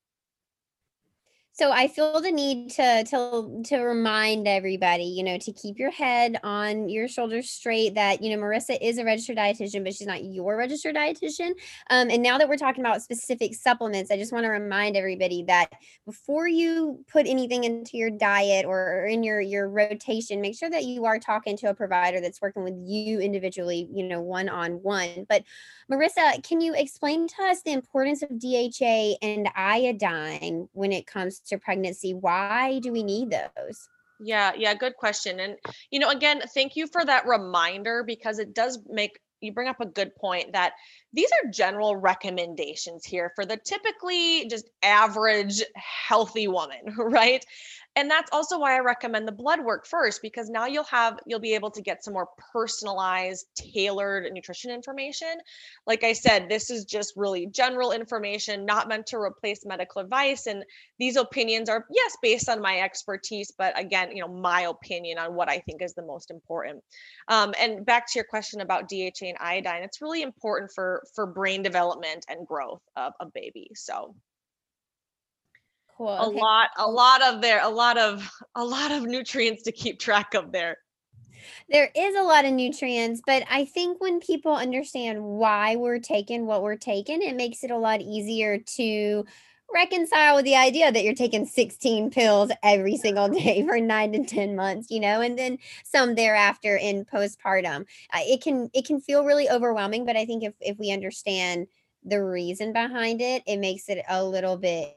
So 1.55 1.71
I 1.71 1.87
feel 1.87 2.19
the 2.19 2.31
need 2.31 2.71
to 2.71 3.03
to 3.03 3.61
to 3.65 3.77
remind 3.77 4.47
everybody, 4.47 5.03
you 5.03 5.21
know, 5.21 5.37
to 5.37 5.51
keep 5.53 5.77
your 5.77 5.91
head 5.91 6.39
on 6.41 6.89
your 6.89 7.07
shoulders 7.07 7.51
straight. 7.51 7.93
That 7.93 8.23
you 8.23 8.35
know, 8.35 8.41
Marissa 8.41 8.75
is 8.81 8.97
a 8.97 9.05
registered 9.05 9.37
dietitian, 9.37 9.83
but 9.83 9.93
she's 9.93 10.07
not 10.07 10.23
your 10.23 10.57
registered 10.57 10.95
dietitian. 10.95 11.51
Um, 11.91 12.09
and 12.09 12.23
now 12.23 12.39
that 12.39 12.49
we're 12.49 12.57
talking 12.57 12.83
about 12.83 13.03
specific 13.03 13.53
supplements, 13.53 14.09
I 14.09 14.17
just 14.17 14.33
want 14.33 14.45
to 14.45 14.49
remind 14.49 14.97
everybody 14.97 15.43
that 15.43 15.69
before 16.07 16.47
you 16.47 17.05
put 17.07 17.27
anything 17.27 17.65
into 17.65 17.97
your 17.97 18.09
diet 18.09 18.65
or 18.65 19.05
in 19.05 19.21
your 19.21 19.39
your 19.39 19.69
rotation, 19.69 20.41
make 20.41 20.57
sure 20.57 20.71
that 20.71 20.85
you 20.85 21.05
are 21.05 21.19
talking 21.19 21.55
to 21.57 21.69
a 21.69 21.75
provider 21.75 22.19
that's 22.19 22.41
working 22.41 22.63
with 22.63 22.79
you 22.83 23.19
individually, 23.19 23.87
you 23.93 24.07
know, 24.07 24.21
one 24.21 24.49
on 24.49 24.81
one. 24.81 25.27
But 25.29 25.43
Marissa, 25.91 26.41
can 26.43 26.61
you 26.61 26.73
explain 26.73 27.27
to 27.27 27.43
us 27.43 27.61
the 27.61 27.71
importance 27.71 28.23
of 28.23 28.39
DHA 28.39 29.17
and 29.21 29.49
iodine 29.55 30.67
when 30.73 30.91
it 30.91 31.07
comes 31.07 31.39
to 31.39 31.57
pregnancy. 31.57 32.13
Why 32.13 32.79
do 32.79 32.91
we 32.91 33.03
need 33.03 33.31
those? 33.31 33.89
Yeah, 34.19 34.51
yeah, 34.57 34.73
good 34.73 34.95
question. 34.95 35.39
And, 35.39 35.57
you 35.91 35.99
know, 35.99 36.09
again, 36.09 36.41
thank 36.53 36.75
you 36.75 36.87
for 36.87 37.03
that 37.03 37.27
reminder 37.27 38.03
because 38.03 38.39
it 38.39 38.53
does 38.53 38.79
make 38.89 39.19
you 39.41 39.51
bring 39.51 39.67
up 39.67 39.81
a 39.81 39.85
good 39.85 40.15
point 40.15 40.53
that 40.53 40.73
these 41.11 41.29
are 41.31 41.49
general 41.49 41.97
recommendations 41.97 43.05
here 43.05 43.33
for 43.35 43.45
the 43.45 43.57
typically 43.57 44.47
just 44.47 44.69
average 44.81 45.61
healthy 45.75 46.47
woman, 46.47 46.79
right? 46.97 47.45
And 47.95 48.09
that's 48.09 48.29
also 48.31 48.59
why 48.59 48.75
i 48.75 48.79
recommend 48.79 49.27
the 49.27 49.31
blood 49.31 49.63
work 49.63 49.85
first 49.85 50.21
because 50.21 50.49
now 50.49 50.65
you'll 50.65 50.83
have 50.83 51.19
you'll 51.25 51.39
be 51.39 51.53
able 51.53 51.71
to 51.71 51.81
get 51.81 52.03
some 52.03 52.13
more 52.13 52.29
personalized 52.51 53.47
tailored 53.55 54.31
nutrition 54.33 54.71
information. 54.71 55.35
Like 55.85 56.03
i 56.03 56.13
said 56.13 56.49
this 56.49 56.69
is 56.69 56.85
just 56.85 57.13
really 57.15 57.47
general 57.47 57.91
information 57.91 58.65
not 58.65 58.87
meant 58.87 59.07
to 59.07 59.17
replace 59.17 59.65
medical 59.65 60.01
advice. 60.01 60.47
And 60.47 60.63
these 60.99 61.15
opinions 61.15 61.69
are 61.69 61.85
yes 61.91 62.17
based 62.21 62.49
on 62.49 62.61
my 62.61 62.79
expertise 62.79 63.51
but 63.57 63.77
again 63.79 64.15
you 64.15 64.21
know 64.21 64.33
my 64.33 64.61
opinion 64.61 65.17
on 65.17 65.35
what 65.35 65.49
i 65.49 65.59
think 65.59 65.81
is 65.81 65.93
the 65.93 66.05
most 66.05 66.31
important. 66.31 66.83
Um, 67.27 67.53
and 67.59 67.85
back 67.85 68.07
to 68.07 68.19
your 68.19 68.25
question 68.25 68.61
about 68.61 68.89
dha 68.89 69.11
and 69.21 69.37
iodine 69.39 69.83
it's 69.83 70.01
really 70.01 70.21
important 70.21 70.71
for 70.73 71.03
for 71.15 71.25
brain 71.25 71.61
development 71.61 72.25
and 72.29 72.47
growth 72.47 72.81
of 72.95 73.13
a 73.19 73.25
baby. 73.25 73.69
So 73.75 74.15
Cool. 75.97 76.09
A 76.09 76.27
lot, 76.27 76.69
a 76.77 76.89
lot 76.89 77.21
of 77.21 77.41
there, 77.41 77.61
a 77.61 77.69
lot 77.69 77.97
of, 77.97 78.29
a 78.55 78.63
lot 78.63 78.91
of 78.91 79.03
nutrients 79.03 79.63
to 79.63 79.71
keep 79.71 79.99
track 79.99 80.33
of 80.33 80.51
there. 80.51 80.77
There 81.69 81.89
is 81.95 82.15
a 82.15 82.23
lot 82.23 82.45
of 82.45 82.53
nutrients, 82.53 83.21
but 83.25 83.43
I 83.49 83.65
think 83.65 84.01
when 84.01 84.19
people 84.19 84.53
understand 84.53 85.23
why 85.23 85.75
we're 85.75 85.99
taking 85.99 86.45
what 86.45 86.61
we're 86.61 86.75
taking, 86.75 87.21
it 87.21 87.35
makes 87.35 87.63
it 87.63 87.71
a 87.71 87.77
lot 87.77 88.01
easier 88.01 88.57
to 88.57 89.25
reconcile 89.73 90.35
with 90.35 90.45
the 90.45 90.55
idea 90.55 90.91
that 90.91 91.03
you're 91.03 91.15
taking 91.15 91.45
16 91.45 92.11
pills 92.11 92.51
every 92.61 92.95
single 92.97 93.27
day 93.29 93.65
for 93.65 93.79
9 93.79 94.11
to 94.13 94.23
10 94.23 94.55
months 94.55 94.91
you 94.91 94.99
know 94.99 95.21
and 95.21 95.37
then 95.37 95.57
some 95.83 96.15
thereafter 96.15 96.77
in 96.77 97.05
postpartum 97.05 97.81
uh, 98.13 98.19
it 98.21 98.41
can 98.43 98.69
it 98.73 98.85
can 98.85 98.99
feel 98.99 99.25
really 99.25 99.49
overwhelming 99.49 100.05
but 100.05 100.15
i 100.15 100.25
think 100.25 100.43
if 100.43 100.53
if 100.59 100.77
we 100.77 100.91
understand 100.91 101.65
the 102.03 102.21
reason 102.21 102.71
behind 102.71 103.21
it 103.21 103.41
it 103.47 103.57
makes 103.57 103.89
it 103.89 104.03
a 104.09 104.23
little 104.23 104.57
bit 104.57 104.95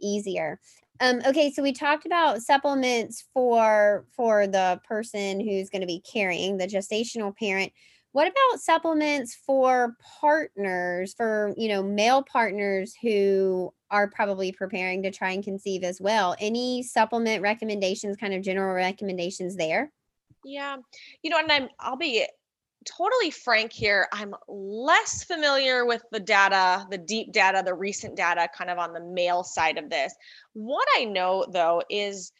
easier. 0.00 0.60
Um, 1.00 1.20
okay, 1.26 1.52
so 1.52 1.62
we 1.62 1.72
talked 1.72 2.06
about 2.06 2.42
supplements 2.42 3.24
for 3.34 4.06
for 4.16 4.46
the 4.46 4.80
person 4.88 5.40
who's 5.40 5.68
going 5.68 5.82
to 5.82 5.86
be 5.86 6.00
carrying 6.00 6.56
the 6.56 6.66
gestational 6.66 7.36
parent. 7.36 7.72
What 8.12 8.28
about 8.28 8.60
supplements 8.60 9.34
for 9.34 9.94
partners, 10.20 11.12
for 11.14 11.52
you 11.58 11.68
know, 11.68 11.82
male 11.82 12.22
partners 12.22 12.94
who 13.02 13.74
are 13.90 14.08
probably 14.08 14.52
preparing 14.52 15.02
to 15.02 15.10
try 15.10 15.32
and 15.32 15.44
conceive 15.44 15.84
as 15.84 16.00
well? 16.00 16.34
Any 16.40 16.82
supplement 16.82 17.42
recommendations, 17.42 18.16
kind 18.16 18.32
of 18.32 18.42
general 18.42 18.74
recommendations 18.74 19.56
there? 19.56 19.92
Yeah, 20.46 20.76
you 21.22 21.28
know, 21.28 21.38
and 21.38 21.52
I'm 21.52 21.68
I'll 21.78 21.96
be 21.96 22.24
totally 22.86 23.30
frank 23.30 23.72
here, 23.72 24.08
I'm 24.12 24.34
less 24.48 25.24
familiar 25.24 25.84
with 25.84 26.02
the 26.12 26.20
data, 26.20 26.86
the 26.90 26.98
deep 26.98 27.32
data, 27.32 27.62
the 27.64 27.74
recent 27.74 28.16
data 28.16 28.48
kind 28.56 28.70
of 28.70 28.78
on 28.78 28.92
the 28.92 29.00
male 29.00 29.42
side 29.42 29.78
of 29.78 29.90
this. 29.90 30.14
What 30.54 30.86
I 30.96 31.04
know 31.04 31.46
though 31.50 31.82
is 31.90 32.32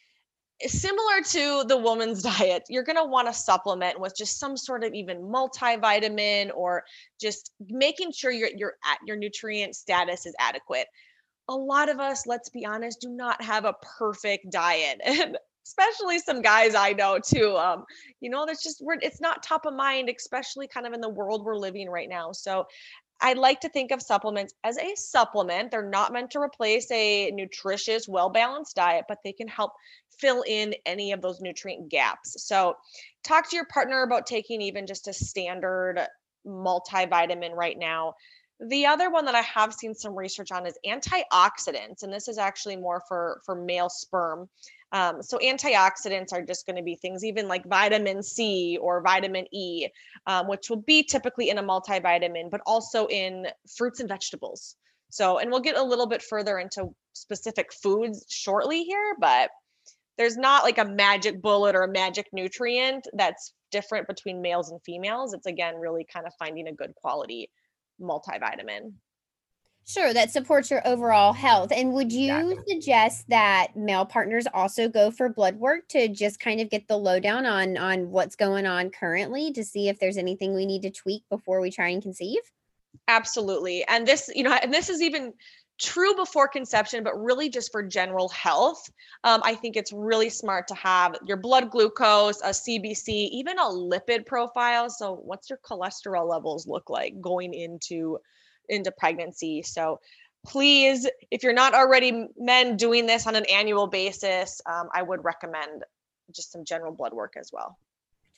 similar 0.65 1.21
to 1.21 1.65
the 1.67 1.77
woman's 1.77 2.23
diet, 2.37 2.63
you're 2.69 2.83
going 2.83 2.97
to 2.97 3.05
want 3.05 3.27
to 3.27 3.33
supplement 3.33 3.99
with 3.99 4.15
just 4.15 4.39
some 4.39 4.57
sort 4.57 4.83
of 4.83 4.93
even 4.93 5.21
multivitamin 5.21 6.51
or 6.55 6.83
just 7.19 7.51
making 7.69 8.11
sure 8.11 8.31
your 8.31 8.49
your 8.55 8.73
your 9.05 9.17
nutrient 9.17 9.75
status 9.75 10.25
is 10.25 10.35
adequate. 10.39 10.87
A 11.49 11.55
lot 11.55 11.89
of 11.89 11.99
us, 11.99 12.25
let's 12.25 12.49
be 12.49 12.65
honest, 12.65 12.99
do 12.99 13.09
not 13.09 13.41
have 13.41 13.65
a 13.65 13.75
perfect 13.97 14.51
diet. 14.51 14.99
And 15.05 15.37
especially 15.67 16.19
some 16.19 16.41
guys 16.41 16.75
I 16.75 16.93
know 16.93 17.19
too. 17.19 17.55
Um, 17.57 17.83
you 18.21 18.29
know, 18.29 18.45
that's 18.45 18.63
just 18.63 18.81
we're 18.81 18.97
it's 19.01 19.21
not 19.21 19.43
top 19.43 19.65
of 19.65 19.73
mind, 19.73 20.09
especially 20.15 20.67
kind 20.67 20.87
of 20.87 20.93
in 20.93 21.01
the 21.01 21.09
world 21.09 21.43
we're 21.43 21.57
living 21.57 21.89
right 21.89 22.09
now. 22.09 22.31
So 22.31 22.65
I 23.19 23.33
like 23.33 23.59
to 23.61 23.69
think 23.69 23.91
of 23.91 24.01
supplements 24.01 24.53
as 24.63 24.77
a 24.77 24.95
supplement. 24.95 25.71
They're 25.71 25.89
not 25.89 26.13
meant 26.13 26.31
to 26.31 26.39
replace 26.39 26.89
a 26.91 27.31
nutritious, 27.31 28.07
well 28.07 28.29
balanced 28.29 28.75
diet, 28.75 29.05
but 29.07 29.19
they 29.23 29.33
can 29.33 29.47
help 29.47 29.71
fill 30.19 30.43
in 30.47 30.75
any 30.85 31.11
of 31.11 31.21
those 31.21 31.41
nutrient 31.41 31.89
gaps. 31.89 32.35
So, 32.45 32.75
talk 33.23 33.49
to 33.49 33.55
your 33.55 33.65
partner 33.65 34.03
about 34.03 34.27
taking 34.27 34.61
even 34.61 34.85
just 34.87 35.07
a 35.07 35.13
standard 35.13 36.05
multivitamin 36.45 37.53
right 37.53 37.77
now. 37.77 38.13
The 38.59 38.85
other 38.85 39.11
one 39.11 39.25
that 39.25 39.35
I 39.35 39.41
have 39.41 39.73
seen 39.73 39.93
some 39.93 40.17
research 40.17 40.51
on 40.51 40.65
is 40.65 40.77
antioxidants, 40.85 42.03
and 42.03 42.11
this 42.11 42.27
is 42.27 42.37
actually 42.37 42.75
more 42.75 43.01
for 43.07 43.41
for 43.45 43.55
male 43.55 43.89
sperm. 43.89 44.49
Um, 44.91 45.21
so 45.21 45.37
antioxidants 45.39 46.31
are 46.31 46.45
just 46.45 46.65
going 46.65 46.77
to 46.77 46.83
be 46.83 46.95
things 46.95 47.25
even 47.25 47.47
like 47.47 47.65
vitamin 47.65 48.23
C 48.23 48.77
or 48.81 49.01
vitamin 49.01 49.45
E, 49.53 49.87
um, 50.25 50.47
which 50.47 50.69
will 50.69 50.81
be 50.81 51.03
typically 51.03 51.49
in 51.49 51.57
a 51.57 51.63
multivitamin, 51.63 52.49
but 52.49 52.61
also 52.65 53.07
in 53.07 53.47
fruits 53.77 53.99
and 53.99 54.07
vegetables. 54.07 54.75
So, 55.09 55.39
and 55.39 55.51
we'll 55.51 55.61
get 55.61 55.77
a 55.77 55.83
little 55.83 56.07
bit 56.07 56.21
further 56.21 56.59
into 56.59 56.93
specific 57.13 57.73
foods 57.73 58.25
shortly 58.29 58.83
here, 58.83 59.15
but 59.19 59.49
there's 60.17 60.37
not 60.37 60.63
like 60.63 60.77
a 60.77 60.85
magic 60.85 61.41
bullet 61.41 61.75
or 61.75 61.83
a 61.83 61.91
magic 61.91 62.27
nutrient 62.33 63.07
that's 63.13 63.53
different 63.71 64.07
between 64.07 64.41
males 64.41 64.71
and 64.71 64.81
females. 64.83 65.33
It's 65.33 65.45
again 65.45 65.75
really 65.75 66.05
kind 66.11 66.25
of 66.25 66.33
finding 66.39 66.67
a 66.67 66.73
good 66.73 66.95
quality 66.95 67.49
multivitamin. 68.01 68.93
Sure, 69.87 70.13
that 70.13 70.31
supports 70.31 70.69
your 70.69 70.85
overall 70.85 71.31
health. 71.31 71.71
And 71.71 71.93
would 71.93 72.11
you 72.11 72.49
exactly. 72.49 72.73
suggest 72.73 73.29
that 73.29 73.67
male 73.77 74.05
partners 74.05 74.45
also 74.53 74.89
go 74.89 75.11
for 75.11 75.29
blood 75.29 75.55
work 75.55 75.87
to 75.89 76.09
just 76.09 76.41
kind 76.41 76.59
of 76.59 76.69
get 76.69 76.89
the 76.89 76.97
lowdown 76.97 77.45
on 77.45 77.77
on 77.77 78.09
what's 78.11 78.35
going 78.35 78.65
on 78.65 78.89
currently 78.89 79.53
to 79.53 79.63
see 79.63 79.87
if 79.87 79.97
there's 79.97 80.17
anything 80.17 80.53
we 80.53 80.65
need 80.65 80.81
to 80.81 80.91
tweak 80.91 81.23
before 81.29 81.61
we 81.61 81.71
try 81.71 81.87
and 81.87 82.01
conceive? 82.01 82.41
Absolutely. 83.07 83.85
And 83.87 84.05
this, 84.05 84.29
you 84.35 84.43
know, 84.43 84.51
and 84.51 84.73
this 84.73 84.89
is 84.89 85.01
even 85.01 85.31
true 85.79 86.15
before 86.15 86.49
conception, 86.49 87.01
but 87.03 87.17
really 87.17 87.49
just 87.49 87.71
for 87.71 87.81
general 87.81 88.27
health. 88.27 88.89
Um, 89.23 89.41
I 89.45 89.55
think 89.55 89.77
it's 89.77 89.93
really 89.93 90.29
smart 90.29 90.67
to 90.67 90.75
have 90.75 91.15
your 91.25 91.37
blood 91.37 91.71
glucose, 91.71 92.41
a 92.41 92.49
CBC, 92.49 93.07
even 93.07 93.57
a 93.57 93.63
lipid 93.63 94.25
profile. 94.25 94.89
So, 94.89 95.15
what's 95.15 95.49
your 95.49 95.59
cholesterol 95.59 96.27
levels 96.27 96.67
look 96.67 96.89
like 96.89 97.21
going 97.21 97.53
into 97.53 98.19
into 98.69 98.91
pregnancy. 98.91 99.61
So 99.61 99.99
please, 100.45 101.07
if 101.31 101.43
you're 101.43 101.53
not 101.53 101.73
already 101.73 102.27
men 102.37 102.77
doing 102.77 103.05
this 103.05 103.27
on 103.27 103.35
an 103.35 103.45
annual 103.45 103.87
basis, 103.87 104.61
um, 104.65 104.89
I 104.93 105.01
would 105.01 105.23
recommend 105.23 105.83
just 106.31 106.51
some 106.51 106.63
general 106.63 106.93
blood 106.93 107.13
work 107.13 107.33
as 107.37 107.51
well. 107.51 107.77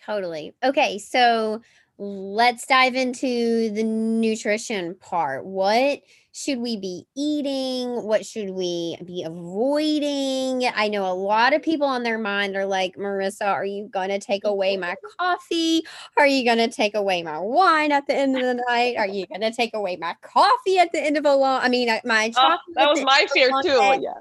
Totally. 0.06 0.54
Okay. 0.64 0.98
So 0.98 1.62
let's 2.00 2.66
dive 2.66 2.96
into 2.96 3.70
the 3.72 3.84
nutrition 3.84 4.96
part. 4.96 5.46
What 5.46 6.00
should 6.32 6.60
we 6.60 6.78
be 6.78 7.06
eating? 7.18 8.04
What 8.04 8.26
should 8.26 8.52
we 8.52 8.98
be 9.06 9.24
avoiding? 9.24 10.66
I 10.74 10.88
know 10.88 11.12
a 11.12 11.14
lot 11.14 11.54
of 11.54 11.62
people 11.62 11.88
on 11.88 12.04
their 12.04 12.18
mind 12.18 12.56
are 12.56 12.66
like, 12.66 12.96
Marissa, 12.96 13.48
are 13.48 13.66
you 13.66 13.90
going 13.90 14.10
to 14.10 14.20
take 14.20 14.44
away 14.46 14.78
my 14.78 14.96
coffee? 15.20 15.82
Are 16.18 16.26
you 16.26 16.46
going 16.46 16.60
to 16.60 16.70
take 16.70 16.96
away 16.96 17.22
my 17.22 17.38
wine 17.38 17.92
at 17.92 18.08
the 18.08 18.16
end 18.16 18.38
of 18.38 18.44
the 18.44 18.64
night? 18.70 18.96
Are 18.98 19.08
you 19.08 19.28
going 19.28 19.42
to 19.42 19.52
take 19.52 19.74
away 19.74 19.98
my 19.98 20.16
coffee 20.22 20.80
at 20.80 20.94
the 20.94 21.02
end 21.02 21.18
of 21.18 21.26
a 21.26 21.36
long? 21.36 21.62
I 21.62 21.68
mean, 21.68 21.90
uh, 21.90 22.00
my 22.06 22.32
oh, 22.38 22.42
chocolate. 22.42 22.60
Oh, 22.70 22.74
that 22.76 22.90
was 22.92 23.02
my 23.02 23.28
fear 23.34 23.50
too. 23.62 24.02
Yeah 24.02 24.14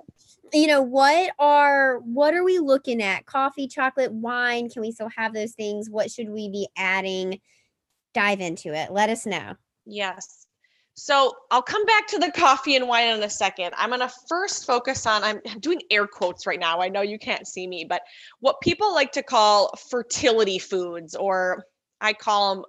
you 0.54 0.66
know 0.66 0.80
what 0.80 1.30
are 1.38 1.98
what 1.98 2.32
are 2.32 2.42
we 2.42 2.58
looking 2.58 3.02
at 3.02 3.26
coffee 3.26 3.68
chocolate 3.68 4.10
wine 4.10 4.70
can 4.70 4.80
we 4.80 4.90
still 4.90 5.10
have 5.14 5.34
those 5.34 5.52
things 5.52 5.90
what 5.90 6.10
should 6.10 6.30
we 6.30 6.48
be 6.48 6.66
adding 6.74 7.38
dive 8.18 8.40
into 8.40 8.74
it. 8.74 8.90
Let 8.90 9.10
us 9.10 9.26
know. 9.26 9.54
Yes. 9.86 10.46
So 10.94 11.32
I'll 11.52 11.62
come 11.62 11.84
back 11.86 12.08
to 12.08 12.18
the 12.18 12.32
coffee 12.32 12.74
and 12.74 12.88
wine 12.88 13.14
in 13.14 13.22
a 13.22 13.30
second. 13.30 13.72
I'm 13.76 13.90
going 13.90 14.00
to 14.00 14.12
first 14.28 14.66
focus 14.66 15.06
on, 15.06 15.22
I'm 15.22 15.40
doing 15.60 15.80
air 15.92 16.08
quotes 16.08 16.44
right 16.44 16.58
now. 16.58 16.80
I 16.80 16.88
know 16.88 17.02
you 17.02 17.20
can't 17.20 17.46
see 17.46 17.68
me, 17.68 17.86
but 17.88 18.02
what 18.40 18.60
people 18.60 18.92
like 18.92 19.12
to 19.12 19.22
call 19.22 19.72
fertility 19.88 20.58
foods, 20.58 21.14
or 21.14 21.62
I 22.00 22.12
call 22.12 22.56
them 22.56 22.64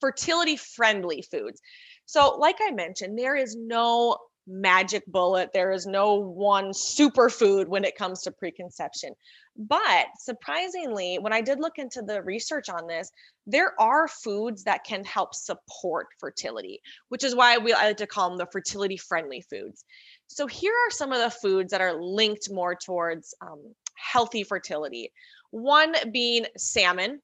fertility 0.00 0.56
friendly 0.56 1.20
foods. 1.20 1.60
So, 2.06 2.38
like 2.38 2.56
I 2.66 2.70
mentioned, 2.70 3.18
there 3.18 3.36
is 3.36 3.54
no 3.54 4.16
magic 4.48 5.04
bullet. 5.06 5.50
There 5.52 5.70
is 5.70 5.86
no 5.86 6.14
one 6.14 6.70
superfood 6.70 7.68
when 7.68 7.84
it 7.84 7.96
comes 7.96 8.22
to 8.22 8.32
preconception. 8.32 9.14
But 9.56 10.06
surprisingly, 10.18 11.18
when 11.20 11.32
I 11.32 11.40
did 11.40 11.60
look 11.60 11.78
into 11.78 12.00
the 12.02 12.22
research 12.22 12.68
on 12.68 12.86
this, 12.86 13.10
there 13.46 13.78
are 13.80 14.08
foods 14.08 14.64
that 14.64 14.84
can 14.84 15.04
help 15.04 15.34
support 15.34 16.06
fertility, 16.18 16.80
which 17.08 17.24
is 17.24 17.34
why 17.34 17.58
we 17.58 17.72
I 17.72 17.88
like 17.88 17.96
to 17.98 18.06
call 18.06 18.28
them 18.28 18.38
the 18.38 18.46
fertility 18.46 18.96
friendly 18.96 19.42
foods. 19.50 19.84
So 20.28 20.46
here 20.46 20.72
are 20.72 20.90
some 20.90 21.12
of 21.12 21.20
the 21.20 21.30
foods 21.30 21.72
that 21.72 21.80
are 21.80 22.00
linked 22.00 22.50
more 22.50 22.74
towards 22.74 23.34
um, 23.40 23.74
healthy 23.96 24.44
fertility. 24.44 25.10
One 25.50 25.94
being 26.12 26.46
salmon, 26.56 27.20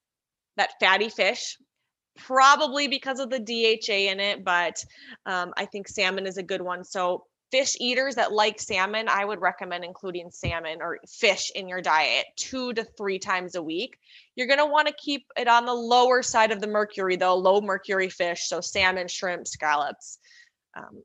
that 0.57 0.71
fatty 0.79 1.09
fish, 1.09 1.57
probably 2.17 2.87
because 2.87 3.19
of 3.19 3.29
the 3.29 3.39
DHA 3.39 4.11
in 4.11 4.19
it, 4.19 4.43
but 4.43 4.83
um, 5.25 5.53
I 5.57 5.65
think 5.65 5.87
salmon 5.87 6.25
is 6.25 6.37
a 6.37 6.43
good 6.43 6.61
one. 6.61 6.83
So 6.83 7.25
fish 7.51 7.77
eaters 7.79 8.15
that 8.15 8.31
like 8.31 8.59
salmon, 8.59 9.07
I 9.07 9.23
would 9.23 9.39
recommend 9.39 9.83
including 9.83 10.31
salmon 10.31 10.79
or 10.81 10.99
fish 11.07 11.51
in 11.53 11.67
your 11.67 11.81
diet 11.81 12.25
two 12.35 12.73
to 12.73 12.83
three 12.83 13.19
times 13.19 13.55
a 13.55 13.63
week. 13.63 13.97
You're 14.35 14.47
going 14.47 14.59
to 14.59 14.65
want 14.65 14.87
to 14.87 14.93
keep 14.97 15.25
it 15.37 15.47
on 15.47 15.65
the 15.65 15.73
lower 15.73 16.21
side 16.23 16.51
of 16.51 16.59
the 16.59 16.67
mercury, 16.67 17.15
though, 17.15 17.35
low 17.35 17.61
mercury 17.61 18.09
fish. 18.09 18.47
So 18.47 18.61
salmon, 18.61 19.07
shrimp, 19.07 19.47
scallops. 19.47 20.17
Um, 20.75 21.03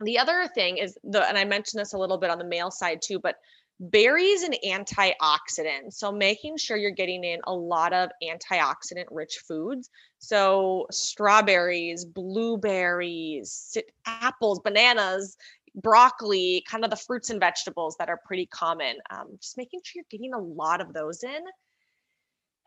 the 0.00 0.18
other 0.18 0.48
thing 0.54 0.78
is 0.78 0.98
the, 1.04 1.26
and 1.26 1.38
I 1.38 1.44
mentioned 1.44 1.80
this 1.80 1.94
a 1.94 1.98
little 1.98 2.18
bit 2.18 2.30
on 2.30 2.38
the 2.38 2.44
male 2.44 2.70
side 2.70 3.00
too, 3.02 3.18
but 3.18 3.36
berries 3.82 4.44
and 4.44 4.56
antioxidants. 4.64 5.94
So 5.94 6.12
making 6.12 6.56
sure 6.56 6.76
you're 6.76 6.92
getting 6.92 7.24
in 7.24 7.40
a 7.44 7.52
lot 7.52 7.92
of 7.92 8.10
antioxidant 8.22 9.06
rich 9.10 9.40
foods. 9.46 9.90
So 10.18 10.86
strawberries, 10.92 12.04
blueberries, 12.04 13.76
apples, 14.06 14.60
bananas, 14.60 15.36
broccoli, 15.74 16.64
kind 16.70 16.84
of 16.84 16.90
the 16.90 16.96
fruits 16.96 17.30
and 17.30 17.40
vegetables 17.40 17.96
that 17.98 18.08
are 18.08 18.20
pretty 18.24 18.46
common. 18.46 18.96
Um, 19.10 19.36
just 19.40 19.58
making 19.58 19.80
sure 19.82 20.00
you're 20.00 20.18
getting 20.18 20.32
a 20.32 20.38
lot 20.38 20.80
of 20.80 20.92
those 20.92 21.24
in. 21.24 21.40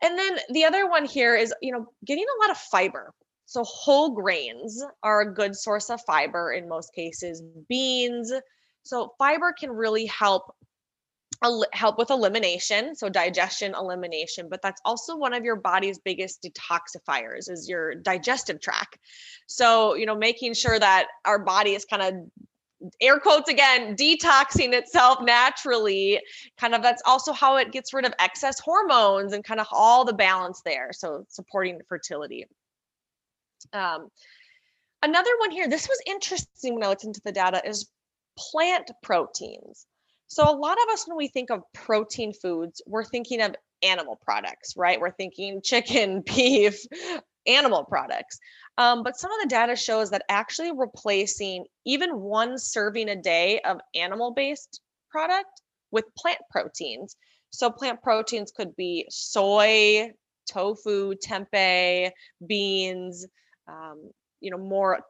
And 0.02 0.18
then 0.18 0.38
the 0.50 0.64
other 0.64 0.86
one 0.88 1.06
here 1.06 1.34
is, 1.34 1.54
you 1.62 1.72
know, 1.72 1.86
getting 2.04 2.24
a 2.24 2.42
lot 2.42 2.50
of 2.50 2.58
fiber. 2.58 3.14
So 3.46 3.64
whole 3.64 4.10
grains 4.10 4.84
are 5.02 5.22
a 5.22 5.32
good 5.32 5.56
source 5.56 5.88
of 5.88 6.02
fiber 6.02 6.52
in 6.52 6.68
most 6.68 6.92
cases. 6.92 7.42
Beans. 7.70 8.32
So 8.82 9.14
fiber 9.18 9.54
can 9.58 9.70
really 9.70 10.04
help 10.06 10.52
help 11.72 11.98
with 11.98 12.10
elimination 12.10 12.94
so 12.94 13.08
digestion 13.08 13.74
elimination 13.74 14.48
but 14.48 14.62
that's 14.62 14.80
also 14.84 15.16
one 15.16 15.34
of 15.34 15.44
your 15.44 15.56
body's 15.56 15.98
biggest 15.98 16.42
detoxifiers 16.42 17.50
is 17.50 17.68
your 17.68 17.94
digestive 17.94 18.60
tract. 18.60 18.98
So 19.46 19.94
you 19.94 20.06
know 20.06 20.16
making 20.16 20.54
sure 20.54 20.78
that 20.78 21.08
our 21.24 21.38
body 21.38 21.74
is 21.74 21.84
kind 21.84 22.02
of 22.02 22.14
air 23.00 23.18
quotes 23.18 23.50
again 23.50 23.96
detoxing 23.96 24.72
itself 24.72 25.20
naturally 25.22 26.20
kind 26.58 26.74
of 26.74 26.82
that's 26.82 27.02
also 27.06 27.32
how 27.32 27.56
it 27.56 27.72
gets 27.72 27.94
rid 27.94 28.04
of 28.04 28.12
excess 28.18 28.60
hormones 28.60 29.32
and 29.32 29.42
kind 29.42 29.60
of 29.60 29.66
all 29.72 30.04
the 30.04 30.12
balance 30.12 30.62
there 30.64 30.90
so 30.92 31.24
supporting 31.28 31.80
fertility. 31.88 32.46
Um, 33.72 34.08
another 35.02 35.30
one 35.38 35.50
here 35.50 35.68
this 35.68 35.88
was 35.88 36.00
interesting 36.06 36.74
when 36.74 36.84
i 36.84 36.88
looked 36.88 37.04
into 37.04 37.20
the 37.24 37.32
data 37.32 37.60
is 37.66 37.90
plant 38.38 38.90
proteins 39.02 39.86
so 40.28 40.44
a 40.44 40.56
lot 40.56 40.76
of 40.82 40.92
us 40.92 41.06
when 41.06 41.16
we 41.16 41.28
think 41.28 41.50
of 41.50 41.62
protein 41.74 42.32
foods 42.32 42.82
we're 42.86 43.04
thinking 43.04 43.40
of 43.40 43.54
animal 43.82 44.18
products 44.24 44.74
right 44.76 45.00
we're 45.00 45.10
thinking 45.12 45.60
chicken 45.62 46.22
beef 46.26 46.80
animal 47.46 47.84
products 47.84 48.38
um, 48.78 49.02
but 49.02 49.16
some 49.16 49.32
of 49.32 49.38
the 49.42 49.48
data 49.48 49.74
shows 49.74 50.10
that 50.10 50.22
actually 50.28 50.72
replacing 50.76 51.64
even 51.86 52.20
one 52.20 52.58
serving 52.58 53.08
a 53.08 53.20
day 53.20 53.60
of 53.60 53.78
animal 53.94 54.32
based 54.34 54.80
product 55.10 55.62
with 55.90 56.04
plant 56.16 56.38
proteins. 56.50 57.16
So, 57.50 57.70
plant 57.70 58.02
proteins 58.02 58.52
could 58.54 58.76
be 58.76 59.06
soy, 59.08 60.10
tofu, 60.50 61.14
tempeh, 61.14 62.10
beans, 62.46 63.26
um, 63.66 64.10
you 64.40 64.50
know, 64.50 64.58
more, 64.58 65.00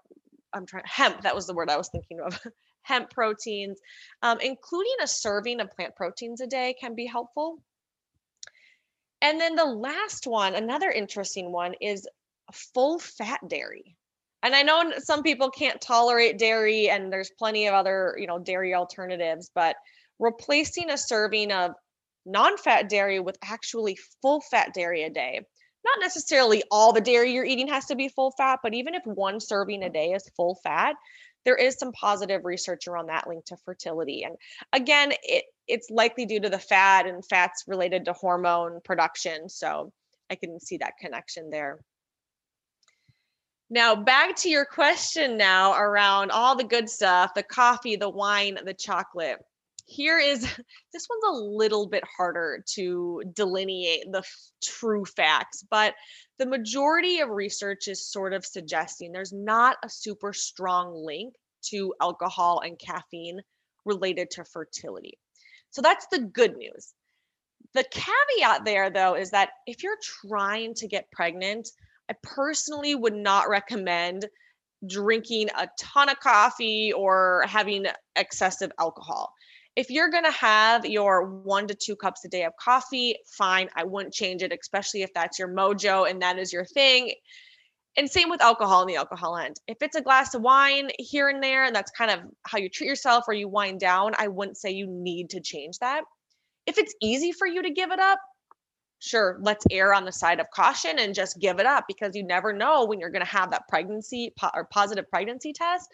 I'm 0.53 0.65
trying, 0.65 0.85
hemp, 0.87 1.23
that 1.23 1.35
was 1.35 1.47
the 1.47 1.55
word 1.55 1.71
I 1.71 1.77
was 1.77 1.89
thinking 1.89 2.21
of. 2.25 2.39
hemp 2.87 3.11
proteins, 3.11 3.81
um, 4.23 4.39
including 4.41 4.95
a 5.03 5.07
serving 5.07 5.61
of 5.61 5.71
plant 5.73 5.95
proteins 5.97 6.41
a 6.41 6.47
day 6.47 6.75
can 6.81 6.95
be 6.95 7.07
helpful. 7.07 7.61
And 9.21 9.41
then 9.41 9.57
the 9.57 9.65
last 9.65 10.27
one, 10.27 10.55
another 10.55 10.91
interesting 10.91 11.51
one, 11.51 11.75
is 11.81 12.07
full 12.53 12.99
fat 13.01 13.41
dairy. 13.49 13.97
And 14.43 14.55
I 14.55 14.63
know 14.63 14.93
some 14.99 15.25
people 15.25 15.51
can't 15.51 15.81
tolerate 15.81 16.39
dairy 16.39 16.89
and 16.89 17.13
there's 17.13 17.33
plenty 17.37 17.67
of 17.67 17.75
other, 17.75 18.17
you 18.19 18.29
know, 18.29 18.39
dairy 18.39 18.75
alternatives, 18.75 19.51
but 19.53 19.75
replacing 20.21 20.91
a 20.91 20.99
serving 20.99 21.51
of 21.51 21.73
non-fat 22.25 22.89
dairy 22.89 23.19
with 23.19 23.37
actually 23.43 23.99
full 24.23 24.41
fat 24.41 24.73
dairy 24.75 25.03
a 25.03 25.11
day. 25.11 25.41
Not 25.87 26.01
necessarily 26.01 26.63
all 26.71 26.93
the 26.93 27.01
dairy 27.01 27.33
you're 27.33 27.45
eating 27.45 27.69
has 27.69 27.87
to 27.87 27.95
be 27.95 28.09
full 28.09 28.33
fat, 28.33 28.59
but 28.63 28.75
even 28.75 28.95
if 28.95 29.07
one 29.07 29.39
serving 29.41 29.85
a 29.85 29.91
day 29.91 30.13
is 30.13 30.29
full 30.37 30.57
fat, 30.65 30.97
there 31.45 31.55
is 31.55 31.79
some 31.79 31.93
positive 31.93 32.45
research 32.45 32.89
around 32.89 33.07
that 33.07 33.29
linked 33.29 33.47
to 33.49 33.57
fertility. 33.65 34.25
And 34.25 34.37
again, 34.73 35.13
it 35.23 35.45
it's 35.69 35.91
likely 35.91 36.27
due 36.27 36.41
to 36.41 36.49
the 36.49 36.59
fat 36.59 37.07
and 37.07 37.25
fats 37.25 37.65
related 37.67 38.05
to 38.05 38.13
hormone 38.13 38.81
production. 38.85 39.49
So 39.49 39.93
I 40.31 40.35
can 40.35 40.61
see 40.61 40.79
that 40.79 40.99
connection 41.01 41.51
there. 41.51 41.81
Now, 43.69 43.97
back 43.97 44.37
to 44.37 44.49
your 44.49 44.65
question 44.65 45.37
now 45.37 45.75
around 45.75 46.31
all 46.31 46.57
the 46.57 46.65
good 46.65 46.89
stuff 46.89 47.35
the 47.35 47.43
coffee, 47.43 47.97
the 47.97 48.11
wine, 48.11 48.59
the 48.65 48.75
chocolate. 48.75 49.39
Here 49.87 50.19
is 50.19 50.41
this 50.93 51.07
one's 51.09 51.25
a 51.29 51.43
little 51.43 51.89
bit 51.89 52.05
harder 52.17 52.63
to 52.75 53.23
delineate 53.33 54.05
the 54.11 54.19
f- 54.19 54.51
true 54.63 55.05
facts, 55.05 55.65
but 55.71 55.95
the 56.39 56.47
majority 56.47 57.21
of 57.21 57.31
research 57.31 57.89
is 57.89 58.11
sort 58.11 58.35
of 58.35 58.45
suggesting 58.45 59.13
there's 59.13 59.33
not 59.33 59.79
a 59.85 59.89
super 59.89 60.33
strong 60.33 60.93
link 60.95 61.35
to 61.71 61.95
alcohol 62.01 62.61
and 62.65 62.79
caffeine 62.79 63.41
related 63.85 64.31
to 64.33 64.45
fertility. 64.45 65.19
So 65.71 65.83
that's 65.83 66.07
the 66.11 66.21
good 66.21 66.57
news. 66.57 66.93
The 67.75 67.85
caveat 67.91 68.65
there, 68.65 68.91
though, 68.91 69.15
is 69.15 69.31
that 69.31 69.51
if 69.67 69.83
you're 69.83 69.99
trying 70.03 70.75
to 70.75 70.89
get 70.89 71.11
pregnant, 71.11 71.69
I 72.11 72.15
personally 72.23 72.95
would 72.95 73.15
not 73.15 73.49
recommend 73.49 74.27
drinking 74.87 75.49
a 75.51 75.69
ton 75.79 76.09
of 76.09 76.21
coffee 76.21 76.93
or 76.93 77.45
having 77.47 77.87
excessive 78.15 78.71
alcohol. 78.79 79.33
If 79.77 79.91
you're 79.91 80.11
going 80.11 80.25
to 80.25 80.31
have 80.31 80.87
your 80.87 81.27
one 81.27 81.67
to 81.69 81.75
two 81.75 81.97
cups 81.97 82.25
a 82.25 82.29
day 82.29 82.45
of 82.45 82.53
coffee, 82.59 83.17
fine. 83.27 83.69
I 83.77 83.85
wouldn't 83.85 84.15
change 84.15 84.43
it, 84.43 84.57
especially 84.59 85.03
if 85.03 85.13
that's 85.15 85.39
your 85.39 85.49
mojo 85.49 86.11
and 86.11 86.23
that 86.23 86.39
is 86.39 86.53
your 86.53 86.65
thing. 86.65 87.13
And 87.99 88.11
same 88.11 88.29
with 88.29 88.43
alcohol 88.43 88.83
on 88.83 88.87
the 88.87 88.97
alcohol 88.97 89.37
end. 89.37 89.57
If 89.67 89.79
it's 89.81 89.97
a 89.97 90.03
glass 90.03 90.35
of 90.35 90.43
wine 90.43 90.91
here 90.99 91.29
and 91.29 91.43
there, 91.43 91.65
and 91.65 91.75
that's 91.75 91.91
kind 91.91 92.11
of 92.11 92.21
how 92.47 92.59
you 92.59 92.69
treat 92.69 92.89
yourself 92.89 93.25
or 93.29 93.35
you 93.35 93.49
wind 93.49 93.81
down, 93.81 94.13
I 94.19 94.29
wouldn't 94.29 94.59
say 94.59 94.71
you 94.71 94.87
need 94.87 95.31
to 95.31 95.41
change 95.41 95.79
that. 95.79 96.03
If 96.67 96.79
it's 96.79 96.95
easy 97.01 97.33
for 97.33 97.47
you 97.47 97.63
to 97.63 97.71
give 97.71 97.93
it 97.93 98.01
up, 98.01 98.19
sure, 98.99 99.39
let's 99.43 99.65
err 99.71 99.95
on 99.95 100.05
the 100.05 100.13
side 100.13 100.41
of 100.41 100.47
caution 100.55 100.99
and 100.99 101.15
just 101.15 101.39
give 101.41 101.59
it 101.59 101.67
up 101.67 101.85
because 101.89 102.15
you 102.15 102.23
never 102.25 102.53
know 102.53 102.85
when 102.85 102.99
you're 103.01 103.11
going 103.11 103.25
to 103.25 103.31
have 103.31 103.51
that 103.51 103.69
pregnancy 103.69 104.33
po- 104.39 104.51
or 104.55 104.65
positive 104.65 105.09
pregnancy 105.11 105.53
test. 105.53 105.89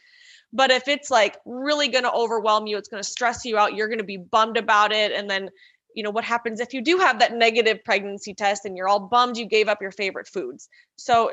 But 0.53 0.71
if 0.71 0.89
it's 0.89 1.11
like 1.11 1.39
really 1.47 1.89
going 1.89 2.05
to 2.05 2.13
overwhelm 2.13 2.67
you, 2.67 2.77
it's 2.77 2.89
going 2.89 3.03
to 3.03 3.09
stress 3.09 3.45
you 3.45 3.57
out, 3.57 3.75
you're 3.75 3.89
going 3.89 3.99
to 3.99 4.05
be 4.05 4.19
bummed 4.19 4.57
about 4.57 4.93
it. 4.93 5.13
And 5.13 5.29
then, 5.29 5.49
you 5.95 6.03
know, 6.03 6.11
what 6.11 6.25
happens 6.25 6.61
if 6.61 6.75
you 6.75 6.83
do 6.83 6.99
have 6.99 7.19
that 7.21 7.35
negative 7.35 7.83
pregnancy 7.85 8.35
test 8.35 8.65
and 8.65 8.77
you're 8.77 8.89
all 8.89 9.01
bummed 9.01 9.37
you 9.37 9.47
gave 9.47 9.69
up 9.69 9.81
your 9.81 9.93
favorite 9.93 10.29
foods? 10.29 10.69
So, 10.97 11.33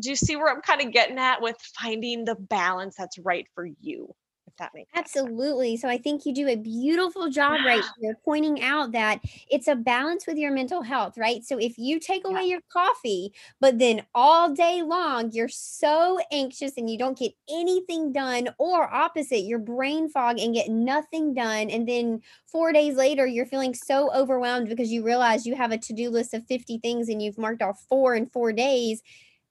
do 0.00 0.10
you 0.10 0.16
see 0.16 0.36
where 0.36 0.54
I'm 0.54 0.60
kind 0.60 0.82
of 0.82 0.92
getting 0.92 1.18
at 1.18 1.42
with 1.42 1.56
finding 1.80 2.24
the 2.24 2.36
balance 2.36 2.94
that's 2.96 3.18
right 3.18 3.46
for 3.54 3.66
you? 3.80 4.14
That 4.58 4.72
makes 4.74 4.90
absolutely 4.94 5.70
sense. 5.76 5.82
so 5.82 5.88
i 5.88 5.98
think 5.98 6.24
you 6.26 6.34
do 6.34 6.48
a 6.48 6.56
beautiful 6.56 7.28
job 7.28 7.60
right 7.64 7.82
here 8.00 8.16
pointing 8.24 8.62
out 8.62 8.92
that 8.92 9.20
it's 9.50 9.68
a 9.68 9.74
balance 9.74 10.26
with 10.26 10.36
your 10.36 10.52
mental 10.52 10.82
health 10.82 11.16
right 11.16 11.44
so 11.44 11.58
if 11.58 11.78
you 11.78 11.98
take 11.98 12.24
away 12.26 12.42
yeah. 12.42 12.52
your 12.52 12.60
coffee 12.72 13.32
but 13.60 13.78
then 13.78 14.02
all 14.14 14.52
day 14.52 14.82
long 14.82 15.30
you're 15.32 15.48
so 15.48 16.18
anxious 16.32 16.72
and 16.76 16.90
you 16.90 16.98
don't 16.98 17.18
get 17.18 17.32
anything 17.50 18.12
done 18.12 18.48
or 18.58 18.92
opposite 18.92 19.42
your 19.44 19.58
brain 19.58 20.08
fog 20.08 20.38
and 20.38 20.54
get 20.54 20.68
nothing 20.68 21.34
done 21.34 21.70
and 21.70 21.88
then 21.88 22.20
4 22.46 22.72
days 22.72 22.96
later 22.96 23.26
you're 23.26 23.46
feeling 23.46 23.74
so 23.74 24.12
overwhelmed 24.14 24.68
because 24.68 24.90
you 24.90 25.04
realize 25.04 25.46
you 25.46 25.54
have 25.54 25.72
a 25.72 25.78
to-do 25.78 26.10
list 26.10 26.34
of 26.34 26.46
50 26.46 26.78
things 26.78 27.08
and 27.08 27.22
you've 27.22 27.38
marked 27.38 27.62
off 27.62 27.84
4 27.88 28.14
in 28.14 28.26
4 28.26 28.52
days 28.52 29.02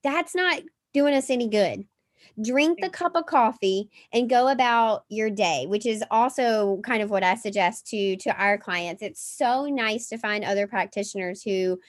that's 0.03 0.35
not 0.35 0.61
doing 0.93 1.13
us 1.13 1.29
any 1.29 1.47
good 1.47 1.85
drink 2.43 2.79
the 2.81 2.89
cup 2.89 3.15
of 3.15 3.25
coffee 3.25 3.89
and 4.13 4.29
go 4.29 4.49
about 4.49 5.03
your 5.09 5.29
day 5.29 5.65
which 5.67 5.85
is 5.87 6.03
also 6.11 6.79
kind 6.83 7.01
of 7.01 7.09
what 7.09 7.23
i 7.23 7.33
suggest 7.33 7.87
to 7.87 8.15
to 8.17 8.29
our 8.37 8.57
clients. 8.57 9.01
It's 9.01 9.21
so 9.21 9.65
nice 9.65 10.07
to 10.09 10.17
find 10.17 10.43
other 10.43 10.67
practitioners 10.67 11.41
who 11.41 11.79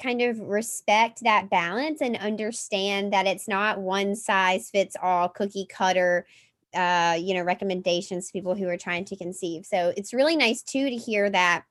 kind 0.00 0.20
of 0.22 0.38
respect 0.40 1.22
that 1.22 1.50
balance 1.50 2.00
and 2.00 2.16
understand 2.16 3.12
that 3.12 3.26
it's 3.26 3.48
not 3.48 3.80
one 3.80 4.14
size 4.14 4.70
fits 4.70 4.96
all 5.02 5.28
cookie 5.28 5.66
cutter 5.66 6.26
uh 6.74 7.16
you 7.18 7.34
know 7.34 7.42
recommendations 7.42 8.26
to 8.26 8.32
people 8.32 8.54
who 8.54 8.68
are 8.68 8.76
trying 8.76 9.04
to 9.04 9.16
conceive. 9.16 9.64
So 9.64 9.92
it's 9.96 10.14
really 10.14 10.36
nice 10.36 10.62
too 10.62 10.90
to 10.90 10.96
hear 10.96 11.30
that 11.30 11.64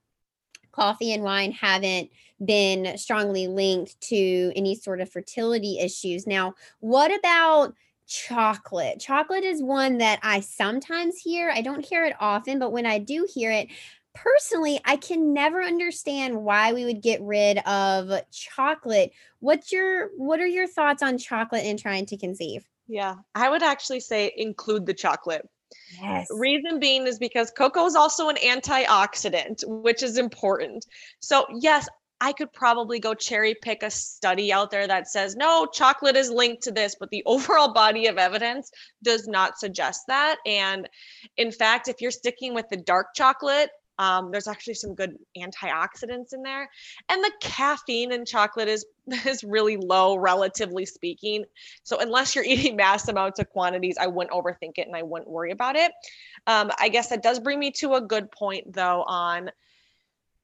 coffee 0.71 1.13
and 1.13 1.23
wine 1.23 1.51
haven't 1.51 2.09
been 2.43 2.97
strongly 2.97 3.47
linked 3.47 3.99
to 4.01 4.51
any 4.55 4.75
sort 4.75 4.99
of 4.99 5.09
fertility 5.09 5.79
issues. 5.79 6.27
Now 6.27 6.55
what 6.79 7.17
about 7.17 7.75
chocolate. 8.07 8.99
Chocolate 8.99 9.43
is 9.43 9.61
one 9.61 9.97
that 9.99 10.19
I 10.23 10.39
sometimes 10.39 11.17
hear. 11.17 11.49
I 11.49 11.61
don't 11.61 11.85
hear 11.85 12.05
it 12.05 12.15
often, 12.19 12.59
but 12.59 12.71
when 12.71 12.85
I 12.85 12.99
do 12.99 13.27
hear 13.31 13.51
it, 13.51 13.69
personally, 14.13 14.79
I 14.85 14.95
can 14.95 15.33
never 15.33 15.61
understand 15.61 16.43
why 16.43 16.73
we 16.73 16.85
would 16.85 17.01
get 17.01 17.21
rid 17.21 17.59
of 17.59 18.11
chocolate. 18.31 19.11
What's 19.39 19.71
your 19.71 20.09
what 20.17 20.39
are 20.39 20.47
your 20.47 20.67
thoughts 20.67 21.03
on 21.03 21.17
chocolate 21.17 21.65
and 21.65 21.77
trying 21.77 22.05
to 22.07 22.17
conceive? 22.17 22.65
Yeah, 22.87 23.15
I 23.33 23.49
would 23.49 23.63
actually 23.63 23.99
say 23.99 24.31
include 24.35 24.85
the 24.85 24.93
chocolate. 24.93 25.47
Yes. 26.01 26.27
Reason 26.31 26.79
being 26.79 27.07
is 27.07 27.19
because 27.19 27.51
cocoa 27.51 27.85
is 27.85 27.95
also 27.95 28.29
an 28.29 28.37
antioxidant, 28.37 29.63
which 29.67 30.03
is 30.03 30.17
important. 30.17 30.85
So, 31.19 31.45
yes, 31.59 31.87
I 32.21 32.31
could 32.31 32.51
probably 32.53 32.99
go 32.99 33.13
cherry 33.13 33.55
pick 33.61 33.83
a 33.83 33.91
study 33.91 34.51
out 34.53 34.71
there 34.71 34.87
that 34.87 35.07
says, 35.07 35.35
no, 35.35 35.65
chocolate 35.65 36.15
is 36.15 36.29
linked 36.29 36.63
to 36.63 36.71
this, 36.71 36.95
but 36.99 37.09
the 37.09 37.23
overall 37.27 37.73
body 37.73 38.07
of 38.07 38.17
evidence 38.17 38.71
does 39.03 39.27
not 39.27 39.59
suggest 39.59 40.03
that. 40.07 40.37
And 40.45 40.89
in 41.37 41.51
fact, 41.51 41.87
if 41.87 42.01
you're 42.01 42.11
sticking 42.11 42.53
with 42.53 42.69
the 42.69 42.77
dark 42.77 43.07
chocolate, 43.15 43.69
um, 43.97 44.31
there's 44.31 44.47
actually 44.47 44.73
some 44.73 44.93
good 44.93 45.17
antioxidants 45.37 46.33
in 46.33 46.41
there. 46.41 46.69
And 47.09 47.23
the 47.23 47.31
caffeine 47.39 48.11
in 48.11 48.25
chocolate 48.25 48.67
is, 48.67 48.85
is 49.25 49.43
really 49.43 49.77
low, 49.77 50.17
relatively 50.17 50.85
speaking. 50.85 51.45
So, 51.83 51.99
unless 51.99 52.35
you're 52.35 52.43
eating 52.47 52.75
mass 52.75 53.07
amounts 53.07 53.39
of 53.39 53.49
quantities, 53.49 53.95
I 53.99 54.07
wouldn't 54.07 54.33
overthink 54.33 54.77
it 54.77 54.87
and 54.87 54.95
I 54.95 55.03
wouldn't 55.03 55.29
worry 55.29 55.51
about 55.51 55.75
it. 55.75 55.91
Um, 56.47 56.71
I 56.79 56.89
guess 56.89 57.09
that 57.09 57.23
does 57.23 57.39
bring 57.39 57.59
me 57.59 57.71
to 57.71 57.95
a 57.95 58.01
good 58.01 58.31
point, 58.31 58.73
though, 58.73 59.03
on 59.03 59.51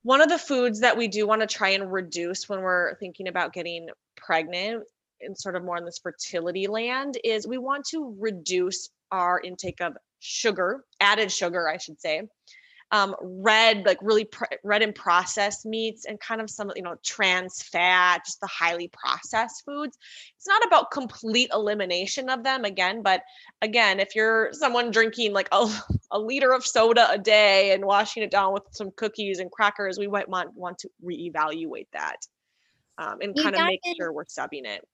one 0.04 0.22
of 0.22 0.30
the 0.30 0.38
foods 0.38 0.80
that 0.80 0.98
we 0.98 1.08
do 1.08 1.28
want 1.28 1.42
to 1.42 1.48
try 1.48 1.70
and 1.70 1.92
reduce 1.92 2.50
when 2.50 2.62
we're 2.62 2.96
thinking 2.96 3.28
about 3.28 3.54
getting 3.54 3.90
pregnant 4.18 4.84
and 5.22 5.38
sort 5.38 5.56
of 5.56 5.64
more 5.64 5.78
in 5.78 5.86
this 5.86 6.00
fertility 6.02 6.68
land 6.68 7.18
is 7.24 7.48
we 7.48 7.58
want 7.58 7.86
to 7.86 8.16
reduce 8.20 8.90
our 9.12 9.40
intake 9.40 9.82
of 9.82 9.96
sugar, 10.20 10.84
added 11.00 11.32
sugar, 11.32 11.70
I 11.70 11.78
should 11.78 12.00
say 12.00 12.24
um, 12.92 13.16
red, 13.22 13.86
like 13.86 13.98
really 14.02 14.26
pr- 14.26 14.46
red 14.64 14.82
and 14.82 14.94
processed 14.94 15.66
meats, 15.66 16.06
and 16.06 16.20
kind 16.20 16.42
of 16.42 16.50
some, 16.50 16.72
you 16.76 16.82
know, 16.82 16.96
trans 17.04 17.62
fat, 17.64 18.26
just 18.26 18.42
the 18.42 18.48
highly 18.48 18.90
processed 18.90 19.64
foods. 19.66 19.98
It's 20.36 20.48
not 20.48 20.66
about 20.66 20.92
complete 20.92 21.50
elimination 21.54 22.30
of 22.30 22.44
them 22.44 22.66
again, 22.66 23.02
but 23.02 23.24
again, 23.62 24.00
if 24.00 24.16
you're 24.16 24.50
someone 24.52 24.92
drinking 24.92 25.34
like 25.34 25.48
a, 25.52 25.68
a 26.12 26.20
liter 26.20 26.52
of 26.54 26.66
soda 26.66 27.10
a 27.10 27.18
day 27.18 27.74
and 27.74 27.86
washing 27.86 28.24
it 28.24 28.32
down 28.32 28.54
with 28.54 28.64
some 28.72 28.92
cookies 28.96 29.40
and 29.40 29.52
crackers, 29.52 29.98
we 29.98 30.08
might 30.08 30.28
want, 30.28 30.54
want 30.54 30.78
to 30.80 30.90
reevaluate 31.04 31.88
that 31.94 32.18
um, 32.98 33.20
and 33.22 33.36
kind 33.36 33.56
of 33.56 33.66
make 33.66 33.82
sure 33.98 34.12
we're 34.12 34.26
subbing 34.26 34.66
it. 34.66 34.86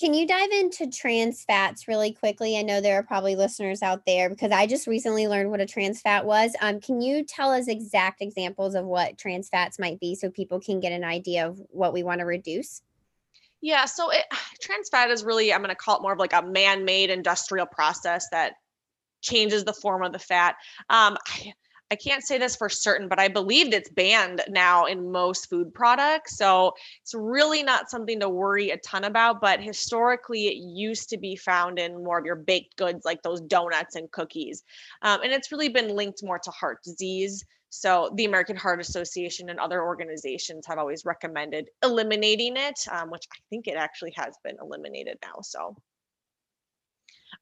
Can 0.00 0.12
you 0.12 0.26
dive 0.26 0.50
into 0.50 0.90
trans 0.90 1.44
fats 1.44 1.86
really 1.86 2.12
quickly? 2.12 2.58
I 2.58 2.62
know 2.62 2.80
there 2.80 2.98
are 2.98 3.04
probably 3.04 3.36
listeners 3.36 3.80
out 3.80 4.04
there 4.06 4.28
because 4.28 4.50
I 4.50 4.66
just 4.66 4.88
recently 4.88 5.28
learned 5.28 5.50
what 5.50 5.60
a 5.60 5.66
trans 5.66 6.00
fat 6.00 6.26
was. 6.26 6.52
Um, 6.60 6.80
can 6.80 7.00
you 7.00 7.24
tell 7.24 7.52
us 7.52 7.68
exact 7.68 8.20
examples 8.20 8.74
of 8.74 8.84
what 8.86 9.18
trans 9.18 9.48
fats 9.48 9.78
might 9.78 10.00
be 10.00 10.16
so 10.16 10.30
people 10.30 10.58
can 10.58 10.80
get 10.80 10.90
an 10.90 11.04
idea 11.04 11.46
of 11.46 11.60
what 11.70 11.92
we 11.92 12.02
want 12.02 12.18
to 12.18 12.26
reduce? 12.26 12.82
Yeah, 13.60 13.84
so 13.84 14.10
it, 14.10 14.24
trans 14.60 14.88
fat 14.88 15.10
is 15.10 15.22
really, 15.22 15.52
I'm 15.52 15.60
going 15.60 15.70
to 15.70 15.76
call 15.76 15.98
it 15.98 16.02
more 16.02 16.12
of 16.12 16.18
like 16.18 16.32
a 16.32 16.42
man 16.42 16.84
made 16.84 17.10
industrial 17.10 17.66
process 17.66 18.28
that 18.32 18.54
changes 19.22 19.64
the 19.64 19.72
form 19.72 20.02
of 20.02 20.12
the 20.12 20.18
fat. 20.18 20.56
Um, 20.90 21.16
I, 21.28 21.52
I 21.94 21.96
can't 21.96 22.24
say 22.24 22.38
this 22.38 22.56
for 22.56 22.68
certain, 22.68 23.06
but 23.06 23.20
I 23.20 23.28
believed 23.28 23.72
it's 23.72 23.88
banned 23.88 24.42
now 24.48 24.86
in 24.86 25.12
most 25.12 25.48
food 25.48 25.72
products. 25.72 26.36
So 26.36 26.74
it's 27.02 27.14
really 27.14 27.62
not 27.62 27.88
something 27.88 28.18
to 28.18 28.28
worry 28.28 28.70
a 28.70 28.78
ton 28.78 29.04
about. 29.04 29.40
But 29.40 29.62
historically, 29.62 30.48
it 30.48 30.56
used 30.56 31.08
to 31.10 31.18
be 31.18 31.36
found 31.36 31.78
in 31.78 32.02
more 32.02 32.18
of 32.18 32.24
your 32.24 32.34
baked 32.34 32.76
goods 32.76 33.04
like 33.04 33.22
those 33.22 33.40
donuts 33.42 33.94
and 33.94 34.10
cookies. 34.10 34.64
Um, 35.02 35.22
and 35.22 35.30
it's 35.30 35.52
really 35.52 35.68
been 35.68 35.94
linked 35.94 36.24
more 36.24 36.40
to 36.40 36.50
heart 36.50 36.82
disease. 36.82 37.44
So 37.70 38.10
the 38.16 38.24
American 38.24 38.56
Heart 38.56 38.80
Association 38.80 39.48
and 39.48 39.60
other 39.60 39.80
organizations 39.80 40.66
have 40.66 40.78
always 40.78 41.04
recommended 41.04 41.68
eliminating 41.84 42.56
it, 42.56 42.80
um, 42.90 43.08
which 43.08 43.28
I 43.32 43.38
think 43.50 43.68
it 43.68 43.76
actually 43.76 44.14
has 44.16 44.34
been 44.42 44.56
eliminated 44.60 45.18
now. 45.22 45.42
So 45.42 45.76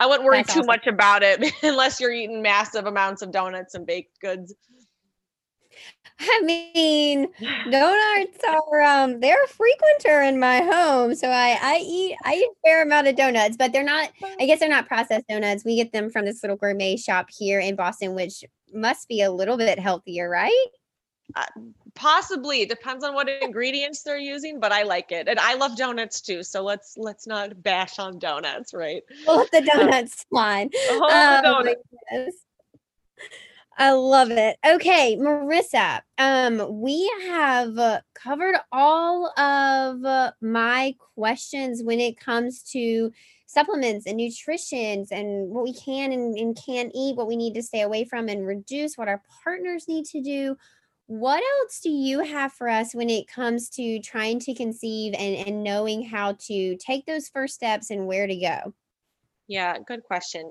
I 0.00 0.06
wouldn't 0.06 0.24
worry 0.24 0.38
That's 0.38 0.54
too 0.54 0.60
awesome. 0.60 0.66
much 0.66 0.86
about 0.86 1.22
it 1.22 1.52
unless 1.62 2.00
you're 2.00 2.12
eating 2.12 2.42
massive 2.42 2.86
amounts 2.86 3.22
of 3.22 3.30
donuts 3.30 3.74
and 3.74 3.86
baked 3.86 4.20
goods. 4.20 4.54
I 6.20 6.40
mean, 6.42 7.28
donuts 7.70 8.38
are 8.48 8.80
um 8.82 9.20
they're 9.20 9.42
a 9.42 9.48
frequenter 9.48 10.22
in 10.28 10.38
my 10.38 10.60
home. 10.60 11.14
So 11.14 11.28
I 11.28 11.58
I 11.60 11.78
eat 11.84 12.16
I 12.24 12.34
eat 12.34 12.48
a 12.50 12.68
fair 12.68 12.82
amount 12.82 13.08
of 13.08 13.16
donuts, 13.16 13.56
but 13.56 13.72
they're 13.72 13.84
not 13.84 14.10
I 14.40 14.46
guess 14.46 14.60
they're 14.60 14.68
not 14.68 14.86
processed 14.86 15.26
donuts. 15.28 15.64
We 15.64 15.76
get 15.76 15.92
them 15.92 16.10
from 16.10 16.24
this 16.24 16.42
little 16.42 16.56
gourmet 16.56 16.96
shop 16.96 17.28
here 17.36 17.60
in 17.60 17.76
Boston, 17.76 18.14
which 18.14 18.44
must 18.72 19.08
be 19.08 19.22
a 19.22 19.30
little 19.30 19.56
bit 19.56 19.78
healthier, 19.78 20.28
right? 20.28 20.66
Uh, 21.34 21.44
possibly 21.94 22.62
it 22.62 22.68
depends 22.68 23.04
on 23.04 23.14
what 23.14 23.28
ingredients 23.28 24.02
they're 24.02 24.18
using 24.18 24.58
but 24.58 24.72
i 24.72 24.82
like 24.82 25.12
it 25.12 25.28
and 25.28 25.38
i 25.38 25.54
love 25.54 25.76
donuts 25.76 26.20
too 26.20 26.42
so 26.42 26.62
let's 26.62 26.94
let's 26.96 27.26
not 27.26 27.62
bash 27.62 27.98
on 27.98 28.18
donuts 28.18 28.72
right 28.72 29.02
we'll 29.26 29.36
let 29.36 29.50
the 29.50 29.60
donuts 29.74 30.24
slide 30.28 30.70
oh, 30.90 31.40
donuts. 31.42 31.82
I 33.78 33.92
love 33.92 34.30
it. 34.30 34.58
Okay, 34.66 35.16
Marissa, 35.16 36.02
um, 36.18 36.80
we 36.82 37.10
have 37.26 37.78
uh, 37.78 38.00
covered 38.14 38.56
all 38.70 39.28
of 39.38 40.04
uh, 40.04 40.32
my 40.42 40.94
questions 41.14 41.82
when 41.82 41.98
it 41.98 42.20
comes 42.20 42.62
to 42.72 43.10
supplements 43.46 44.06
and 44.06 44.16
nutritions 44.16 45.10
and 45.10 45.48
what 45.48 45.64
we 45.64 45.74
can 45.74 46.12
and, 46.12 46.36
and 46.36 46.58
can't 46.64 46.92
eat, 46.94 47.16
what 47.16 47.26
we 47.26 47.36
need 47.36 47.54
to 47.54 47.62
stay 47.62 47.80
away 47.80 48.04
from 48.04 48.28
and 48.28 48.46
reduce, 48.46 48.96
what 48.96 49.08
our 49.08 49.22
partners 49.42 49.88
need 49.88 50.04
to 50.06 50.20
do 50.20 50.56
what 51.12 51.42
else 51.60 51.80
do 51.80 51.90
you 51.90 52.20
have 52.20 52.54
for 52.54 52.70
us 52.70 52.94
when 52.94 53.10
it 53.10 53.28
comes 53.28 53.68
to 53.68 54.00
trying 54.00 54.40
to 54.40 54.54
conceive 54.54 55.12
and, 55.12 55.46
and 55.46 55.62
knowing 55.62 56.02
how 56.02 56.36
to 56.46 56.74
take 56.78 57.04
those 57.04 57.28
first 57.28 57.54
steps 57.54 57.90
and 57.90 58.06
where 58.06 58.26
to 58.26 58.34
go? 58.34 58.72
Yeah, 59.46 59.76
good 59.86 60.02
question. 60.04 60.50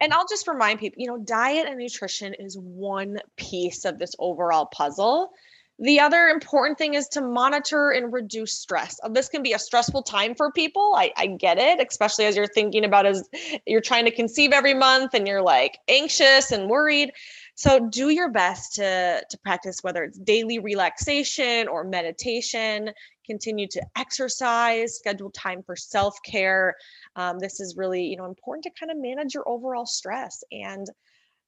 And 0.00 0.14
I'll 0.14 0.26
just 0.26 0.48
remind 0.48 0.80
people, 0.80 1.02
you 1.02 1.08
know, 1.08 1.18
diet 1.18 1.66
and 1.68 1.76
nutrition 1.76 2.32
is 2.32 2.56
one 2.56 3.18
piece 3.36 3.84
of 3.84 3.98
this 3.98 4.14
overall 4.18 4.64
puzzle. 4.66 5.30
The 5.78 6.00
other 6.00 6.28
important 6.28 6.78
thing 6.78 6.94
is 6.94 7.06
to 7.08 7.20
monitor 7.20 7.90
and 7.90 8.10
reduce 8.10 8.54
stress. 8.54 8.98
Uh, 9.02 9.10
this 9.10 9.28
can 9.28 9.42
be 9.42 9.52
a 9.52 9.58
stressful 9.58 10.04
time 10.04 10.34
for 10.34 10.50
people. 10.50 10.94
I, 10.96 11.12
I 11.18 11.26
get 11.26 11.58
it, 11.58 11.86
especially 11.86 12.24
as 12.24 12.34
you're 12.34 12.46
thinking 12.46 12.84
about 12.86 13.04
as 13.04 13.28
you're 13.66 13.82
trying 13.82 14.06
to 14.06 14.10
conceive 14.10 14.52
every 14.52 14.74
month 14.74 15.12
and 15.12 15.28
you're 15.28 15.42
like 15.42 15.78
anxious 15.86 16.50
and 16.50 16.70
worried. 16.70 17.12
So 17.58 17.88
do 17.88 18.10
your 18.10 18.30
best 18.30 18.74
to 18.74 19.20
to 19.28 19.38
practice 19.38 19.78
whether 19.82 20.04
it's 20.04 20.16
daily 20.16 20.60
relaxation 20.60 21.66
or 21.66 21.82
meditation. 21.82 22.92
Continue 23.26 23.66
to 23.72 23.82
exercise. 23.96 24.94
Schedule 24.94 25.32
time 25.32 25.64
for 25.64 25.74
self 25.74 26.16
care. 26.24 26.76
Um, 27.16 27.40
this 27.40 27.58
is 27.58 27.76
really 27.76 28.04
you 28.04 28.16
know 28.16 28.26
important 28.26 28.62
to 28.62 28.70
kind 28.78 28.92
of 28.92 28.98
manage 28.98 29.34
your 29.34 29.42
overall 29.48 29.86
stress. 29.86 30.44
And 30.52 30.86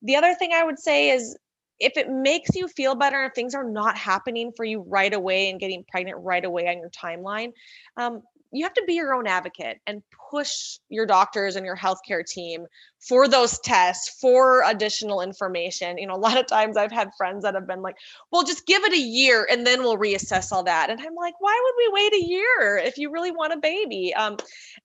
the 0.03 0.17
other 0.17 0.35
thing 0.35 0.51
I 0.53 0.65
would 0.65 0.81
say 0.81 1.11
is 1.11 1.39
if 1.79 1.97
it 1.97 2.11
makes 2.11 2.57
you 2.57 2.67
feel 2.67 2.97
better 2.97 3.23
if 3.23 3.35
things 3.35 3.55
are 3.55 3.71
not 3.71 3.97
happening 3.97 4.51
for 4.57 4.65
you 4.65 4.81
right 4.89 5.15
away 5.15 5.49
and 5.49 5.61
getting 5.61 5.85
pregnant 5.89 6.19
right 6.23 6.45
away 6.45 6.67
on 6.67 6.79
your 6.79 6.91
timeline, 6.91 7.53
um, 7.97 8.21
you 8.53 8.65
have 8.65 8.75
to 8.75 8.85
be 8.87 8.95
your 8.95 9.15
own 9.15 9.27
advocate 9.27 9.79
and 9.87 10.03
push 10.31 10.79
your 10.89 11.07
doctors 11.07 11.57
and 11.57 11.67
your 11.67 11.77
healthcare 11.77 12.25
team 12.25 12.67
for 12.99 13.29
those 13.29 13.59
tests 13.61 14.21
for 14.21 14.63
additional 14.67 15.21
information. 15.21 15.99
You 15.99 16.07
know 16.07 16.15
a 16.15 16.17
lot 16.17 16.39
of 16.39 16.47
times 16.47 16.77
i've 16.77 16.93
had 16.93 17.11
friends 17.17 17.43
that 17.45 17.55
have 17.55 17.67
been 17.67 17.83
like 17.83 17.97
well 18.31 18.45
just 18.45 18.67
give 18.67 18.85
it 18.85 18.93
a 18.93 18.99
year 18.99 19.47
and 19.51 19.67
then 19.67 19.81
we'll 19.83 19.99
reassess 19.99 20.53
all 20.53 20.65
that. 20.65 20.91
And 20.91 21.01
i'm 21.01 21.15
like 21.15 21.35
why 21.41 21.59
would 21.63 21.75
we 21.77 22.03
wait 22.03 22.23
a 22.23 22.27
year 22.27 22.81
if 22.85 22.99
you 22.99 23.11
really 23.11 23.31
want 23.33 23.53
a 23.53 23.59
baby? 23.59 24.15
Um, 24.15 24.37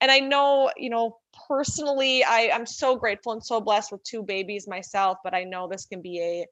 and 0.01 0.11
i 0.11 0.19
know 0.19 0.71
you 0.77 0.89
know 0.89 1.17
personally 1.47 2.23
I, 2.23 2.49
i'm 2.53 2.65
so 2.65 2.95
grateful 2.95 3.33
and 3.33 3.43
so 3.43 3.59
blessed 3.61 3.91
with 3.91 4.03
two 4.03 4.23
babies 4.23 4.67
myself 4.67 5.17
but 5.23 5.33
i 5.33 5.43
know 5.43 5.67
this 5.67 5.85
can 5.85 6.01
be 6.01 6.19
a 6.21 6.45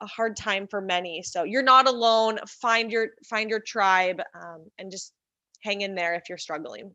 a 0.00 0.06
hard 0.06 0.36
time 0.36 0.66
for 0.66 0.80
many. 0.80 1.22
So 1.22 1.42
you're 1.44 1.62
not 1.62 1.88
alone. 1.88 2.38
Find 2.46 2.90
your 2.90 3.08
find 3.24 3.50
your 3.50 3.60
tribe 3.60 4.20
um, 4.34 4.66
and 4.78 4.90
just 4.90 5.12
hang 5.60 5.80
in 5.80 5.94
there 5.94 6.14
if 6.14 6.28
you're 6.28 6.38
struggling. 6.38 6.94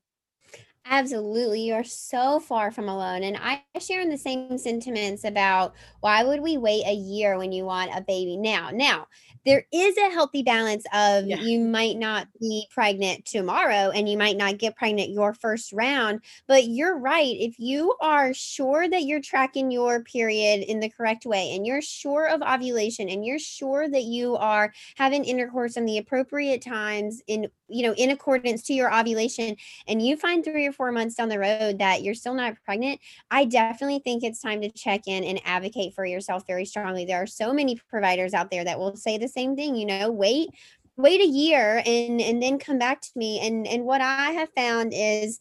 Absolutely. 0.86 1.62
You 1.62 1.76
are 1.76 1.84
so 1.84 2.42
far 2.42 2.70
from 2.70 2.90
alone. 2.90 3.24
And 3.24 3.38
I 3.38 3.64
share 3.80 4.02
in 4.02 4.10
the 4.10 4.18
same 4.18 4.58
sentiments 4.58 5.24
about 5.24 5.74
why 6.02 6.24
would 6.24 6.42
we 6.42 6.58
wait 6.58 6.84
a 6.86 6.94
year 6.94 7.38
when 7.38 7.54
you 7.54 7.64
want 7.64 7.92
a 7.96 8.02
baby 8.02 8.36
now? 8.36 8.70
Now, 8.70 9.08
there 9.46 9.66
is 9.72 9.98
a 9.98 10.10
healthy 10.10 10.44
balance 10.44 10.86
of 10.94 11.26
yeah. 11.26 11.38
you 11.38 11.60
might 11.60 11.98
not 11.98 12.28
be 12.40 12.66
pregnant 12.72 13.26
tomorrow 13.26 13.92
and 13.94 14.08
you 14.08 14.18
might 14.18 14.38
not 14.38 14.58
get 14.58 14.76
pregnant 14.76 15.10
your 15.10 15.34
first 15.34 15.74
round 15.74 16.22
but 16.48 16.68
you're 16.68 16.98
right 16.98 17.36
if 17.40 17.60
you 17.60 17.96
are 18.02 18.34
sure 18.34 18.88
that 18.88 19.04
you're 19.04 19.22
tracking 19.22 19.72
your 19.72 20.02
period 20.04 20.64
in 20.64 20.80
the 20.80 20.90
correct 20.90 21.26
way 21.26 21.54
and 21.54 21.66
you're 21.66 21.82
sure 21.82 22.28
of 22.28 22.42
ovulation 22.42 23.10
and 23.10 23.26
you're 23.26 23.40
sure 23.40 23.90
that 23.90 24.04
you 24.04 24.36
are 24.36 24.74
having 24.96 25.26
intercourse 25.26 25.78
in 25.78 25.86
the 25.86 25.98
appropriate 25.98 26.62
times 26.62 27.22
in 27.28 27.48
you 27.74 27.84
know 27.84 27.94
in 27.96 28.12
accordance 28.12 28.64
to 28.64 28.74
your 28.74 28.94
ovulation 28.94 29.56
and 29.88 30.02
you 30.06 30.16
find 30.16 30.44
3 30.44 30.66
or 30.66 30.72
4 30.72 30.92
months 30.92 31.16
down 31.16 31.30
the 31.30 31.40
road 31.40 31.80
that 31.80 32.04
you're 32.04 32.14
still 32.14 32.34
not 32.34 32.56
pregnant 32.66 33.00
i 33.32 33.46
definitely 33.46 34.00
think 34.00 34.24
it's 34.24 34.42
time 34.42 34.62
to 34.62 34.72
check 34.72 35.02
in 35.08 35.24
and 35.24 35.42
advocate 35.46 35.94
for 35.94 36.06
yourself 36.06 36.46
very 36.48 36.66
strongly. 36.66 37.06
There 37.06 37.22
are 37.22 37.28
so 37.28 37.54
many 37.54 37.80
providers 37.90 38.34
out 38.34 38.52
there 38.52 38.64
that 38.64 38.80
will 38.80 38.96
say 38.96 39.18
the 39.18 39.28
same 39.28 39.56
thing 39.56 39.76
you 39.76 39.86
know 39.86 40.12
wait 40.12 40.50
wait 40.98 41.22
a 41.22 41.26
year 41.26 41.82
and 41.86 42.22
and 42.22 42.42
then 42.42 42.60
come 42.60 42.78
back 42.80 43.02
to 43.02 43.10
me. 43.16 43.40
And 43.40 43.68
and 43.68 43.86
what 43.86 44.02
i 44.02 44.32
have 44.32 44.50
found 44.56 44.94
is 44.96 45.40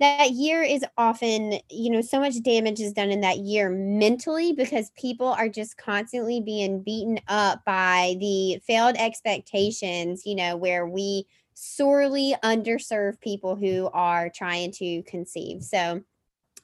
that 0.00 0.32
year 0.32 0.62
is 0.62 0.84
often 0.98 1.54
you 1.70 1.90
know 1.90 2.00
so 2.00 2.18
much 2.18 2.42
damage 2.42 2.80
is 2.80 2.92
done 2.92 3.10
in 3.10 3.20
that 3.20 3.38
year 3.38 3.70
mentally 3.70 4.52
because 4.52 4.90
people 4.98 5.28
are 5.28 5.48
just 5.48 5.76
constantly 5.76 6.40
being 6.40 6.82
beaten 6.82 7.20
up 7.28 7.64
by 7.64 8.16
the 8.20 8.60
failed 8.66 8.96
expectations 8.98 10.22
you 10.26 10.34
know 10.34 10.56
where 10.56 10.86
we 10.86 11.26
sorely 11.54 12.34
underserve 12.42 13.20
people 13.20 13.56
who 13.56 13.88
are 13.92 14.28
trying 14.28 14.72
to 14.72 15.02
conceive. 15.04 15.62
So 15.62 16.02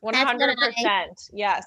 100% 0.03 1.31
yes. 1.33 1.67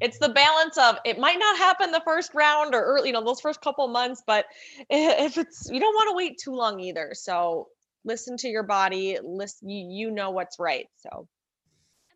It's 0.00 0.18
the 0.18 0.28
balance 0.28 0.78
of 0.78 0.98
it 1.04 1.18
might 1.18 1.38
not 1.38 1.58
happen 1.58 1.90
the 1.90 2.02
first 2.04 2.32
round 2.34 2.74
or 2.74 2.82
early 2.82 3.08
you 3.08 3.12
know 3.12 3.24
those 3.24 3.40
first 3.40 3.60
couple 3.60 3.86
months 3.88 4.22
but 4.24 4.46
if 4.90 5.36
it's 5.36 5.68
you 5.70 5.80
don't 5.80 5.94
want 5.94 6.10
to 6.10 6.16
wait 6.16 6.38
too 6.38 6.54
long 6.54 6.80
either. 6.80 7.10
So 7.14 7.68
listen 8.04 8.36
to 8.36 8.48
your 8.48 8.62
body 8.62 9.18
listen 9.22 9.68
you, 9.68 10.06
you 10.06 10.10
know 10.10 10.30
what's 10.30 10.58
right 10.58 10.88
so. 10.96 11.28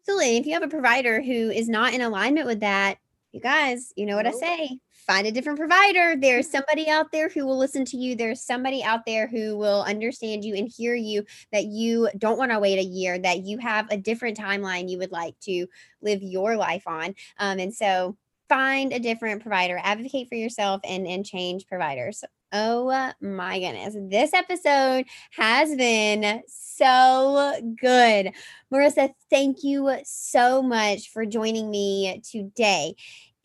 Absolutely 0.01 0.37
if 0.37 0.47
you 0.47 0.55
have 0.55 0.63
a 0.63 0.69
provider 0.69 1.21
who 1.21 1.51
is 1.51 1.69
not 1.69 1.93
in 1.93 2.01
alignment 2.01 2.47
with 2.47 2.61
that 2.61 2.99
you 3.33 3.41
guys 3.41 3.93
you 3.97 4.07
know 4.07 4.15
what 4.15 4.25
nope. 4.25 4.35
i 4.37 4.39
say 4.39 4.79
find 5.07 5.27
a 5.27 5.33
different 5.33 5.59
provider. 5.59 6.17
There's 6.17 6.47
mm-hmm. 6.47 6.57
somebody 6.57 6.89
out 6.89 7.13
there 7.13 7.29
who 7.29 7.47
will 7.47 7.59
listen 7.59 7.85
to 7.87 7.97
you. 7.97 8.17
There's 8.17 8.43
somebody 8.43 8.83
out 8.83 9.07
there 9.07 9.27
who 9.27 9.57
will 9.57 9.83
understand 9.83 10.45
you 10.45 10.55
and 10.55 10.69
hear 10.69 10.95
you 10.95 11.25
that 11.53 11.67
you 11.67 12.09
don't 12.19 12.39
want 12.39 12.53
to 12.53 12.59
wait 12.59 12.79
a 12.79 12.85
year, 12.85 13.19
that 13.19 13.45
you 13.45 13.59
have 13.59 13.87
a 13.91 13.97
different 13.97 14.39
timeline 14.39 14.89
you 14.89 14.99
would 14.99 15.13
like 15.13 15.39
to 15.41 15.67
live 16.03 16.23
your 16.23 16.57
life 16.57 16.87
on. 16.87 17.15
Um, 17.39 17.59
and 17.59 17.75
so 17.75 18.17
find 18.49 18.93
a 18.93 18.99
different 18.99 19.43
provider, 19.43 19.81
advocate 19.83 20.29
for 20.29 20.37
yourself 20.37 20.81
and, 20.85 21.07
and 21.07 21.25
change 21.25 21.67
providers. 21.67 22.25
Oh 22.53 23.13
my 23.21 23.59
goodness. 23.59 23.97
This 24.09 24.33
episode 24.33 25.05
has 25.33 25.75
been 25.75 26.43
so 26.47 27.61
good. 27.81 28.33
Marissa, 28.73 29.13
thank 29.31 29.65
you 29.65 29.99
so 30.05 30.63
much 30.63 31.11
for 31.11 31.27
joining 31.27 31.71
me 31.71 32.23
today 32.29 32.95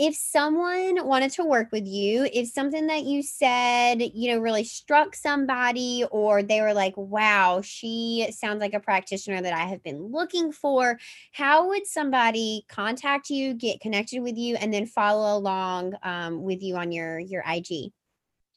if 0.02 0.16
someone 0.16 1.06
wanted 1.06 1.30
to 1.30 1.46
work 1.46 1.72
with 1.72 1.86
you, 1.86 2.28
if 2.34 2.48
something 2.48 2.88
that 2.88 3.04
you 3.04 3.22
said, 3.22 4.02
you 4.02 4.32
know, 4.32 4.40
really 4.40 4.64
struck 4.64 5.16
somebody, 5.16 6.04
or 6.10 6.42
they 6.42 6.60
were 6.60 6.74
like, 6.74 6.98
wow, 6.98 7.62
she 7.64 8.28
sounds 8.32 8.62
like 8.62 8.74
a 8.74 8.80
practitioner 8.80 9.44
that 9.44 9.54
I 9.54 9.66
have 9.68 9.84
been 9.84 10.02
looking 10.02 10.52
for, 10.52 10.98
how 11.34 11.68
would 11.68 11.86
somebody 11.86 12.66
contact 12.68 13.30
you, 13.30 13.54
get 13.54 13.80
connected 13.80 14.24
with 14.24 14.38
you, 14.38 14.56
and 14.56 14.74
then 14.74 14.88
follow 14.88 15.38
along 15.38 15.94
um, 16.02 16.42
with 16.42 16.64
you 16.64 16.78
on 16.78 16.92
your 16.92 17.20
your 17.20 17.44
IG? 17.48 17.92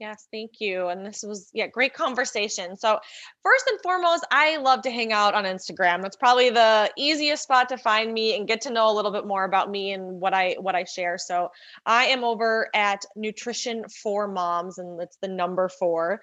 Yes, 0.00 0.26
thank 0.32 0.54
you. 0.58 0.88
And 0.88 1.06
this 1.06 1.22
was 1.22 1.50
yeah, 1.54 1.68
great 1.68 1.94
conversation. 1.94 2.76
So, 2.76 2.98
first 3.44 3.64
and 3.68 3.80
foremost, 3.80 4.26
I 4.32 4.56
love 4.56 4.82
to 4.82 4.90
hang 4.90 5.12
out 5.12 5.34
on 5.34 5.44
Instagram. 5.44 6.02
That's 6.02 6.16
probably 6.16 6.50
the 6.50 6.90
easiest 6.96 7.44
spot 7.44 7.68
to 7.68 7.78
find 7.78 8.12
me 8.12 8.36
and 8.36 8.46
get 8.48 8.62
to 8.62 8.70
know 8.72 8.90
a 8.90 8.94
little 8.94 9.12
bit 9.12 9.24
more 9.24 9.44
about 9.44 9.70
me 9.70 9.92
and 9.92 10.20
what 10.20 10.34
I 10.34 10.56
what 10.58 10.74
I 10.74 10.82
share. 10.82 11.16
So, 11.16 11.52
I 11.86 12.06
am 12.06 12.24
over 12.24 12.68
at 12.74 13.04
Nutrition 13.14 13.84
for 13.88 14.26
Moms 14.26 14.78
and 14.78 15.00
it's 15.00 15.16
the 15.22 15.28
number 15.28 15.68
4. 15.68 16.20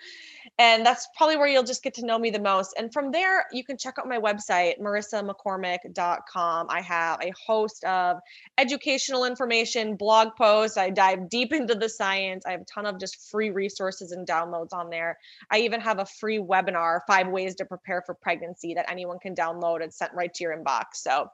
And 0.59 0.85
that's 0.85 1.07
probably 1.15 1.37
where 1.37 1.47
you'll 1.47 1.63
just 1.63 1.81
get 1.81 1.93
to 1.95 2.05
know 2.05 2.19
me 2.19 2.29
the 2.29 2.41
most. 2.41 2.73
And 2.77 2.91
from 2.91 3.11
there, 3.11 3.45
you 3.53 3.63
can 3.63 3.77
check 3.77 3.95
out 3.97 4.07
my 4.07 4.19
website, 4.19 4.79
marissamccormick.com. 4.81 6.67
I 6.69 6.81
have 6.81 7.21
a 7.21 7.31
host 7.47 7.85
of 7.85 8.17
educational 8.57 9.23
information, 9.23 9.95
blog 9.95 10.35
posts. 10.37 10.77
I 10.77 10.89
dive 10.89 11.29
deep 11.29 11.53
into 11.53 11.75
the 11.75 11.87
science. 11.87 12.45
I 12.45 12.51
have 12.51 12.61
a 12.61 12.65
ton 12.65 12.85
of 12.85 12.99
just 12.99 13.29
free 13.31 13.49
resources 13.65 14.11
and 14.11 14.27
downloads 14.27 14.73
on 14.73 14.89
there. 14.89 15.17
I 15.51 15.59
even 15.59 15.81
have 15.81 15.99
a 15.99 16.05
free 16.05 16.39
webinar, 16.39 16.99
five 17.07 17.27
ways 17.27 17.53
to 17.55 17.65
prepare 17.65 18.01
for 18.05 18.15
pregnancy 18.15 18.73
that 18.75 18.89
anyone 18.89 19.19
can 19.19 19.35
download 19.35 19.83
and 19.83 19.93
sent 19.93 20.13
right 20.13 20.33
to 20.33 20.43
your 20.43 20.57
inbox. 20.57 20.85
So 20.95 21.27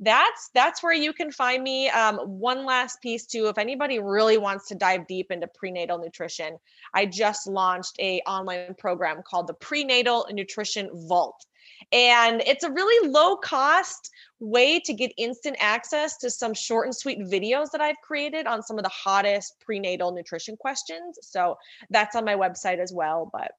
that's 0.00 0.50
that's 0.54 0.82
where 0.82 0.94
you 0.94 1.12
can 1.12 1.30
find 1.32 1.62
me 1.62 1.88
um, 1.88 2.16
one 2.18 2.64
last 2.64 3.02
piece 3.02 3.26
too 3.26 3.48
if 3.48 3.58
anybody 3.58 3.98
really 3.98 4.38
wants 4.38 4.68
to 4.68 4.74
dive 4.76 5.06
deep 5.08 5.26
into 5.30 5.48
prenatal 5.58 5.98
nutrition 5.98 6.56
i 6.94 7.04
just 7.04 7.48
launched 7.48 7.96
a 7.98 8.20
online 8.20 8.74
program 8.78 9.22
called 9.28 9.48
the 9.48 9.54
prenatal 9.54 10.24
nutrition 10.30 10.88
vault 11.08 11.44
and 11.92 12.42
it's 12.46 12.64
a 12.64 12.70
really 12.70 13.08
low 13.08 13.36
cost 13.36 14.10
way 14.40 14.80
to 14.80 14.94
get 14.94 15.12
instant 15.16 15.56
access 15.58 16.16
to 16.18 16.30
some 16.30 16.54
short 16.54 16.86
and 16.86 16.94
sweet 16.94 17.18
videos 17.20 17.70
that 17.72 17.80
I've 17.80 18.00
created 18.02 18.46
on 18.46 18.62
some 18.62 18.78
of 18.78 18.84
the 18.84 18.90
hottest 18.90 19.54
prenatal 19.60 20.12
nutrition 20.12 20.56
questions. 20.56 21.18
So 21.22 21.56
that's 21.90 22.14
on 22.14 22.24
my 22.24 22.34
website 22.34 22.78
as 22.78 22.92
well. 22.92 23.28
But 23.32 23.52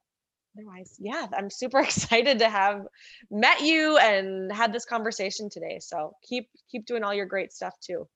otherwise, 0.58 0.96
yeah, 1.00 1.28
I'm 1.36 1.50
super 1.50 1.80
excited 1.82 2.40
to 2.40 2.50
have 2.50 2.86
met 3.30 3.62
you 3.62 3.98
and 3.98 4.52
had 4.52 4.72
this 4.74 4.86
conversation 4.86 5.50
today. 5.50 5.80
So 5.82 6.16
keep 6.28 6.50
keep 6.72 6.86
doing 6.86 7.04
all 7.04 7.14
your 7.14 7.26
great 7.26 7.52
stuff 7.52 7.74
too. 7.82 8.08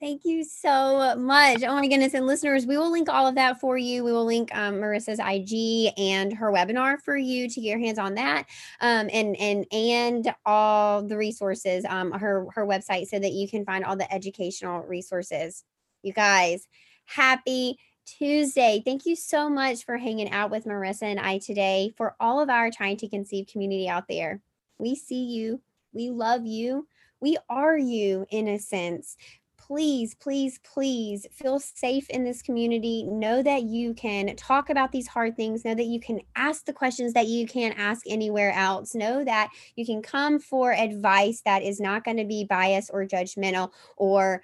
Thank 0.00 0.24
you 0.24 0.44
so 0.44 1.14
much. 1.16 1.62
Oh 1.62 1.74
my 1.74 1.86
goodness. 1.86 2.14
And 2.14 2.26
listeners, 2.26 2.64
we 2.64 2.78
will 2.78 2.90
link 2.90 3.10
all 3.10 3.26
of 3.26 3.34
that 3.34 3.60
for 3.60 3.76
you. 3.76 4.02
We 4.02 4.12
will 4.12 4.24
link 4.24 4.48
um, 4.54 4.76
Marissa's 4.76 5.18
IG 5.18 5.92
and 5.98 6.32
her 6.32 6.50
webinar 6.50 6.98
for 7.02 7.18
you 7.18 7.50
to 7.50 7.60
get 7.60 7.68
your 7.68 7.78
hands 7.78 7.98
on 7.98 8.14
that. 8.14 8.46
Um, 8.80 9.10
and 9.12 9.36
and 9.36 9.66
and 9.70 10.34
all 10.46 11.02
the 11.02 11.18
resources, 11.18 11.84
um, 11.86 12.12
her 12.12 12.46
her 12.54 12.66
website 12.66 13.08
so 13.08 13.18
that 13.18 13.32
you 13.32 13.46
can 13.46 13.66
find 13.66 13.84
all 13.84 13.94
the 13.94 14.10
educational 14.10 14.80
resources. 14.84 15.64
You 16.02 16.14
guys, 16.14 16.66
happy 17.04 17.76
Tuesday. 18.06 18.82
Thank 18.82 19.04
you 19.04 19.14
so 19.14 19.50
much 19.50 19.84
for 19.84 19.98
hanging 19.98 20.30
out 20.30 20.50
with 20.50 20.64
Marissa 20.64 21.02
and 21.02 21.20
I 21.20 21.40
today. 21.40 21.92
For 21.98 22.16
all 22.18 22.40
of 22.40 22.48
our 22.48 22.70
trying 22.70 22.96
to 22.98 23.08
conceive 23.08 23.48
community 23.48 23.86
out 23.86 24.08
there. 24.08 24.40
We 24.78 24.94
see 24.94 25.24
you. 25.24 25.60
We 25.92 26.08
love 26.08 26.46
you. 26.46 26.86
We 27.20 27.36
are 27.50 27.76
you 27.76 28.24
in 28.30 28.48
a 28.48 28.58
sense 28.58 29.18
please, 29.70 30.16
please, 30.16 30.58
please 30.64 31.28
feel 31.30 31.60
safe 31.60 32.10
in 32.10 32.24
this 32.24 32.42
community. 32.42 33.04
Know 33.04 33.40
that 33.40 33.62
you 33.62 33.94
can 33.94 34.34
talk 34.34 34.68
about 34.68 34.90
these 34.90 35.06
hard 35.06 35.36
things. 35.36 35.64
Know 35.64 35.76
that 35.76 35.86
you 35.86 36.00
can 36.00 36.22
ask 36.34 36.64
the 36.64 36.72
questions 36.72 37.12
that 37.12 37.28
you 37.28 37.46
can't 37.46 37.78
ask 37.78 38.02
anywhere 38.08 38.50
else. 38.50 38.96
Know 38.96 39.22
that 39.22 39.50
you 39.76 39.86
can 39.86 40.02
come 40.02 40.40
for 40.40 40.72
advice 40.72 41.42
that 41.42 41.62
is 41.62 41.78
not 41.80 42.02
going 42.02 42.16
to 42.16 42.24
be 42.24 42.42
biased 42.42 42.90
or 42.92 43.06
judgmental 43.06 43.70
or 43.96 44.42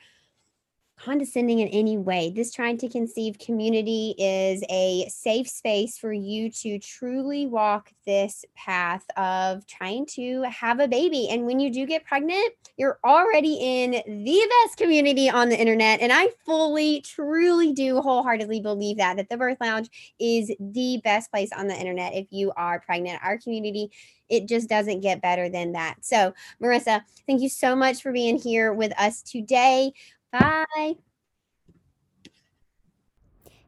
condescending 0.99 1.59
in 1.59 1.69
any 1.69 1.99
way. 1.99 2.33
This 2.35 2.53
trying 2.53 2.79
to 2.79 2.89
conceive 2.89 3.39
community 3.39 4.15
is 4.19 4.63
a 4.71 5.09
safe 5.09 5.49
space 5.49 5.99
for 5.99 6.13
you 6.13 6.51
to 6.51 6.79
truly 6.79 7.47
walk 7.47 7.91
this 8.07 8.45
path 8.57 9.05
of 9.17 9.67
trying 9.67 10.07
to 10.07 10.43
have 10.43 10.81
a 10.81 10.89
baby. 10.89 11.29
And 11.31 11.45
when 11.45 11.61
you 11.61 11.71
do 11.71 11.87
get 11.87 12.05
pregnant, 12.05 12.55
you're 12.77 12.99
already 13.05 13.59
in 13.61 13.91
the 13.91 14.51
best 14.65 14.79
community 14.79 15.29
on 15.29 15.49
the 15.49 15.61
internet. 15.61 16.01
And 16.01 16.13
I 16.13 16.29
fully, 16.45 17.03
truly 17.03 17.73
do 17.73 18.01
wholeheartedly 18.01 18.61
believe 18.61 18.97
that, 18.97 19.17
that 19.17 19.29
the 19.29 19.37
Birth 19.37 19.59
Lounge 19.61 19.89
is 20.19 20.51
the 20.59 21.01
best 21.05 21.31
place 21.31 21.51
on 21.57 21.69
the 21.69 21.79
internet 21.79 22.15
if 22.15 22.27
you 22.31 22.53
are 22.57 22.81
pregnant. 22.81 23.21
Our 23.23 23.39
community 23.39 23.91
it 24.29 24.49
just 24.49 24.69
doesn't 24.69 25.01
get 25.01 25.23
better 25.23 25.49
than 25.49 25.73
that. 25.73 25.97
So, 26.05 26.35
Marissa, 26.63 27.03
thank 27.27 27.41
you 27.41 27.49
so 27.49 27.77
much 27.77 28.03
for 28.03 28.13
being 28.13 28.37
here 28.37 28.73
with 28.73 28.93
us 28.99 29.23
today. 29.23 29.93
Bye. 30.39 30.97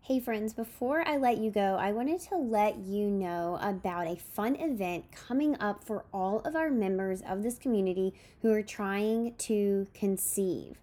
Hey, 0.02 0.20
friends, 0.20 0.52
before 0.52 1.06
I 1.06 1.16
let 1.16 1.38
you 1.38 1.50
go, 1.50 1.76
I 1.78 1.92
wanted 1.92 2.20
to 2.28 2.36
let 2.36 2.78
you 2.78 3.10
know 3.10 3.58
about 3.62 4.06
a 4.06 4.16
fun 4.16 4.56
event 4.56 5.04
coming 5.12 5.56
up 5.60 5.84
for 5.84 6.04
all 6.12 6.40
of 6.40 6.56
our 6.56 6.70
members 6.70 7.22
of 7.22 7.42
this 7.42 7.58
community 7.58 8.12
who 8.42 8.50
are 8.52 8.62
trying 8.62 9.34
to 9.36 9.86
conceive. 9.94 10.78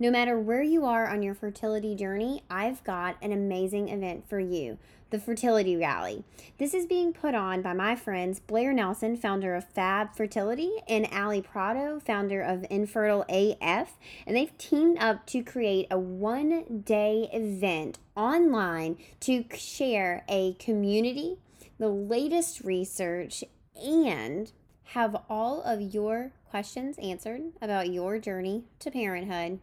No 0.00 0.10
matter 0.10 0.38
where 0.38 0.62
you 0.62 0.84
are 0.84 1.08
on 1.08 1.22
your 1.22 1.34
fertility 1.34 1.94
journey, 1.94 2.42
I've 2.48 2.82
got 2.84 3.16
an 3.22 3.32
amazing 3.32 3.88
event 3.88 4.28
for 4.28 4.38
you. 4.38 4.78
The 5.10 5.18
Fertility 5.18 5.76
Rally. 5.76 6.24
This 6.58 6.74
is 6.74 6.86
being 6.86 7.12
put 7.12 7.34
on 7.34 7.62
by 7.62 7.72
my 7.72 7.96
friends 7.96 8.40
Blair 8.40 8.72
Nelson, 8.72 9.16
founder 9.16 9.54
of 9.54 9.64
Fab 9.64 10.14
Fertility, 10.14 10.70
and 10.88 11.08
Ali 11.12 11.40
Prado, 11.40 12.00
founder 12.00 12.42
of 12.42 12.66
Infertile 12.70 13.24
AF. 13.28 13.96
And 14.26 14.36
they've 14.36 14.56
teamed 14.58 14.98
up 14.98 15.26
to 15.26 15.42
create 15.42 15.86
a 15.90 15.98
one 15.98 16.82
day 16.84 17.28
event 17.32 17.98
online 18.16 18.98
to 19.20 19.44
share 19.54 20.24
a 20.28 20.54
community, 20.54 21.38
the 21.78 21.88
latest 21.88 22.62
research, 22.62 23.44
and 23.82 24.52
have 24.92 25.16
all 25.28 25.62
of 25.62 25.94
your 25.94 26.32
questions 26.50 26.98
answered 26.98 27.42
about 27.60 27.90
your 27.90 28.18
journey 28.18 28.64
to 28.80 28.90
parenthood. 28.90 29.60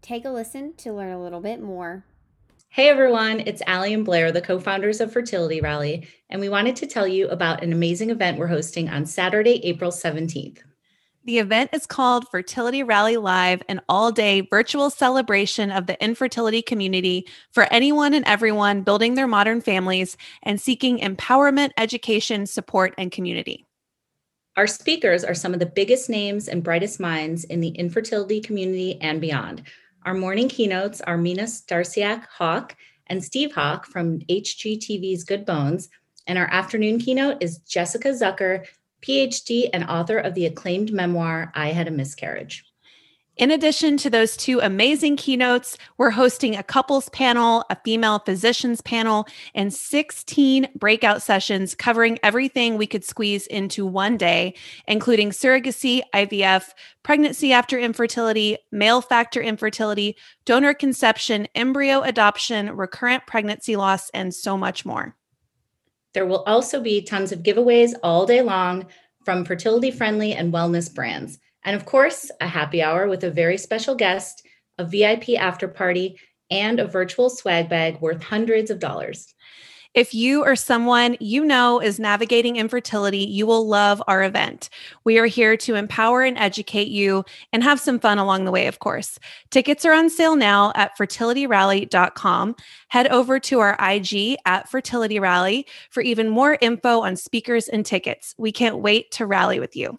Take 0.00 0.24
a 0.24 0.30
listen 0.30 0.74
to 0.74 0.92
learn 0.92 1.12
a 1.12 1.22
little 1.22 1.40
bit 1.40 1.60
more. 1.60 2.04
Hey 2.70 2.90
everyone, 2.90 3.40
it's 3.40 3.62
Ali 3.66 3.94
and 3.94 4.04
Blair, 4.04 4.30
the 4.30 4.42
co 4.42 4.60
founders 4.60 5.00
of 5.00 5.12
Fertility 5.12 5.60
Rally, 5.60 6.06
and 6.28 6.40
we 6.40 6.48
wanted 6.48 6.76
to 6.76 6.86
tell 6.86 7.08
you 7.08 7.26
about 7.28 7.64
an 7.64 7.72
amazing 7.72 8.10
event 8.10 8.38
we're 8.38 8.46
hosting 8.46 8.88
on 8.88 9.06
Saturday, 9.06 9.64
April 9.64 9.90
17th. 9.90 10.58
The 11.24 11.38
event 11.38 11.70
is 11.72 11.86
called 11.86 12.28
Fertility 12.28 12.82
Rally 12.82 13.16
Live, 13.16 13.62
an 13.68 13.80
all 13.88 14.12
day 14.12 14.42
virtual 14.42 14.90
celebration 14.90 15.70
of 15.70 15.86
the 15.86 16.00
infertility 16.04 16.62
community 16.62 17.26
for 17.50 17.64
anyone 17.72 18.14
and 18.14 18.24
everyone 18.26 18.82
building 18.82 19.14
their 19.14 19.26
modern 19.26 19.60
families 19.60 20.16
and 20.42 20.60
seeking 20.60 20.98
empowerment, 20.98 21.70
education, 21.78 22.46
support, 22.46 22.94
and 22.98 23.10
community. 23.10 23.66
Our 24.56 24.66
speakers 24.66 25.24
are 25.24 25.34
some 25.34 25.54
of 25.54 25.60
the 25.60 25.66
biggest 25.66 26.10
names 26.10 26.48
and 26.48 26.62
brightest 26.62 27.00
minds 27.00 27.44
in 27.44 27.60
the 27.60 27.68
infertility 27.68 28.40
community 28.40 29.00
and 29.00 29.20
beyond. 29.20 29.62
Our 30.04 30.14
morning 30.14 30.48
keynotes 30.48 31.00
are 31.00 31.18
Mina 31.18 31.42
Starsiak 31.42 32.24
Hawk 32.26 32.76
and 33.08 33.22
Steve 33.22 33.52
Hawk 33.52 33.86
from 33.86 34.20
HGTV's 34.20 35.24
Good 35.24 35.44
Bones. 35.44 35.88
And 36.26 36.38
our 36.38 36.46
afternoon 36.46 36.98
keynote 36.98 37.42
is 37.42 37.58
Jessica 37.58 38.08
Zucker, 38.08 38.64
PhD 39.02 39.68
and 39.72 39.84
author 39.84 40.18
of 40.18 40.34
the 40.34 40.46
acclaimed 40.46 40.92
memoir, 40.92 41.50
I 41.54 41.68
Had 41.68 41.88
a 41.88 41.90
Miscarriage. 41.90 42.64
In 43.38 43.52
addition 43.52 43.96
to 43.98 44.10
those 44.10 44.36
two 44.36 44.58
amazing 44.58 45.16
keynotes, 45.16 45.78
we're 45.96 46.10
hosting 46.10 46.56
a 46.56 46.64
couples 46.64 47.08
panel, 47.10 47.64
a 47.70 47.76
female 47.84 48.18
physicians 48.18 48.80
panel, 48.80 49.28
and 49.54 49.72
16 49.72 50.66
breakout 50.74 51.22
sessions 51.22 51.76
covering 51.76 52.18
everything 52.24 52.76
we 52.76 52.88
could 52.88 53.04
squeeze 53.04 53.46
into 53.46 53.86
one 53.86 54.16
day, 54.16 54.54
including 54.88 55.30
surrogacy, 55.30 56.02
IVF, 56.12 56.70
pregnancy 57.04 57.52
after 57.52 57.78
infertility, 57.78 58.58
male 58.72 59.00
factor 59.00 59.40
infertility, 59.40 60.16
donor 60.44 60.74
conception, 60.74 61.46
embryo 61.54 62.02
adoption, 62.02 62.76
recurrent 62.76 63.24
pregnancy 63.28 63.76
loss, 63.76 64.10
and 64.10 64.34
so 64.34 64.58
much 64.58 64.84
more. 64.84 65.14
There 66.12 66.26
will 66.26 66.42
also 66.42 66.80
be 66.80 67.02
tons 67.02 67.30
of 67.30 67.44
giveaways 67.44 67.92
all 68.02 68.26
day 68.26 68.42
long 68.42 68.86
from 69.24 69.44
fertility 69.44 69.92
friendly 69.92 70.32
and 70.32 70.52
wellness 70.52 70.92
brands. 70.92 71.38
And 71.64 71.76
of 71.76 71.84
course, 71.84 72.30
a 72.40 72.46
happy 72.46 72.82
hour 72.82 73.08
with 73.08 73.24
a 73.24 73.30
very 73.30 73.58
special 73.58 73.94
guest, 73.94 74.46
a 74.78 74.84
VIP 74.84 75.30
after 75.38 75.68
party, 75.68 76.18
and 76.50 76.80
a 76.80 76.86
virtual 76.86 77.30
swag 77.30 77.68
bag 77.68 78.00
worth 78.00 78.22
hundreds 78.22 78.70
of 78.70 78.78
dollars. 78.78 79.34
If 79.94 80.14
you 80.14 80.44
or 80.44 80.54
someone 80.54 81.16
you 81.18 81.44
know 81.44 81.80
is 81.80 81.98
navigating 81.98 82.56
infertility, 82.56 83.18
you 83.18 83.46
will 83.46 83.66
love 83.66 84.02
our 84.06 84.22
event. 84.22 84.68
We 85.04 85.18
are 85.18 85.26
here 85.26 85.56
to 85.56 85.74
empower 85.74 86.22
and 86.22 86.38
educate 86.38 86.88
you 86.88 87.24
and 87.52 87.64
have 87.64 87.80
some 87.80 87.98
fun 87.98 88.18
along 88.18 88.44
the 88.44 88.52
way, 88.52 88.66
of 88.66 88.78
course. 88.78 89.18
Tickets 89.50 89.84
are 89.84 89.94
on 89.94 90.10
sale 90.10 90.36
now 90.36 90.72
at 90.74 90.96
fertilityrally.com. 90.96 92.56
Head 92.88 93.08
over 93.08 93.40
to 93.40 93.60
our 93.60 93.76
IG 93.80 94.36
at 94.44 94.68
Fertility 94.68 95.18
Rally 95.18 95.66
for 95.90 96.02
even 96.02 96.28
more 96.28 96.58
info 96.60 97.00
on 97.00 97.16
speakers 97.16 97.66
and 97.66 97.84
tickets. 97.84 98.34
We 98.38 98.52
can't 98.52 98.78
wait 98.78 99.10
to 99.12 99.26
rally 99.26 99.58
with 99.58 99.74
you. 99.74 99.98